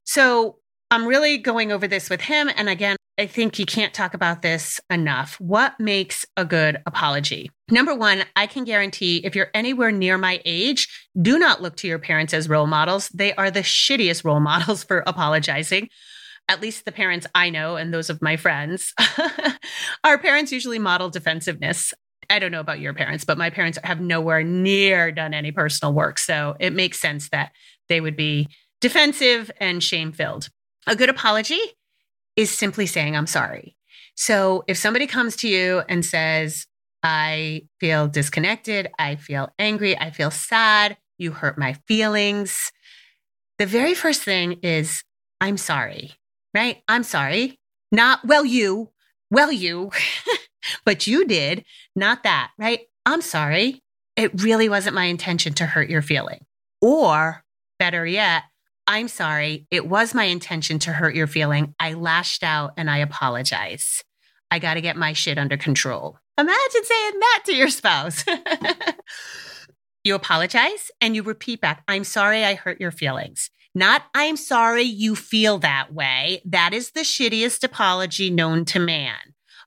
So 0.05 0.59
I'm 0.91 1.07
really 1.07 1.39
going 1.39 1.73
over 1.73 1.87
this 1.89 2.09
with 2.09 2.21
him. 2.21 2.51
And 2.57 2.69
again, 2.69 2.97
I 3.19 3.27
think 3.27 3.59
you 3.59 3.67
can't 3.67 3.95
talk 3.95 4.15
about 4.15 4.43
this 4.43 4.79
enough. 4.91 5.41
What 5.41 5.79
makes 5.81 6.27
a 6.37 6.45
good 6.45 6.79
apology? 6.87 7.51
Number 7.71 7.95
one, 7.95 8.25
I 8.37 8.47
can 8.47 8.65
guarantee 8.65 9.23
if 9.25 9.35
you're 9.35 9.51
anywhere 9.55 9.91
near 9.91 10.19
my 10.19 10.41
age, 10.45 11.09
do 11.21 11.39
not 11.39 11.63
look 11.63 11.77
to 11.77 11.89
your 11.89 11.99
parents 11.99 12.35
as 12.35 12.49
role 12.49 12.67
models. 12.67 13.09
They 13.09 13.35
are 13.35 13.51
the 13.51 13.61
shittiest 13.61 14.25
role 14.25 14.41
models 14.41 14.85
for 14.89 15.03
apologizing 15.07 15.89
at 16.49 16.61
least 16.61 16.85
the 16.85 16.93
parents 16.93 17.27
I 17.35 17.51
know 17.51 17.77
and 17.77 17.93
those 17.93 18.11
of 18.11 18.23
my 18.23 18.37
friends, 18.37 18.95
our 20.05 20.19
parents 20.19 20.53
usually 20.53 20.79
model 20.79 21.11
defensiveness. 21.11 21.93
I 22.31 22.39
don't 22.39 22.53
know 22.53 22.61
about 22.61 22.81
your 22.81 22.95
parents, 22.95 23.25
but 23.25 23.39
my 23.39 23.51
parents 23.51 23.79
have 23.85 24.01
nowhere 24.01 24.43
near 24.43 25.13
done 25.13 25.35
any 25.35 25.53
personal 25.53 25.93
work. 25.93 26.19
So 26.19 26.57
it 26.61 26.73
makes 26.73 27.01
sense 27.01 27.29
that 27.31 27.53
they 27.89 28.01
would 28.01 28.17
be 28.17 28.49
defensive 28.81 29.51
and 29.59 29.83
shame 29.83 30.13
filled. 30.13 30.49
A 30.87 30.97
good 30.97 31.09
apology 31.09 31.61
is 32.37 32.51
simply 32.51 32.87
saying, 32.87 33.17
I'm 33.17 33.27
sorry. 33.27 33.77
So 34.15 34.65
if 34.67 34.77
somebody 34.77 35.07
comes 35.07 35.37
to 35.37 35.49
you 35.49 35.83
and 35.89 36.05
says, 36.05 36.67
I 37.03 37.63
feel 37.81 38.09
disconnected, 38.09 38.89
I 38.99 39.17
feel 39.17 39.51
angry, 39.59 39.97
I 39.99 40.11
feel 40.11 40.31
sad, 40.31 40.97
you 41.19 41.33
hurt 41.33 41.59
my 41.59 41.75
feelings, 41.87 42.73
the 43.59 43.67
very 43.67 43.95
first 43.95 44.23
thing 44.23 44.59
is, 44.63 45.03
I'm 45.41 45.57
sorry 45.57 46.17
right? 46.57 46.83
I'm 46.89 47.03
sorry. 47.03 47.61
Not, 47.93 48.25
well, 48.25 48.45
you, 48.45 48.91
well, 49.31 49.53
you, 49.53 49.91
but 50.85 51.07
you 51.07 51.27
did, 51.27 51.65
not 51.95 52.23
that, 52.23 52.51
right? 52.59 52.81
I'm 53.05 53.21
sorry. 53.21 53.83
It 54.17 54.43
really 54.43 54.69
wasn't 54.69 54.95
my 54.95 55.05
intention 55.05 55.53
to 55.55 55.67
hurt 55.67 55.91
your 55.91 56.03
feeling. 56.03 56.41
Or 56.81 57.45
better 57.79 58.07
yet, 58.07 58.45
I'm 58.87 59.09
sorry. 59.09 59.67
It 59.71 59.87
was 59.87 60.15
my 60.15 60.25
intention 60.25 60.79
to 60.81 60.93
hurt 60.93 61.15
your 61.15 61.27
feeling. 61.27 61.75
I 61.79 61.93
lashed 61.93 62.43
out 62.43 62.73
and 62.79 62.91
I 62.91 62.99
apologize. 62.99 64.03
I 64.51 64.59
got 64.59 64.75
to 64.75 64.81
get 64.81 64.97
my 64.97 65.13
shit 65.13 65.39
under 65.39 65.59
control. 65.59 66.19
Imagine 66.39 66.85
saying 66.85 67.21
that 67.21 67.43
to 67.47 67.55
your 67.55 67.69
spouse. 67.69 68.25
you 70.05 70.15
apologize 70.15 70.91
and 71.01 71.15
you 71.15 71.23
repeat 71.23 71.61
back, 71.61 71.83
I'm 71.87 72.05
sorry 72.05 72.45
I 72.45 72.55
hurt 72.55 72.81
your 72.81 72.93
feelings. 72.93 73.51
Not, 73.77 74.05
I'm 74.15 74.39
sorry 74.39 74.85
you 74.85 75.15
feel 75.15 75.59
that 75.59 75.93
way. 75.93 76.41
That 76.47 76.73
is 76.73 76.93
the 76.93 77.01
shittiest 77.01 77.63
apology 77.63 78.31
known 78.31 78.65
to 78.65 78.79
man. 78.79 79.19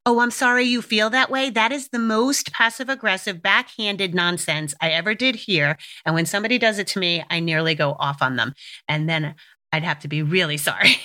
Oh, 0.04 0.20
I'm 0.20 0.32
sorry 0.32 0.64
you 0.64 0.82
feel 0.82 1.12
that 1.12 1.30
way. 1.30 1.52
That 1.52 1.72
is 1.72 1.90
the 1.90 2.00
most 2.00 2.52
passive 2.52 2.90
aggressive, 2.90 3.44
backhanded 3.44 4.16
nonsense 4.16 4.74
I 4.82 4.90
ever 4.90 5.14
did 5.14 5.36
hear. 5.36 5.78
And 6.08 6.16
when 6.16 6.26
somebody 6.26 6.58
does 6.58 6.80
it 6.80 6.88
to 6.88 7.00
me, 7.00 7.24
I 7.30 7.40
nearly 7.40 7.76
go 7.76 7.92
off 8.00 8.24
on 8.24 8.36
them. 8.36 8.56
And 8.88 9.08
then 9.08 9.36
I'd 9.72 9.84
have 9.84 10.00
to 10.00 10.08
be 10.08 10.24
really 10.24 10.58
sorry. 10.58 10.96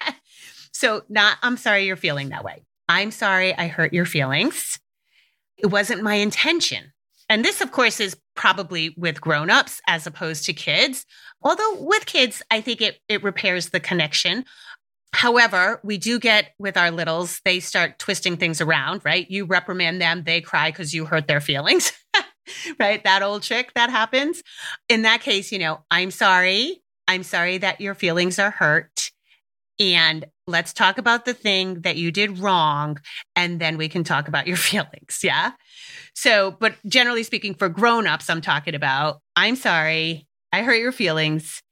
so, 0.72 1.02
not, 1.08 1.38
I'm 1.42 1.56
sorry 1.56 1.86
you're 1.86 1.94
feeling 1.94 2.30
that 2.30 2.42
way. 2.42 2.64
I'm 2.88 3.12
sorry 3.12 3.56
I 3.56 3.68
hurt 3.68 3.92
your 3.92 4.04
feelings. 4.04 4.80
It 5.58 5.68
wasn't 5.68 6.02
my 6.02 6.14
intention. 6.14 6.92
And 7.28 7.44
this, 7.44 7.60
of 7.60 7.70
course, 7.70 8.00
is 8.00 8.16
probably 8.34 8.94
with 8.96 9.20
grown-ups 9.20 9.80
as 9.86 10.06
opposed 10.06 10.44
to 10.46 10.52
kids. 10.52 11.04
Although 11.42 11.76
with 11.80 12.06
kids, 12.06 12.42
I 12.50 12.60
think 12.60 12.80
it, 12.80 12.98
it 13.08 13.22
repairs 13.22 13.70
the 13.70 13.80
connection. 13.80 14.44
However, 15.12 15.80
we 15.84 15.98
do 15.98 16.18
get 16.18 16.52
with 16.58 16.76
our 16.76 16.90
littles, 16.90 17.40
they 17.44 17.60
start 17.60 17.98
twisting 17.98 18.36
things 18.36 18.60
around, 18.60 19.02
right? 19.04 19.30
You 19.30 19.44
reprimand 19.44 20.00
them, 20.00 20.24
they 20.24 20.40
cry 20.40 20.70
because 20.70 20.94
you 20.94 21.04
hurt 21.04 21.28
their 21.28 21.40
feelings, 21.40 21.92
right? 22.80 23.04
That 23.04 23.22
old 23.22 23.42
trick 23.42 23.72
that 23.74 23.90
happens. 23.90 24.42
In 24.88 25.02
that 25.02 25.20
case, 25.20 25.52
you 25.52 25.58
know, 25.58 25.84
I'm 25.90 26.10
sorry. 26.10 26.82
I'm 27.06 27.24
sorry 27.24 27.58
that 27.58 27.80
your 27.80 27.94
feelings 27.94 28.38
are 28.38 28.50
hurt. 28.50 29.10
And 29.78 30.24
let's 30.46 30.72
talk 30.72 30.98
about 30.98 31.24
the 31.24 31.34
thing 31.34 31.82
that 31.82 31.96
you 31.96 32.10
did 32.10 32.38
wrong. 32.38 32.98
And 33.36 33.60
then 33.60 33.76
we 33.76 33.88
can 33.88 34.04
talk 34.04 34.28
about 34.28 34.46
your 34.46 34.56
feelings. 34.68 35.20
Yeah. 35.22 35.52
So, 36.14 36.56
but 36.58 36.74
generally 36.86 37.22
speaking, 37.22 37.54
for 37.54 37.68
grown-ups, 37.68 38.28
I'm 38.28 38.40
talking 38.40 38.74
about, 38.74 39.20
I'm 39.34 39.56
sorry, 39.56 40.26
I 40.52 40.62
hurt 40.62 40.80
your 40.80 40.92
feelings. 40.92 41.62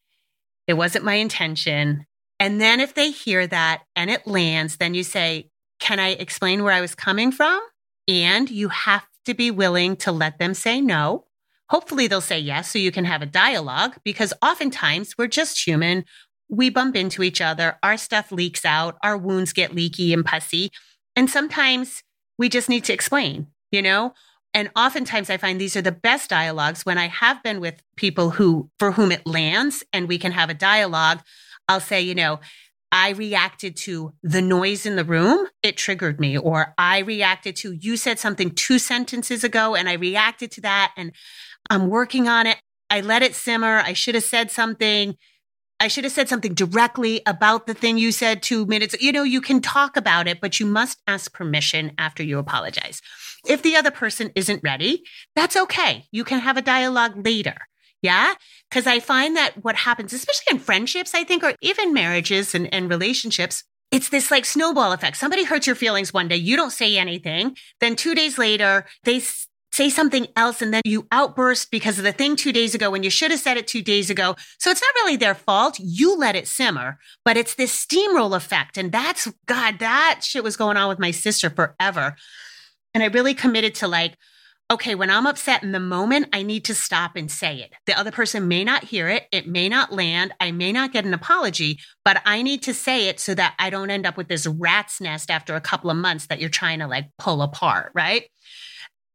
It 0.66 0.74
wasn't 0.74 1.04
my 1.04 1.14
intention. 1.14 2.06
And 2.38 2.60
then 2.60 2.80
if 2.80 2.94
they 2.94 3.10
hear 3.10 3.46
that 3.46 3.82
and 3.94 4.10
it 4.10 4.26
lands, 4.26 4.78
then 4.78 4.94
you 4.94 5.04
say, 5.04 5.50
Can 5.78 6.00
I 6.00 6.10
explain 6.10 6.62
where 6.62 6.72
I 6.72 6.80
was 6.80 6.94
coming 6.94 7.32
from? 7.32 7.60
And 8.08 8.50
you 8.50 8.68
have 8.68 9.06
to 9.26 9.34
be 9.34 9.50
willing 9.50 9.96
to 9.96 10.12
let 10.12 10.38
them 10.38 10.54
say 10.54 10.80
no. 10.80 11.26
Hopefully 11.68 12.08
they'll 12.08 12.20
say 12.20 12.38
yes 12.38 12.70
so 12.70 12.78
you 12.78 12.90
can 12.90 13.04
have 13.04 13.22
a 13.22 13.26
dialogue 13.26 13.96
because 14.04 14.32
oftentimes 14.42 15.14
we're 15.16 15.28
just 15.28 15.64
human. 15.64 16.04
We 16.48 16.68
bump 16.68 16.96
into 16.96 17.22
each 17.22 17.40
other. 17.40 17.78
Our 17.82 17.96
stuff 17.96 18.32
leaks 18.32 18.64
out. 18.64 18.96
Our 19.04 19.16
wounds 19.16 19.52
get 19.52 19.74
leaky 19.74 20.12
and 20.12 20.24
pussy. 20.24 20.72
And 21.14 21.30
sometimes 21.30 22.02
we 22.38 22.48
just 22.48 22.68
need 22.68 22.84
to 22.84 22.92
explain, 22.92 23.48
you 23.70 23.82
know? 23.82 24.14
And 24.52 24.70
oftentimes 24.74 25.30
I 25.30 25.36
find 25.36 25.60
these 25.60 25.76
are 25.76 25.82
the 25.82 25.92
best 25.92 26.30
dialogues 26.30 26.84
when 26.84 26.98
I 26.98 27.08
have 27.08 27.42
been 27.42 27.60
with 27.60 27.82
people 27.96 28.30
who, 28.30 28.68
for 28.78 28.92
whom 28.92 29.12
it 29.12 29.26
lands 29.26 29.84
and 29.92 30.08
we 30.08 30.18
can 30.18 30.32
have 30.32 30.50
a 30.50 30.54
dialogue. 30.54 31.20
I'll 31.68 31.80
say, 31.80 32.00
you 32.00 32.14
know, 32.14 32.40
I 32.92 33.10
reacted 33.10 33.76
to 33.78 34.12
the 34.22 34.42
noise 34.42 34.84
in 34.84 34.96
the 34.96 35.04
room. 35.04 35.46
It 35.62 35.76
triggered 35.76 36.18
me. 36.18 36.36
Or 36.36 36.74
I 36.76 36.98
reacted 36.98 37.54
to, 37.56 37.72
you 37.72 37.96
said 37.96 38.18
something 38.18 38.50
two 38.50 38.80
sentences 38.80 39.44
ago 39.44 39.76
and 39.76 39.88
I 39.88 39.92
reacted 39.92 40.50
to 40.52 40.60
that 40.62 40.92
and 40.96 41.12
I'm 41.68 41.88
working 41.88 42.28
on 42.28 42.46
it. 42.46 42.58
I 42.88 43.02
let 43.02 43.22
it 43.22 43.36
simmer. 43.36 43.78
I 43.78 43.92
should 43.92 44.16
have 44.16 44.24
said 44.24 44.50
something. 44.50 45.16
I 45.80 45.88
should 45.88 46.04
have 46.04 46.12
said 46.12 46.28
something 46.28 46.52
directly 46.52 47.22
about 47.26 47.66
the 47.66 47.72
thing 47.72 47.96
you 47.96 48.12
said 48.12 48.42
two 48.42 48.66
minutes. 48.66 48.94
You 49.00 49.12
know, 49.12 49.22
you 49.22 49.40
can 49.40 49.62
talk 49.62 49.96
about 49.96 50.28
it, 50.28 50.40
but 50.40 50.60
you 50.60 50.66
must 50.66 50.98
ask 51.06 51.32
permission 51.32 51.92
after 51.96 52.22
you 52.22 52.38
apologize. 52.38 53.00
If 53.46 53.62
the 53.62 53.76
other 53.76 53.90
person 53.90 54.30
isn't 54.34 54.62
ready, 54.62 55.02
that's 55.34 55.56
okay. 55.56 56.04
You 56.12 56.22
can 56.24 56.40
have 56.40 56.58
a 56.58 56.62
dialogue 56.62 57.24
later. 57.24 57.56
Yeah. 58.02 58.34
Cause 58.70 58.86
I 58.86 59.00
find 59.00 59.36
that 59.36 59.62
what 59.64 59.76
happens, 59.76 60.12
especially 60.12 60.56
in 60.56 60.58
friendships, 60.58 61.14
I 61.14 61.24
think, 61.24 61.42
or 61.42 61.54
even 61.60 61.92
marriages 61.94 62.54
and, 62.54 62.72
and 62.72 62.88
relationships, 62.88 63.64
it's 63.90 64.10
this 64.10 64.30
like 64.30 64.44
snowball 64.44 64.92
effect. 64.92 65.16
Somebody 65.16 65.44
hurts 65.44 65.66
your 65.66 65.76
feelings 65.76 66.12
one 66.12 66.28
day. 66.28 66.36
You 66.36 66.56
don't 66.56 66.70
say 66.70 66.96
anything. 66.96 67.56
Then 67.80 67.96
two 67.96 68.14
days 68.14 68.38
later, 68.38 68.86
they 69.04 69.20
say 69.72 69.90
something 69.90 70.26
else 70.36 70.62
and 70.62 70.74
then 70.74 70.82
you 70.84 71.06
outburst 71.12 71.70
because 71.70 71.98
of 71.98 72.04
the 72.04 72.12
thing 72.12 72.36
two 72.36 72.52
days 72.52 72.74
ago 72.74 72.90
when 72.90 73.02
you 73.02 73.10
should 73.10 73.30
have 73.30 73.40
said 73.40 73.56
it 73.56 73.66
two 73.66 73.82
days 73.82 74.10
ago. 74.10 74.34
So 74.58 74.70
it's 74.70 74.82
not 74.82 74.94
really 74.96 75.16
their 75.16 75.34
fault. 75.34 75.78
You 75.78 76.16
let 76.16 76.36
it 76.36 76.48
simmer, 76.48 76.98
but 77.24 77.36
it's 77.36 77.54
this 77.54 77.74
steamroll 77.74 78.36
effect. 78.36 78.76
And 78.76 78.90
that's 78.90 79.28
God, 79.46 79.78
that 79.78 80.20
shit 80.22 80.44
was 80.44 80.56
going 80.56 80.76
on 80.76 80.88
with 80.88 80.98
my 80.98 81.10
sister 81.10 81.50
forever. 81.50 82.16
And 82.94 83.02
I 83.02 83.06
really 83.06 83.34
committed 83.34 83.74
to 83.76 83.88
like, 83.88 84.16
okay, 84.70 84.94
when 84.94 85.10
I'm 85.10 85.26
upset 85.26 85.64
in 85.64 85.72
the 85.72 85.80
moment, 85.80 86.28
I 86.32 86.44
need 86.44 86.64
to 86.66 86.74
stop 86.74 87.16
and 87.16 87.28
say 87.28 87.56
it. 87.56 87.72
The 87.86 87.98
other 87.98 88.12
person 88.12 88.46
may 88.46 88.62
not 88.62 88.84
hear 88.84 89.08
it. 89.08 89.24
It 89.32 89.48
may 89.48 89.68
not 89.68 89.92
land. 89.92 90.32
I 90.38 90.52
may 90.52 90.70
not 90.70 90.92
get 90.92 91.04
an 91.04 91.12
apology, 91.12 91.80
but 92.04 92.22
I 92.24 92.42
need 92.42 92.62
to 92.62 92.74
say 92.74 93.08
it 93.08 93.18
so 93.18 93.34
that 93.34 93.54
I 93.58 93.70
don't 93.70 93.90
end 93.90 94.06
up 94.06 94.16
with 94.16 94.28
this 94.28 94.46
rat's 94.46 95.00
nest 95.00 95.28
after 95.28 95.56
a 95.56 95.60
couple 95.60 95.90
of 95.90 95.96
months 95.96 96.26
that 96.26 96.40
you're 96.40 96.48
trying 96.48 96.78
to 96.78 96.86
like 96.86 97.06
pull 97.18 97.42
apart, 97.42 97.90
right? 97.94 98.28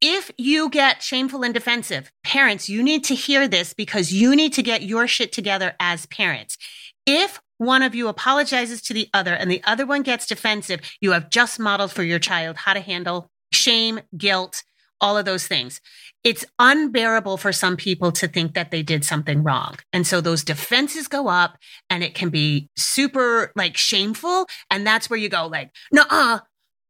If 0.00 0.30
you 0.36 0.68
get 0.68 1.02
shameful 1.02 1.42
and 1.42 1.54
defensive, 1.54 2.12
parents, 2.22 2.68
you 2.68 2.82
need 2.82 3.04
to 3.04 3.14
hear 3.14 3.48
this 3.48 3.72
because 3.72 4.12
you 4.12 4.36
need 4.36 4.52
to 4.54 4.62
get 4.62 4.82
your 4.82 5.06
shit 5.06 5.32
together 5.32 5.74
as 5.80 6.06
parents. 6.06 6.58
If 7.06 7.40
one 7.58 7.82
of 7.82 7.94
you 7.94 8.08
apologizes 8.08 8.82
to 8.82 8.94
the 8.94 9.08
other 9.14 9.32
and 9.32 9.50
the 9.50 9.62
other 9.64 9.86
one 9.86 10.02
gets 10.02 10.26
defensive, 10.26 10.80
you 11.00 11.12
have 11.12 11.30
just 11.30 11.58
modeled 11.58 11.92
for 11.92 12.02
your 12.02 12.18
child 12.18 12.56
how 12.56 12.74
to 12.74 12.80
handle 12.80 13.30
shame, 13.52 14.00
guilt, 14.16 14.62
all 15.00 15.16
of 15.16 15.24
those 15.24 15.46
things. 15.46 15.80
It's 16.24 16.44
unbearable 16.58 17.36
for 17.36 17.52
some 17.52 17.76
people 17.76 18.12
to 18.12 18.28
think 18.28 18.54
that 18.54 18.70
they 18.70 18.82
did 18.82 19.04
something 19.04 19.42
wrong. 19.42 19.76
And 19.92 20.06
so 20.06 20.20
those 20.20 20.44
defenses 20.44 21.08
go 21.08 21.28
up 21.28 21.56
and 21.88 22.02
it 22.02 22.14
can 22.14 22.30
be 22.30 22.68
super 22.76 23.52
like 23.56 23.76
shameful. 23.76 24.46
And 24.70 24.86
that's 24.86 25.08
where 25.08 25.18
you 25.18 25.28
go 25.28 25.46
like, 25.46 25.70
nah, 25.92 26.40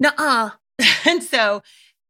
nah. 0.01 0.51
and 1.05 1.23
so 1.23 1.63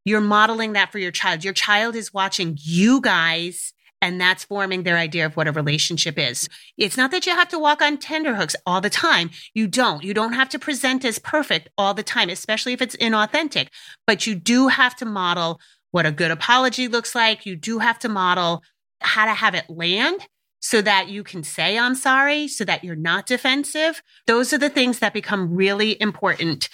you're 0.06 0.20
modeling 0.22 0.72
that 0.72 0.92
for 0.92 0.98
your 0.98 1.10
child. 1.10 1.44
Your 1.44 1.52
child 1.52 1.96
is 1.96 2.14
watching 2.14 2.56
you 2.62 3.02
guys 3.02 3.74
and 4.00 4.20
that's 4.20 4.44
forming 4.44 4.84
their 4.84 4.96
idea 4.96 5.26
of 5.26 5.36
what 5.36 5.48
a 5.48 5.52
relationship 5.52 6.16
is. 6.16 6.48
It's 6.78 6.96
not 6.96 7.10
that 7.10 7.26
you 7.26 7.32
have 7.32 7.48
to 7.48 7.58
walk 7.58 7.82
on 7.82 7.98
tenderhooks 7.98 8.54
all 8.64 8.80
the 8.80 8.90
time. 8.90 9.30
You 9.52 9.66
don't. 9.66 10.04
You 10.04 10.14
don't 10.14 10.34
have 10.34 10.48
to 10.50 10.58
present 10.58 11.04
as 11.04 11.18
perfect 11.18 11.68
all 11.76 11.92
the 11.92 12.02
time, 12.04 12.28
especially 12.28 12.72
if 12.72 12.80
it's 12.80 12.96
inauthentic, 12.96 13.68
but 14.06 14.26
you 14.26 14.36
do 14.36 14.68
have 14.68 14.94
to 14.96 15.04
model 15.04 15.60
what 15.90 16.06
a 16.06 16.12
good 16.12 16.30
apology 16.30 16.86
looks 16.86 17.14
like. 17.14 17.44
You 17.44 17.56
do 17.56 17.80
have 17.80 17.98
to 18.00 18.08
model 18.08 18.62
how 19.00 19.24
to 19.24 19.32
have 19.32 19.54
it 19.54 19.68
land 19.68 20.28
so 20.60 20.82
that 20.82 21.08
you 21.08 21.24
can 21.24 21.42
say, 21.42 21.78
I'm 21.78 21.94
sorry, 21.94 22.48
so 22.48 22.64
that 22.64 22.84
you're 22.84 22.96
not 22.96 23.26
defensive. 23.26 24.02
Those 24.26 24.52
are 24.52 24.58
the 24.58 24.70
things 24.70 24.98
that 24.98 25.14
become 25.14 25.54
really 25.54 26.00
important 26.00 26.68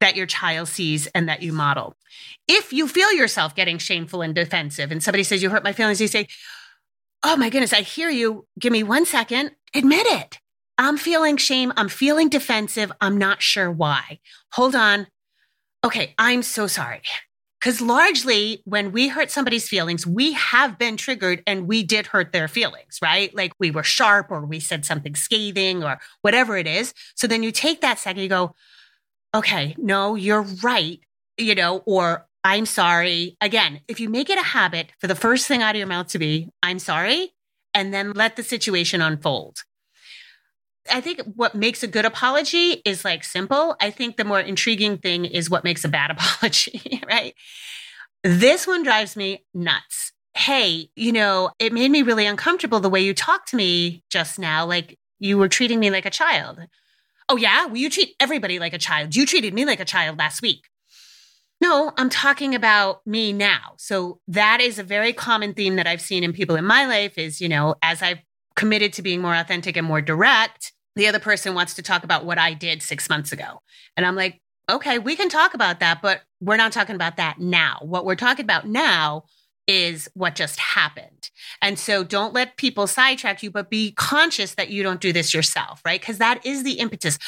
that 0.00 0.16
your 0.16 0.26
child 0.26 0.68
sees 0.68 1.06
and 1.08 1.28
that 1.28 1.42
you 1.42 1.52
model. 1.52 1.94
If 2.48 2.72
you 2.72 2.88
feel 2.88 3.12
yourself 3.12 3.54
getting 3.54 3.78
shameful 3.78 4.22
and 4.22 4.34
defensive 4.34 4.90
and 4.90 5.02
somebody 5.02 5.24
says, 5.24 5.42
You 5.42 5.50
hurt 5.50 5.64
my 5.64 5.72
feelings, 5.72 6.00
you 6.00 6.08
say, 6.08 6.26
Oh 7.22 7.36
my 7.36 7.48
goodness, 7.48 7.72
I 7.72 7.80
hear 7.80 8.10
you. 8.10 8.46
Give 8.58 8.72
me 8.72 8.82
one 8.82 9.06
second. 9.06 9.52
Admit 9.74 10.06
it. 10.06 10.38
I'm 10.76 10.98
feeling 10.98 11.36
shame. 11.36 11.72
I'm 11.76 11.88
feeling 11.88 12.28
defensive. 12.28 12.92
I'm 13.00 13.16
not 13.16 13.40
sure 13.40 13.70
why. 13.70 14.18
Hold 14.52 14.74
on. 14.74 15.06
Okay, 15.84 16.14
I'm 16.18 16.42
so 16.42 16.66
sorry. 16.66 17.02
Because 17.60 17.80
largely, 17.80 18.60
when 18.66 18.92
we 18.92 19.08
hurt 19.08 19.30
somebody's 19.30 19.68
feelings, 19.68 20.06
we 20.06 20.32
have 20.34 20.78
been 20.78 20.98
triggered 20.98 21.42
and 21.46 21.66
we 21.66 21.82
did 21.82 22.08
hurt 22.08 22.30
their 22.30 22.46
feelings, 22.46 22.98
right? 23.00 23.34
Like 23.34 23.52
we 23.58 23.70
were 23.70 23.82
sharp 23.82 24.30
or 24.30 24.44
we 24.44 24.60
said 24.60 24.84
something 24.84 25.14
scathing 25.14 25.82
or 25.82 25.98
whatever 26.20 26.58
it 26.58 26.66
is. 26.66 26.92
So 27.14 27.26
then 27.26 27.42
you 27.42 27.52
take 27.52 27.80
that 27.80 27.98
second, 27.98 28.22
you 28.22 28.28
go, 28.28 28.54
okay, 29.34 29.74
no, 29.78 30.14
you're 30.14 30.46
right, 30.62 31.00
you 31.36 31.54
know, 31.54 31.78
or 31.86 32.26
I'm 32.44 32.66
sorry. 32.66 33.36
Again, 33.40 33.80
if 33.88 34.00
you 34.00 34.08
make 34.08 34.30
it 34.30 34.38
a 34.38 34.42
habit 34.42 34.92
for 35.00 35.06
the 35.06 35.14
first 35.14 35.46
thing 35.46 35.62
out 35.62 35.74
of 35.74 35.78
your 35.78 35.88
mouth 35.88 36.08
to 36.08 36.18
be, 36.18 36.50
I'm 36.62 36.78
sorry, 36.78 37.34
and 37.74 37.92
then 37.92 38.12
let 38.12 38.36
the 38.36 38.42
situation 38.42 39.02
unfold. 39.02 39.64
I 40.90 41.00
think 41.00 41.20
what 41.34 41.54
makes 41.54 41.82
a 41.82 41.86
good 41.86 42.04
apology 42.04 42.82
is 42.84 43.04
like 43.04 43.24
simple. 43.24 43.74
I 43.80 43.90
think 43.90 44.16
the 44.16 44.24
more 44.24 44.40
intriguing 44.40 44.98
thing 44.98 45.24
is 45.24 45.48
what 45.48 45.64
makes 45.64 45.84
a 45.84 45.88
bad 45.88 46.10
apology, 46.12 47.02
right? 47.08 47.34
This 48.22 48.66
one 48.66 48.82
drives 48.82 49.16
me 49.16 49.44
nuts. 49.54 50.12
Hey, 50.34 50.90
you 50.96 51.12
know, 51.12 51.50
it 51.58 51.72
made 51.72 51.90
me 51.90 52.02
really 52.02 52.26
uncomfortable 52.26 52.80
the 52.80 52.90
way 52.90 53.00
you 53.00 53.14
talked 53.14 53.48
to 53.50 53.56
me 53.56 54.02
just 54.10 54.38
now. 54.38 54.66
Like 54.66 54.98
you 55.20 55.38
were 55.38 55.48
treating 55.48 55.80
me 55.80 55.90
like 55.90 56.06
a 56.06 56.10
child. 56.10 56.58
Oh, 57.28 57.36
yeah? 57.36 57.66
Well, 57.66 57.76
you 57.76 57.90
treat 57.90 58.14
everybody 58.20 58.58
like 58.58 58.74
a 58.74 58.78
child. 58.78 59.16
You 59.16 59.26
treated 59.26 59.54
me 59.54 59.64
like 59.64 59.80
a 59.80 59.84
child 59.84 60.18
last 60.18 60.42
week. 60.42 60.68
No, 61.60 61.92
I'm 61.96 62.10
talking 62.10 62.54
about 62.54 63.00
me 63.06 63.32
now. 63.32 63.74
So 63.78 64.20
that 64.28 64.60
is 64.60 64.78
a 64.78 64.82
very 64.82 65.12
common 65.12 65.54
theme 65.54 65.76
that 65.76 65.86
I've 65.86 66.00
seen 66.00 66.22
in 66.22 66.32
people 66.32 66.56
in 66.56 66.64
my 66.64 66.84
life 66.86 67.16
is, 67.16 67.40
you 67.40 67.48
know, 67.48 67.76
as 67.82 68.02
I've 68.02 68.18
committed 68.56 68.92
to 68.94 69.02
being 69.02 69.22
more 69.22 69.34
authentic 69.34 69.76
and 69.76 69.86
more 69.86 70.02
direct, 70.02 70.72
the 70.96 71.08
other 71.08 71.18
person 71.18 71.54
wants 71.54 71.74
to 71.74 71.82
talk 71.82 72.04
about 72.04 72.24
what 72.24 72.38
I 72.38 72.52
did 72.54 72.82
six 72.82 73.08
months 73.08 73.32
ago. 73.32 73.60
And 73.96 74.04
I'm 74.04 74.14
like, 74.14 74.40
okay, 74.70 74.98
we 74.98 75.16
can 75.16 75.28
talk 75.28 75.54
about 75.54 75.80
that, 75.80 76.02
but 76.02 76.22
we're 76.40 76.56
not 76.56 76.72
talking 76.72 76.94
about 76.94 77.16
that 77.16 77.38
now. 77.38 77.78
What 77.82 78.04
we're 78.04 78.14
talking 78.14 78.44
about 78.44 78.66
now 78.66 79.24
is 79.66 80.08
what 80.14 80.34
just 80.34 80.58
happened. 80.58 81.30
And 81.62 81.78
so 81.78 82.04
don't 82.04 82.34
let 82.34 82.56
people 82.56 82.86
sidetrack 82.86 83.42
you, 83.42 83.50
but 83.50 83.70
be 83.70 83.92
conscious 83.92 84.54
that 84.54 84.70
you 84.70 84.82
don't 84.82 85.00
do 85.00 85.12
this 85.12 85.32
yourself, 85.32 85.80
right? 85.84 86.00
Because 86.00 86.18
that 86.18 86.44
is 86.44 86.62
the 86.62 86.74
impetus. 86.74 87.18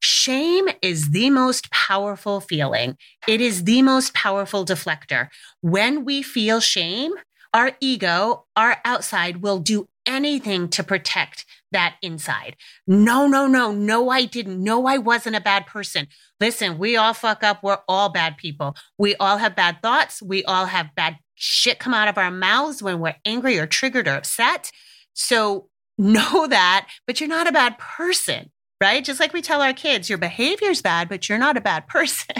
Shame 0.00 0.68
is 0.82 1.10
the 1.10 1.30
most 1.30 1.70
powerful 1.70 2.40
feeling. 2.40 2.96
It 3.26 3.40
is 3.40 3.64
the 3.64 3.82
most 3.82 4.14
powerful 4.14 4.64
deflector. 4.64 5.28
When 5.62 6.04
we 6.04 6.22
feel 6.22 6.60
shame, 6.60 7.12
our 7.54 7.72
ego, 7.80 8.44
our 8.54 8.76
outside 8.84 9.42
will 9.42 9.58
do 9.58 9.88
anything 10.04 10.68
to 10.68 10.84
protect 10.84 11.44
that 11.72 11.96
inside. 12.02 12.56
No, 12.86 13.26
no, 13.26 13.46
no, 13.46 13.72
no, 13.72 14.10
I 14.10 14.24
didn't. 14.24 14.62
No, 14.62 14.86
I 14.86 14.98
wasn't 14.98 15.36
a 15.36 15.40
bad 15.40 15.66
person. 15.66 16.06
Listen, 16.38 16.78
we 16.78 16.96
all 16.96 17.14
fuck 17.14 17.42
up. 17.42 17.62
We're 17.62 17.78
all 17.88 18.10
bad 18.10 18.36
people. 18.36 18.76
We 18.98 19.16
all 19.16 19.38
have 19.38 19.56
bad 19.56 19.82
thoughts. 19.82 20.22
We 20.22 20.44
all 20.44 20.66
have 20.66 20.94
bad 20.94 21.16
shit 21.36 21.78
come 21.78 21.94
out 21.94 22.08
of 22.08 22.18
our 22.18 22.30
mouths 22.30 22.82
when 22.82 22.98
we're 22.98 23.16
angry 23.24 23.58
or 23.58 23.66
triggered 23.66 24.08
or 24.08 24.16
upset. 24.16 24.72
So 25.14 25.68
know 25.98 26.46
that, 26.46 26.88
but 27.06 27.20
you're 27.20 27.28
not 27.28 27.46
a 27.46 27.52
bad 27.52 27.78
person 27.78 28.50
right? 28.80 29.04
Just 29.04 29.20
like 29.20 29.32
we 29.32 29.40
tell 29.40 29.62
our 29.62 29.72
kids, 29.72 30.08
your 30.08 30.18
behavior's 30.18 30.82
bad, 30.82 31.08
but 31.08 31.28
you're 31.28 31.38
not 31.38 31.56
a 31.56 31.62
bad 31.62 31.86
person. 31.88 32.36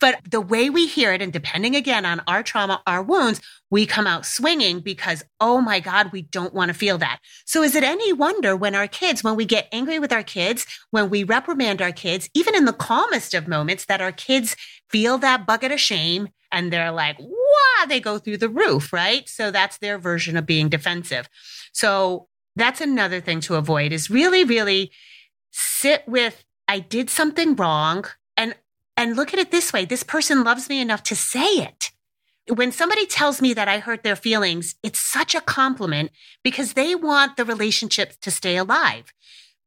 but 0.00 0.18
the 0.28 0.40
way 0.40 0.70
we 0.70 0.86
hear 0.86 1.12
it, 1.12 1.22
and 1.22 1.32
depending 1.32 1.74
again 1.74 2.04
on 2.04 2.22
our 2.26 2.42
trauma, 2.42 2.82
our 2.86 3.02
wounds, 3.02 3.40
we 3.70 3.86
come 3.86 4.06
out 4.06 4.24
swinging 4.24 4.80
because, 4.80 5.24
oh 5.40 5.60
my 5.60 5.80
God, 5.80 6.12
we 6.12 6.22
don't 6.22 6.54
want 6.54 6.68
to 6.68 6.78
feel 6.78 6.98
that. 6.98 7.18
So 7.44 7.62
is 7.62 7.74
it 7.74 7.82
any 7.82 8.12
wonder 8.12 8.56
when 8.56 8.74
our 8.74 8.86
kids, 8.86 9.24
when 9.24 9.34
we 9.34 9.44
get 9.44 9.68
angry 9.72 9.98
with 9.98 10.12
our 10.12 10.22
kids, 10.22 10.64
when 10.90 11.10
we 11.10 11.24
reprimand 11.24 11.82
our 11.82 11.92
kids, 11.92 12.28
even 12.34 12.54
in 12.54 12.66
the 12.66 12.72
calmest 12.72 13.34
of 13.34 13.48
moments, 13.48 13.86
that 13.86 14.00
our 14.00 14.12
kids 14.12 14.54
feel 14.90 15.18
that 15.18 15.46
bucket 15.46 15.72
of 15.72 15.80
shame 15.80 16.28
and 16.54 16.72
they're 16.72 16.92
like, 16.92 17.18
wow, 17.18 17.86
they 17.88 17.98
go 17.98 18.16
through 18.16 18.36
the 18.36 18.48
roof, 18.48 18.92
right? 18.92 19.28
So 19.28 19.50
that's 19.50 19.78
their 19.78 19.98
version 19.98 20.36
of 20.36 20.46
being 20.46 20.68
defensive. 20.68 21.28
So 21.72 22.28
that's 22.54 22.80
another 22.80 23.20
thing 23.20 23.40
to 23.40 23.56
avoid 23.56 23.90
is 23.90 24.08
really, 24.08 24.44
really 24.44 24.92
sit 25.50 26.04
with, 26.06 26.44
I 26.68 26.78
did 26.78 27.10
something 27.10 27.56
wrong 27.56 28.04
and, 28.36 28.54
and 28.96 29.16
look 29.16 29.34
at 29.34 29.40
it 29.40 29.50
this 29.50 29.72
way. 29.72 29.84
This 29.84 30.04
person 30.04 30.44
loves 30.44 30.68
me 30.68 30.80
enough 30.80 31.02
to 31.04 31.16
say 31.16 31.56
it. 31.56 31.90
When 32.48 32.70
somebody 32.70 33.04
tells 33.06 33.42
me 33.42 33.52
that 33.54 33.66
I 33.66 33.80
hurt 33.80 34.04
their 34.04 34.14
feelings, 34.14 34.76
it's 34.84 35.00
such 35.00 35.34
a 35.34 35.40
compliment 35.40 36.12
because 36.44 36.74
they 36.74 36.94
want 36.94 37.36
the 37.36 37.44
relationship 37.44 38.20
to 38.20 38.30
stay 38.30 38.56
alive. 38.56 39.12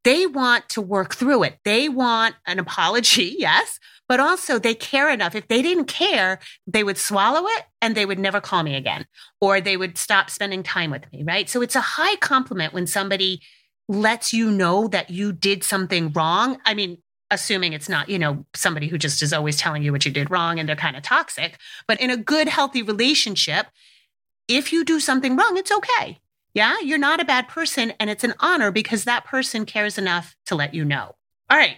They 0.05 0.25
want 0.25 0.69
to 0.69 0.81
work 0.81 1.15
through 1.15 1.43
it. 1.43 1.59
They 1.65 1.89
want 1.89 2.35
an 2.45 2.59
apology, 2.59 3.35
yes, 3.39 3.77
but 4.08 4.20
also 4.20 4.60
they 4.60 4.74
care 4.74 5.10
enough. 5.10 5.36
If 5.36 5.47
they 5.47 5.62
didn't 5.62 5.86
care, 5.86 6.39
they 6.66 6.84
would 6.84 6.97
swallow 6.97 7.45
it 7.47 7.64
and 7.82 7.95
they 7.95 8.05
would 8.05 8.20
never 8.20 8.41
call 8.41 8.64
me 8.64 8.76
again, 8.76 9.05
or 9.41 9.62
they 9.62 9.78
would 9.78 9.97
stop 9.97 10.30
spending 10.30 10.64
time 10.64 10.91
with 10.91 11.12
me, 11.12 11.24
right? 11.24 11.49
So 11.49 11.62
it's 11.62 11.76
a 11.76 11.82
high 11.82 12.16
compliment 12.18 12.74
when 12.74 12.88
somebody 12.88 13.41
lets 13.88 14.34
you 14.34 14.51
know 14.51 14.88
that 14.88 15.10
you 15.10 15.32
did 15.32 15.64
something 15.64 16.12
wrong. 16.12 16.58
I 16.66 16.74
mean, 16.74 16.97
assuming 17.32 17.74
it's 17.74 17.89
not, 17.89 18.10
you 18.10 18.20
know, 18.20 18.45
somebody 18.53 18.88
who 18.88 18.97
just 18.97 19.22
is 19.22 19.34
always 19.34 19.58
telling 19.58 19.84
you 19.84 19.91
what 19.91 20.05
you 20.05 20.12
did 20.12 20.32
wrong 20.32 20.60
and 20.60 20.68
they're 20.68 20.76
kind 20.76 20.95
of 20.95 21.03
toxic, 21.03 21.58
but 21.88 21.99
in 21.99 22.10
a 22.10 22.18
good, 22.18 22.47
healthy 22.47 22.82
relationship, 22.82 23.68
if 24.47 24.72
you 24.72 24.86
do 24.86 24.99
something 24.99 25.36
wrong, 25.36 25.58
it's 25.58 25.72
okay. 25.72 26.20
Yeah, 26.53 26.76
you're 26.82 26.97
not 26.97 27.20
a 27.20 27.26
bad 27.26 27.47
person. 27.47 27.93
And 27.99 28.10
it's 28.10 28.24
an 28.24 28.34
honor 28.39 28.72
because 28.72 29.03
that 29.03 29.26
person 29.26 29.66
cares 29.66 29.97
enough 29.97 30.36
to 30.47 30.55
let 30.55 30.74
you 30.74 30.86
know. 30.86 31.16
All 31.49 31.58
right. 31.58 31.78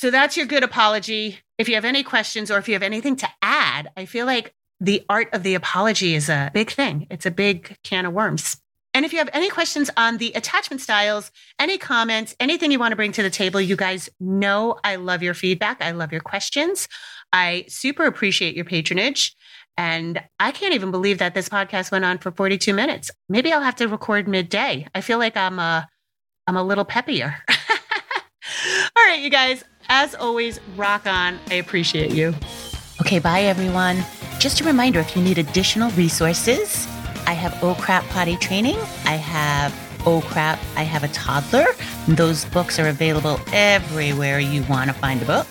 So 0.00 0.10
that's 0.10 0.34
your 0.34 0.46
good 0.46 0.64
apology. 0.64 1.40
If 1.58 1.68
you 1.68 1.74
have 1.74 1.84
any 1.84 2.02
questions 2.02 2.50
or 2.50 2.56
if 2.56 2.68
you 2.68 2.74
have 2.74 2.82
anything 2.82 3.16
to 3.16 3.28
add, 3.42 3.90
I 3.98 4.06
feel 4.06 4.24
like 4.24 4.54
the 4.80 5.04
art 5.10 5.28
of 5.34 5.42
the 5.42 5.54
apology 5.54 6.14
is 6.14 6.30
a 6.30 6.50
big 6.54 6.70
thing. 6.70 7.06
It's 7.10 7.26
a 7.26 7.30
big 7.30 7.76
can 7.84 8.06
of 8.06 8.14
worms. 8.14 8.56
And 8.94 9.04
if 9.04 9.12
you 9.12 9.18
have 9.18 9.28
any 9.34 9.50
questions 9.50 9.90
on 9.98 10.16
the 10.16 10.32
attachment 10.34 10.80
styles, 10.80 11.30
any 11.58 11.76
comments, 11.76 12.34
anything 12.40 12.72
you 12.72 12.78
want 12.78 12.92
to 12.92 12.96
bring 12.96 13.12
to 13.12 13.22
the 13.22 13.28
table, 13.28 13.60
you 13.60 13.76
guys 13.76 14.08
know 14.18 14.78
I 14.82 14.96
love 14.96 15.22
your 15.22 15.34
feedback. 15.34 15.82
I 15.82 15.90
love 15.90 16.12
your 16.12 16.22
questions. 16.22 16.88
I 17.30 17.66
super 17.68 18.06
appreciate 18.06 18.56
your 18.56 18.64
patronage. 18.64 19.36
And 19.76 20.22
I 20.38 20.50
can't 20.52 20.72
even 20.72 20.90
believe 20.90 21.18
that 21.18 21.34
this 21.34 21.50
podcast 21.50 21.92
went 21.92 22.06
on 22.06 22.16
for 22.16 22.30
42 22.30 22.72
minutes. 22.72 23.10
Maybe 23.28 23.52
I'll 23.52 23.60
have 23.60 23.76
to 23.76 23.86
record 23.86 24.26
midday. 24.26 24.86
I 24.94 25.02
feel 25.02 25.18
like 25.18 25.36
I'm 25.36 25.58
a, 25.58 25.86
I'm 26.46 26.56
a 26.56 26.64
little 26.64 26.86
peppier. 26.86 27.36
All 28.96 29.06
right, 29.06 29.20
you 29.20 29.28
guys, 29.28 29.62
as 29.90 30.14
always, 30.14 30.58
rock 30.76 31.06
on. 31.06 31.38
I 31.50 31.54
appreciate 31.54 32.12
you. 32.12 32.34
Okay, 33.02 33.18
bye 33.18 33.42
everyone. 33.42 34.02
Just 34.38 34.62
a 34.62 34.64
reminder 34.64 35.00
if 35.00 35.14
you 35.14 35.22
need 35.22 35.36
additional 35.36 35.90
resources, 35.90 36.86
I 37.26 37.32
have 37.32 37.62
Oh 37.62 37.74
Crap 37.74 38.04
Potty 38.04 38.36
Training. 38.36 38.78
I 39.04 39.16
have 39.16 39.74
Oh 40.06 40.22
Crap, 40.22 40.58
I 40.76 40.82
Have 40.82 41.04
a 41.04 41.08
Toddler. 41.08 41.66
Those 42.08 42.46
books 42.46 42.78
are 42.78 42.88
available 42.88 43.38
everywhere 43.52 44.38
you 44.38 44.62
want 44.64 44.88
to 44.88 44.94
find 44.94 45.20
a 45.20 45.26
book. 45.26 45.46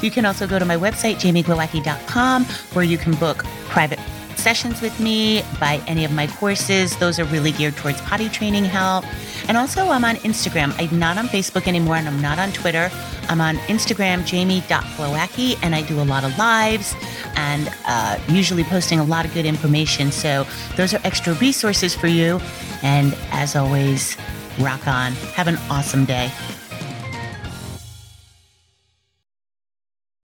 you 0.02 0.10
can 0.10 0.24
also 0.24 0.46
go 0.46 0.58
to 0.58 0.64
my 0.64 0.76
website, 0.76 1.16
jamieglowacki.com, 1.16 2.44
where 2.44 2.84
you 2.84 2.98
can 2.98 3.14
book 3.14 3.44
private 3.68 3.98
sessions 4.44 4.82
with 4.82 5.00
me, 5.00 5.42
buy 5.58 5.80
any 5.86 6.04
of 6.04 6.12
my 6.12 6.26
courses. 6.26 6.94
Those 6.98 7.18
are 7.18 7.24
really 7.24 7.50
geared 7.50 7.76
towards 7.76 7.98
potty 8.02 8.28
training 8.28 8.66
help. 8.66 9.06
And 9.48 9.56
also, 9.56 9.88
I'm 9.88 10.04
on 10.04 10.16
Instagram. 10.16 10.74
I'm 10.78 10.98
not 10.98 11.16
on 11.16 11.28
Facebook 11.28 11.66
anymore, 11.66 11.96
and 11.96 12.06
I'm 12.06 12.20
not 12.20 12.38
on 12.38 12.52
Twitter. 12.52 12.90
I'm 13.30 13.40
on 13.40 13.56
Instagram, 13.72 14.26
jamie.glowacki, 14.26 15.58
and 15.62 15.74
I 15.74 15.80
do 15.80 15.98
a 15.98 16.04
lot 16.04 16.24
of 16.24 16.36
lives 16.36 16.94
and 17.36 17.72
uh, 17.86 18.18
usually 18.28 18.64
posting 18.64 18.98
a 19.00 19.04
lot 19.04 19.24
of 19.24 19.32
good 19.32 19.46
information. 19.46 20.12
So, 20.12 20.46
those 20.76 20.92
are 20.92 21.00
extra 21.04 21.32
resources 21.34 21.94
for 21.94 22.08
you. 22.08 22.38
And 22.82 23.16
as 23.30 23.56
always, 23.56 24.14
rock 24.58 24.86
on. 24.86 25.12
Have 25.38 25.48
an 25.48 25.56
awesome 25.70 26.04
day. 26.04 26.30